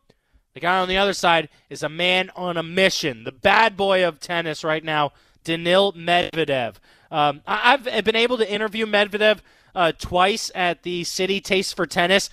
The 0.54 0.60
guy 0.60 0.78
on 0.78 0.88
the 0.88 0.96
other 0.96 1.12
side 1.12 1.48
is 1.68 1.82
a 1.82 1.88
man 1.88 2.30
on 2.34 2.56
a 2.56 2.62
mission. 2.62 3.24
The 3.24 3.32
bad 3.32 3.76
boy 3.76 4.06
of 4.06 4.18
tennis 4.18 4.64
right 4.64 4.82
now, 4.82 5.12
Daniil 5.44 5.92
Medvedev. 5.92 6.76
Um, 7.10 7.42
I- 7.46 7.78
have 7.90 8.04
been 8.04 8.16
able 8.16 8.36
to 8.38 8.50
interview 8.52 8.86
Medvedev 8.86 9.38
uh, 9.74 9.92
twice 9.92 10.50
at 10.54 10.82
the 10.82 11.02
Citi 11.02 11.42
Taste 11.42 11.76
for 11.76 11.86
Tennis. 11.86 12.30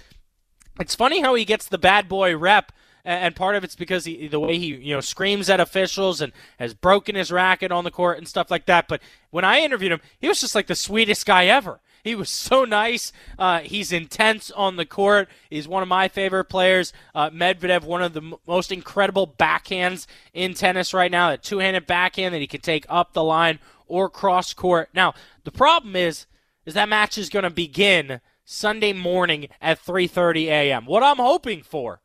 It's 0.79 0.95
funny 0.95 1.21
how 1.21 1.35
he 1.35 1.45
gets 1.45 1.67
the 1.67 1.77
bad 1.77 2.07
boy 2.07 2.35
rep, 2.35 2.71
and 3.05 3.35
part 3.35 3.55
of 3.55 3.63
it's 3.63 3.75
because 3.75 4.05
he, 4.05 4.27
the 4.27 4.39
way 4.39 4.57
he 4.57 4.67
you 4.75 4.93
know 4.95 5.01
screams 5.01 5.49
at 5.49 5.59
officials 5.59 6.19
and 6.21 6.33
has 6.59 6.73
broken 6.73 7.15
his 7.15 7.31
racket 7.31 7.71
on 7.71 7.83
the 7.83 7.91
court 7.91 8.17
and 8.17 8.27
stuff 8.27 8.51
like 8.51 8.65
that. 8.65 8.87
But 8.87 9.01
when 9.29 9.45
I 9.45 9.59
interviewed 9.59 9.91
him, 9.91 10.01
he 10.19 10.27
was 10.27 10.41
just 10.41 10.55
like 10.55 10.67
the 10.67 10.75
sweetest 10.75 11.25
guy 11.25 11.45
ever. 11.45 11.79
He 12.07 12.15
was 12.15 12.29
so 12.29 12.63
nice. 12.63 13.11
Uh, 13.37 13.59
he's 13.59 13.91
intense 13.91 14.49
on 14.51 14.77
the 14.77 14.85
court. 14.85 15.27
He's 15.49 15.67
one 15.67 15.83
of 15.83 15.89
my 15.89 16.07
favorite 16.07 16.45
players. 16.45 16.93
Uh, 17.13 17.29
Medvedev, 17.29 17.83
one 17.83 18.01
of 18.01 18.13
the 18.13 18.21
m- 18.21 18.35
most 18.47 18.71
incredible 18.71 19.27
backhands 19.27 20.07
in 20.33 20.53
tennis 20.53 20.93
right 20.93 21.11
now. 21.11 21.31
A 21.31 21.37
two-handed 21.37 21.85
backhand 21.85 22.33
that 22.33 22.39
he 22.39 22.47
can 22.47 22.61
take 22.61 22.85
up 22.87 23.13
the 23.13 23.23
line 23.23 23.59
or 23.87 24.09
cross 24.09 24.53
court. 24.53 24.89
Now, 24.93 25.13
the 25.43 25.51
problem 25.51 25.95
is, 25.95 26.25
is 26.65 26.73
that 26.75 26.89
match 26.89 27.17
is 27.17 27.29
going 27.29 27.43
to 27.43 27.49
begin 27.49 28.21
Sunday 28.45 28.93
morning 28.93 29.49
at 29.61 29.83
3:30 29.83 30.45
a.m. 30.45 30.85
What 30.85 31.03
I'm 31.03 31.17
hoping 31.17 31.61
for 31.61 31.99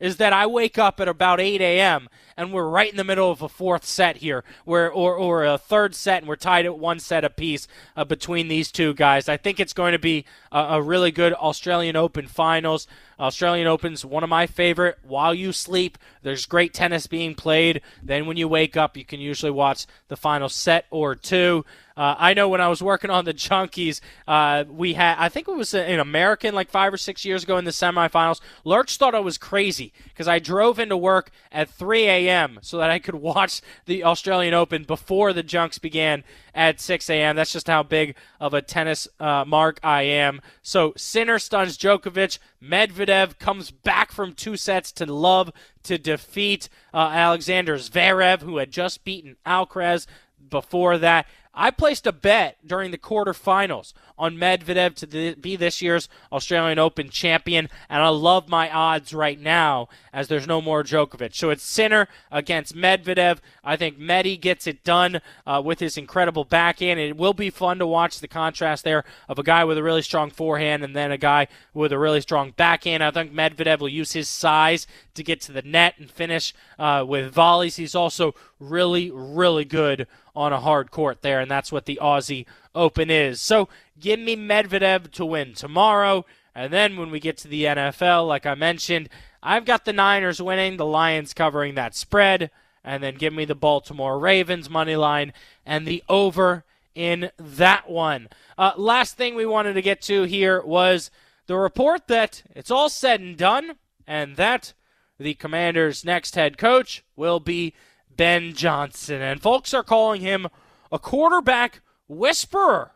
is 0.00 0.16
that 0.18 0.32
I 0.32 0.46
wake 0.46 0.78
up 0.78 1.00
at 1.00 1.08
about 1.08 1.40
8 1.40 1.60
a.m. 1.60 2.08
and 2.36 2.52
we're 2.52 2.68
right 2.68 2.90
in 2.90 2.96
the 2.96 3.04
middle 3.04 3.30
of 3.30 3.42
a 3.42 3.48
fourth 3.48 3.84
set 3.84 4.18
here, 4.18 4.44
where 4.64 4.90
or, 4.90 5.14
or 5.14 5.44
a 5.44 5.58
third 5.58 5.94
set, 5.94 6.22
and 6.22 6.28
we're 6.28 6.36
tied 6.36 6.66
at 6.66 6.78
one 6.78 7.00
set 7.00 7.24
apiece 7.24 7.66
uh, 7.96 8.04
between 8.04 8.48
these 8.48 8.70
two 8.70 8.94
guys. 8.94 9.28
I 9.28 9.36
think 9.36 9.58
it's 9.58 9.72
going 9.72 9.92
to 9.92 9.98
be 9.98 10.24
a, 10.52 10.58
a 10.58 10.82
really 10.82 11.10
good 11.10 11.32
Australian 11.34 11.96
Open 11.96 12.26
finals. 12.26 12.86
Australian 13.18 13.66
Open's 13.66 14.04
one 14.04 14.22
of 14.22 14.30
my 14.30 14.46
favorite. 14.46 14.98
While 15.02 15.34
you 15.34 15.52
sleep, 15.52 15.98
there's 16.22 16.46
great 16.46 16.74
tennis 16.74 17.06
being 17.06 17.34
played. 17.34 17.80
Then 18.02 18.26
when 18.26 18.36
you 18.36 18.48
wake 18.48 18.76
up, 18.76 18.96
you 18.96 19.04
can 19.04 19.20
usually 19.20 19.52
watch 19.52 19.86
the 20.08 20.16
final 20.16 20.48
set 20.48 20.86
or 20.90 21.14
two. 21.14 21.64
Uh, 21.98 22.14
I 22.16 22.32
know 22.32 22.48
when 22.48 22.60
I 22.60 22.68
was 22.68 22.80
working 22.80 23.10
on 23.10 23.24
the 23.24 23.34
Junkies, 23.34 24.00
uh, 24.28 24.64
we 24.68 24.92
had, 24.92 25.16
I 25.18 25.28
think 25.28 25.48
it 25.48 25.56
was 25.56 25.74
an 25.74 25.98
American 25.98 26.54
like 26.54 26.70
five 26.70 26.94
or 26.94 26.96
six 26.96 27.24
years 27.24 27.42
ago 27.42 27.58
in 27.58 27.64
the 27.64 27.72
semifinals. 27.72 28.40
Lurch 28.62 28.96
thought 28.96 29.16
I 29.16 29.20
was 29.20 29.36
crazy 29.36 29.92
because 30.04 30.28
I 30.28 30.38
drove 30.38 30.78
into 30.78 30.96
work 30.96 31.32
at 31.50 31.68
3 31.68 32.04
a.m. 32.04 32.60
so 32.62 32.78
that 32.78 32.88
I 32.88 33.00
could 33.00 33.14
watch 33.16 33.62
the 33.86 34.04
Australian 34.04 34.54
Open 34.54 34.84
before 34.84 35.32
the 35.32 35.42
Junks 35.42 35.78
began 35.78 36.22
at 36.58 36.80
6 36.80 37.08
a.m. 37.08 37.36
That's 37.36 37.52
just 37.52 37.68
how 37.68 37.84
big 37.84 38.16
of 38.40 38.52
a 38.52 38.60
tennis 38.60 39.06
uh, 39.20 39.44
mark 39.46 39.78
I 39.84 40.02
am. 40.02 40.40
So 40.60 40.92
Sinner 40.96 41.38
stuns 41.38 41.78
Djokovic. 41.78 42.40
Medvedev 42.60 43.38
comes 43.38 43.70
back 43.70 44.10
from 44.10 44.34
two 44.34 44.56
sets 44.56 44.90
to 44.92 45.06
love 45.06 45.52
to 45.84 45.98
defeat 45.98 46.68
uh, 46.92 47.10
Alexander 47.12 47.76
Zverev, 47.76 48.40
who 48.42 48.56
had 48.56 48.72
just 48.72 49.04
beaten 49.04 49.36
Alcaraz 49.46 50.06
before 50.50 50.98
that. 50.98 51.26
I 51.60 51.72
placed 51.72 52.06
a 52.06 52.12
bet 52.12 52.56
during 52.64 52.92
the 52.92 52.98
quarterfinals 52.98 53.92
on 54.16 54.36
Medvedev 54.36 54.94
to 54.94 55.34
be 55.34 55.56
this 55.56 55.82
year's 55.82 56.08
Australian 56.30 56.78
Open 56.78 57.10
champion, 57.10 57.68
and 57.88 58.00
I 58.00 58.08
love 58.10 58.48
my 58.48 58.70
odds 58.70 59.12
right 59.12 59.40
now 59.40 59.88
as 60.12 60.28
there's 60.28 60.46
no 60.46 60.62
more 60.62 60.84
Djokovic. 60.84 61.34
So 61.34 61.50
it's 61.50 61.64
Sinner 61.64 62.06
against 62.30 62.76
Medvedev. 62.76 63.38
I 63.64 63.74
think 63.74 63.98
Medi 63.98 64.36
gets 64.36 64.68
it 64.68 64.84
done 64.84 65.20
uh, 65.48 65.60
with 65.64 65.80
his 65.80 65.96
incredible 65.96 66.44
backhand. 66.44 67.00
It 67.00 67.16
will 67.16 67.34
be 67.34 67.50
fun 67.50 67.80
to 67.80 67.86
watch 67.88 68.20
the 68.20 68.28
contrast 68.28 68.84
there 68.84 69.02
of 69.28 69.40
a 69.40 69.42
guy 69.42 69.64
with 69.64 69.78
a 69.78 69.82
really 69.82 70.02
strong 70.02 70.30
forehand 70.30 70.84
and 70.84 70.94
then 70.94 71.10
a 71.10 71.18
guy 71.18 71.48
with 71.74 71.92
a 71.92 71.98
really 71.98 72.20
strong 72.20 72.52
backhand. 72.56 73.02
I 73.02 73.10
think 73.10 73.32
Medvedev 73.32 73.80
will 73.80 73.88
use 73.88 74.12
his 74.12 74.28
size 74.28 74.86
to 75.14 75.24
get 75.24 75.40
to 75.42 75.52
the 75.52 75.62
net 75.62 75.94
and 75.98 76.08
finish 76.08 76.54
uh, 76.78 77.04
with 77.06 77.32
volleys. 77.32 77.74
He's 77.74 77.96
also 77.96 78.36
really, 78.60 79.10
really 79.10 79.64
good 79.64 80.06
on 80.38 80.52
a 80.52 80.60
hard 80.60 80.92
court 80.92 81.20
there, 81.20 81.40
and 81.40 81.50
that's 81.50 81.72
what 81.72 81.84
the 81.86 81.98
Aussie 82.00 82.46
Open 82.72 83.10
is. 83.10 83.40
So 83.40 83.68
give 83.98 84.20
me 84.20 84.36
Medvedev 84.36 85.10
to 85.10 85.26
win 85.26 85.52
tomorrow. 85.52 86.24
And 86.54 86.72
then 86.72 86.96
when 86.96 87.10
we 87.10 87.18
get 87.18 87.36
to 87.38 87.48
the 87.48 87.64
NFL, 87.64 88.28
like 88.28 88.46
I 88.46 88.54
mentioned, 88.54 89.08
I've 89.42 89.64
got 89.64 89.84
the 89.84 89.92
Niners 89.92 90.40
winning, 90.40 90.76
the 90.76 90.86
Lions 90.86 91.34
covering 91.34 91.74
that 91.74 91.96
spread, 91.96 92.52
and 92.84 93.02
then 93.02 93.16
give 93.16 93.32
me 93.32 93.46
the 93.46 93.56
Baltimore 93.56 94.16
Ravens 94.16 94.70
money 94.70 94.94
line 94.94 95.32
and 95.66 95.88
the 95.88 96.04
over 96.08 96.64
in 96.94 97.32
that 97.36 97.90
one. 97.90 98.28
Uh, 98.56 98.72
last 98.76 99.16
thing 99.16 99.34
we 99.34 99.44
wanted 99.44 99.72
to 99.72 99.82
get 99.82 100.00
to 100.02 100.22
here 100.22 100.62
was 100.62 101.10
the 101.48 101.56
report 101.56 102.06
that 102.06 102.44
it's 102.54 102.70
all 102.70 102.88
said 102.88 103.20
and 103.20 103.36
done, 103.36 103.72
and 104.06 104.36
that 104.36 104.72
the 105.18 105.34
Commanders' 105.34 106.04
next 106.04 106.36
head 106.36 106.56
coach 106.58 107.02
will 107.16 107.40
be 107.40 107.74
Ben 108.18 108.52
Johnson. 108.52 109.22
And 109.22 109.40
folks 109.40 109.72
are 109.72 109.82
calling 109.82 110.20
him 110.20 110.48
a 110.92 110.98
quarterback 110.98 111.80
whisperer. 112.06 112.90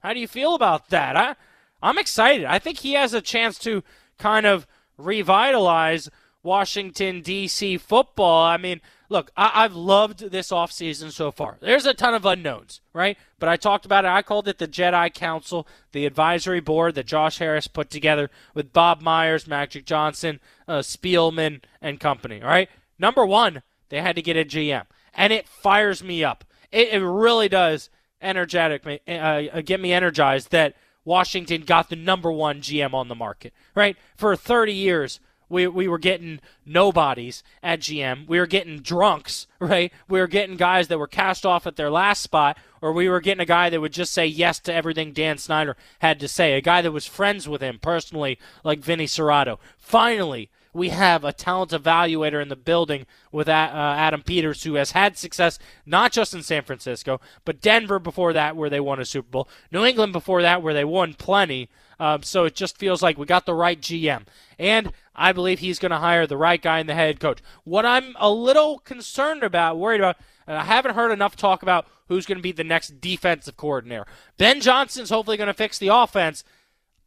How 0.00 0.12
do 0.12 0.20
you 0.20 0.28
feel 0.28 0.54
about 0.54 0.90
that? 0.90 1.16
I, 1.16 1.36
I'm 1.82 1.96
excited. 1.96 2.44
I 2.44 2.58
think 2.58 2.78
he 2.78 2.92
has 2.92 3.14
a 3.14 3.22
chance 3.22 3.58
to 3.60 3.82
kind 4.18 4.44
of 4.44 4.66
revitalize 4.98 6.10
Washington, 6.42 7.22
D.C. 7.22 7.78
football. 7.78 8.44
I 8.44 8.58
mean, 8.58 8.80
look, 9.08 9.30
I- 9.36 9.62
have 9.62 9.74
loved 9.74 10.30
this 10.30 10.50
offseason 10.50 11.10
so 11.10 11.30
far. 11.30 11.56
There's 11.60 11.86
a 11.86 11.94
ton 11.94 12.12
of 12.12 12.26
unknowns, 12.26 12.80
right? 12.92 13.16
But 13.38 13.48
I 13.48 13.56
talked 13.56 13.86
about 13.86 14.04
it. 14.04 14.08
I 14.08 14.22
called 14.22 14.48
it 14.48 14.58
the 14.58 14.68
Jedi 14.68 15.12
Council, 15.14 15.66
the 15.92 16.04
advisory 16.04 16.60
board 16.60 16.96
that 16.96 17.06
Josh 17.06 17.38
Harris 17.38 17.66
put 17.66 17.90
together 17.90 18.28
with 18.54 18.72
Bob 18.72 19.00
Myers, 19.00 19.46
Magic 19.46 19.86
Johnson, 19.86 20.40
uh, 20.68 20.78
Spielman, 20.80 21.62
and 21.80 21.98
company, 22.00 22.42
all 22.42 22.48
right? 22.48 22.68
Number 22.98 23.24
one, 23.24 23.62
they 23.94 24.02
had 24.02 24.16
to 24.16 24.22
get 24.22 24.36
a 24.36 24.44
GM, 24.44 24.86
and 25.14 25.32
it 25.32 25.48
fires 25.48 26.02
me 26.02 26.24
up. 26.24 26.44
It, 26.72 26.88
it 26.88 27.04
really 27.04 27.48
does 27.48 27.90
energetic 28.20 28.84
uh, 28.86 29.10
uh, 29.10 29.60
get 29.60 29.80
me 29.80 29.92
energized 29.92 30.50
that 30.50 30.74
Washington 31.04 31.62
got 31.62 31.90
the 31.90 31.96
number 31.96 32.32
one 32.32 32.60
GM 32.60 32.92
on 32.92 33.06
the 33.06 33.14
market. 33.14 33.52
Right 33.74 33.96
for 34.16 34.34
30 34.34 34.72
years, 34.72 35.20
we, 35.48 35.68
we 35.68 35.86
were 35.86 35.98
getting 35.98 36.40
nobodies 36.66 37.44
at 37.62 37.80
GM. 37.80 38.26
We 38.26 38.40
were 38.40 38.46
getting 38.46 38.80
drunks, 38.80 39.46
right? 39.60 39.92
We 40.08 40.18
were 40.18 40.26
getting 40.26 40.56
guys 40.56 40.88
that 40.88 40.98
were 40.98 41.06
cast 41.06 41.46
off 41.46 41.66
at 41.66 41.76
their 41.76 41.90
last 41.90 42.22
spot, 42.22 42.58
or 42.80 42.92
we 42.92 43.08
were 43.08 43.20
getting 43.20 43.42
a 43.42 43.46
guy 43.46 43.70
that 43.70 43.80
would 43.80 43.92
just 43.92 44.12
say 44.12 44.26
yes 44.26 44.58
to 44.60 44.74
everything 44.74 45.12
Dan 45.12 45.38
Snyder 45.38 45.76
had 46.00 46.18
to 46.18 46.26
say, 46.26 46.54
a 46.54 46.60
guy 46.60 46.82
that 46.82 46.90
was 46.90 47.06
friends 47.06 47.48
with 47.48 47.60
him 47.60 47.78
personally, 47.80 48.38
like 48.64 48.80
Vinny 48.80 49.06
Cerrato. 49.06 49.58
Finally, 49.78 50.50
we 50.74 50.88
have 50.90 51.24
a 51.24 51.32
talent 51.32 51.70
evaluator 51.70 52.42
in 52.42 52.48
the 52.48 52.56
building 52.56 53.06
with 53.32 53.48
uh, 53.48 53.52
Adam 53.52 54.22
Peters, 54.22 54.64
who 54.64 54.74
has 54.74 54.90
had 54.90 55.16
success 55.16 55.58
not 55.86 56.12
just 56.12 56.34
in 56.34 56.42
San 56.42 56.64
Francisco, 56.64 57.20
but 57.44 57.60
Denver 57.60 57.98
before 57.98 58.32
that, 58.32 58.56
where 58.56 58.68
they 58.68 58.80
won 58.80 59.00
a 59.00 59.04
Super 59.04 59.30
Bowl, 59.30 59.48
New 59.70 59.84
England 59.84 60.12
before 60.12 60.42
that, 60.42 60.62
where 60.62 60.74
they 60.74 60.84
won 60.84 61.14
plenty. 61.14 61.70
Um, 62.00 62.22
so 62.24 62.44
it 62.44 62.56
just 62.56 62.76
feels 62.76 63.02
like 63.02 63.16
we 63.16 63.24
got 63.24 63.46
the 63.46 63.54
right 63.54 63.80
GM. 63.80 64.24
And 64.58 64.92
I 65.14 65.32
believe 65.32 65.60
he's 65.60 65.78
going 65.78 65.90
to 65.90 65.98
hire 65.98 66.26
the 66.26 66.36
right 66.36 66.60
guy 66.60 66.80
in 66.80 66.88
the 66.88 66.94
head 66.94 67.20
coach. 67.20 67.38
What 67.62 67.86
I'm 67.86 68.16
a 68.18 68.30
little 68.30 68.80
concerned 68.80 69.44
about, 69.44 69.78
worried 69.78 70.00
about, 70.00 70.16
and 70.46 70.58
I 70.58 70.64
haven't 70.64 70.96
heard 70.96 71.12
enough 71.12 71.36
talk 71.36 71.62
about 71.62 71.86
who's 72.08 72.26
going 72.26 72.38
to 72.38 72.42
be 72.42 72.52
the 72.52 72.64
next 72.64 73.00
defensive 73.00 73.56
coordinator. 73.56 74.06
Ben 74.36 74.60
Johnson's 74.60 75.10
hopefully 75.10 75.36
going 75.36 75.46
to 75.46 75.54
fix 75.54 75.78
the 75.78 75.88
offense. 75.88 76.44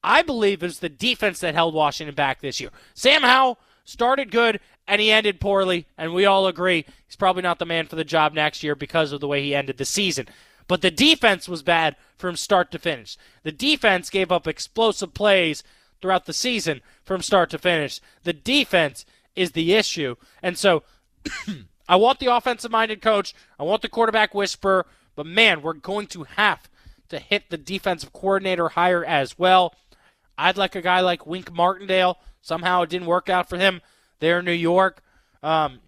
I 0.04 0.22
believe 0.22 0.64
is 0.64 0.80
the 0.80 0.89
defense 0.89 1.39
that 1.39 1.56
held 1.56 1.74
Washington 1.74 2.16
back 2.16 2.41
this 2.41 2.60
year. 2.60 2.70
Sam 2.93 3.24
Howell 3.24 3.60
started 3.84 4.32
good 4.32 4.60
and 4.88 5.02
he 5.02 5.12
ended 5.12 5.41
poorly, 5.41 5.86
and 5.98 6.14
we 6.14 6.26
all 6.26 6.48
agree 6.48 6.86
he's 7.06 7.16
probably 7.16 7.41
not 7.41 7.60
the 7.60 7.66
man 7.66 7.88
for 7.88 7.98
the 7.98 8.06
job 8.06 8.34
next 8.34 8.64
year 8.64 8.76
because 8.76 9.12
of 9.12 9.20
the 9.20 9.28
way 9.28 9.43
he 9.43 9.54
ended 9.54 9.78
the 9.78 9.86
season. 9.86 10.28
But 10.68 10.82
the 10.82 10.91
defense 10.91 11.48
was 11.48 11.64
bad 11.64 11.95
from 12.18 12.36
start 12.36 12.72
to 12.72 12.80
finish. 12.80 13.18
The 13.43 13.52
defense 13.52 14.10
gave 14.10 14.32
up 14.32 14.48
explosive 14.48 15.14
plays 15.14 15.64
throughout 16.02 16.26
the 16.26 16.34
season 16.34 16.82
from 17.04 17.22
start 17.22 17.50
to 17.52 17.58
finish. 17.58 18.00
The 18.24 18.34
defense 18.34 19.06
is 19.36 19.52
the 19.52 19.74
issue. 19.74 20.16
And 20.41 20.58
so 20.58 20.84
I 21.89 21.95
want 21.95 22.20
the 22.20 22.34
offensive 22.34 22.72
minded 22.72 23.02
coach, 23.02 23.34
I 23.60 23.64
want 23.64 23.82
the 23.82 23.89
quarterback 23.89 24.34
whisperer, 24.34 24.86
but 25.16 25.26
man, 25.26 25.62
we're 25.62 25.74
going 25.74 26.08
to 26.08 26.24
have 26.24 26.70
to 27.10 27.20
hit 27.20 27.50
the 27.50 27.58
defensive 27.58 28.12
coordinator 28.12 28.70
hire 28.70 29.06
as 29.06 29.39
well. 29.39 29.74
I'd 30.38 30.58
like 30.58 30.76
a 30.76 30.82
guy 30.82 31.00
like 31.02 31.26
Wink 31.26 31.52
Martindale. 31.52 32.20
Somehow 32.42 32.84
it 32.84 32.90
didn't 32.90 33.08
work 33.08 33.30
out 33.30 33.50
for 33.50 33.58
him 33.58 33.82
there 34.20 34.40
in 34.40 34.46
New 34.46 34.52
York. 34.52 35.02
Um, 35.44 35.80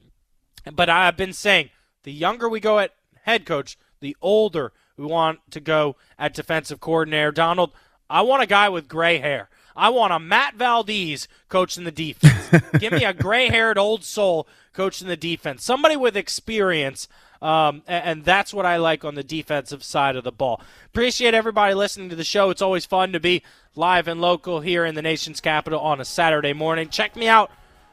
but 0.72 0.90
I've 0.90 1.18
been 1.18 1.34
saying 1.34 1.70
the 2.04 2.12
younger 2.12 2.50
we 2.50 2.60
go 2.60 2.80
at 2.80 2.94
head 3.24 3.46
coach, 3.46 3.78
the 4.00 4.16
older 4.22 4.74
we 4.98 5.06
want 5.06 5.40
to 5.52 5.60
go 5.60 5.96
at 6.18 6.34
defensive 6.34 6.80
coordinator. 6.80 7.32
Donald, 7.32 7.72
I 8.10 8.22
want 8.22 8.44
a 8.44 8.48
guy 8.48 8.70
with 8.70 8.88
gray 8.88 9.20
hair. 9.20 9.50
I 9.76 9.90
want 9.90 10.12
a 10.12 10.20
Matt 10.20 10.56
Valdez 10.56 11.28
coaching 11.48 11.86
the 11.86 11.92
defense. 11.92 12.62
Give 12.80 12.92
me 12.92 13.06
a 13.06 13.14
gray 13.14 13.48
haired 13.48 13.78
old 13.78 14.04
soul 14.04 14.48
coaching 14.74 15.08
the 15.08 15.16
defense. 15.16 15.64
Somebody 15.64 15.96
with 15.96 16.18
experience 16.18 17.08
um, 17.42 17.84
and, 17.88 18.06
and, 18.06 18.26
that's 18.26 18.54
what 18.54 18.66
I 18.66 18.78
like 18.78 19.06
on 19.06 19.16
the 19.16 19.24
defensive 19.24 19.82
side 19.84 20.18
of 20.18 20.26
the 20.26 20.32
ball. 20.32 20.62
Appreciate 20.88 21.34
everybody 21.34 21.74
listening 21.74 22.10
to 22.10 22.16
the 22.16 22.24
show. 22.26 22.50
It's 22.50 22.62
always 22.62 22.86
fun 22.86 23.14
to 23.14 23.20
be 23.20 23.44
live 23.76 24.10
and 24.10 24.20
local 24.20 24.60
here 24.60 24.84
in 24.84 24.96
the 24.96 25.02
nation's 25.02 25.40
capital 25.40 25.80
on 25.80 26.02
a 26.02 26.06
Saturday 26.06 26.52
morning. 26.52 26.90
Check 26.90 27.16
me 27.16 27.30
out 27.30 27.50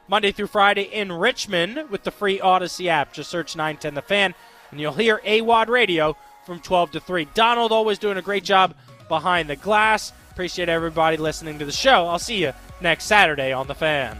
Monday 0.09 0.31
through 0.31 0.47
Friday 0.47 0.83
in 0.83 1.11
Richmond 1.11 1.89
with 1.89 2.03
the 2.03 2.11
free 2.11 2.39
Audacy 2.39 2.87
app. 2.87 3.13
Just 3.13 3.29
search 3.29 3.55
910 3.55 3.93
The 3.93 4.01
Fan, 4.01 4.35
and 4.71 4.81
you'll 4.81 4.93
hear 4.93 5.21
AWOD 5.25 5.67
Radio 5.69 6.17
from 6.45 6.59
12 6.59 6.91
to 6.91 6.99
3. 6.99 7.25
Donald 7.33 7.71
always 7.71 7.99
doing 7.99 8.17
a 8.17 8.21
great 8.21 8.43
job 8.43 8.73
behind 9.07 9.49
the 9.49 9.55
glass. 9.55 10.11
Appreciate 10.31 10.69
everybody 10.69 11.17
listening 11.17 11.57
to 11.59 11.65
the 11.65 11.71
show. 11.71 12.07
I'll 12.07 12.19
see 12.19 12.41
you 12.41 12.53
next 12.81 13.05
Saturday 13.05 13.51
on 13.53 13.67
The 13.67 13.75
Fan. 13.75 14.19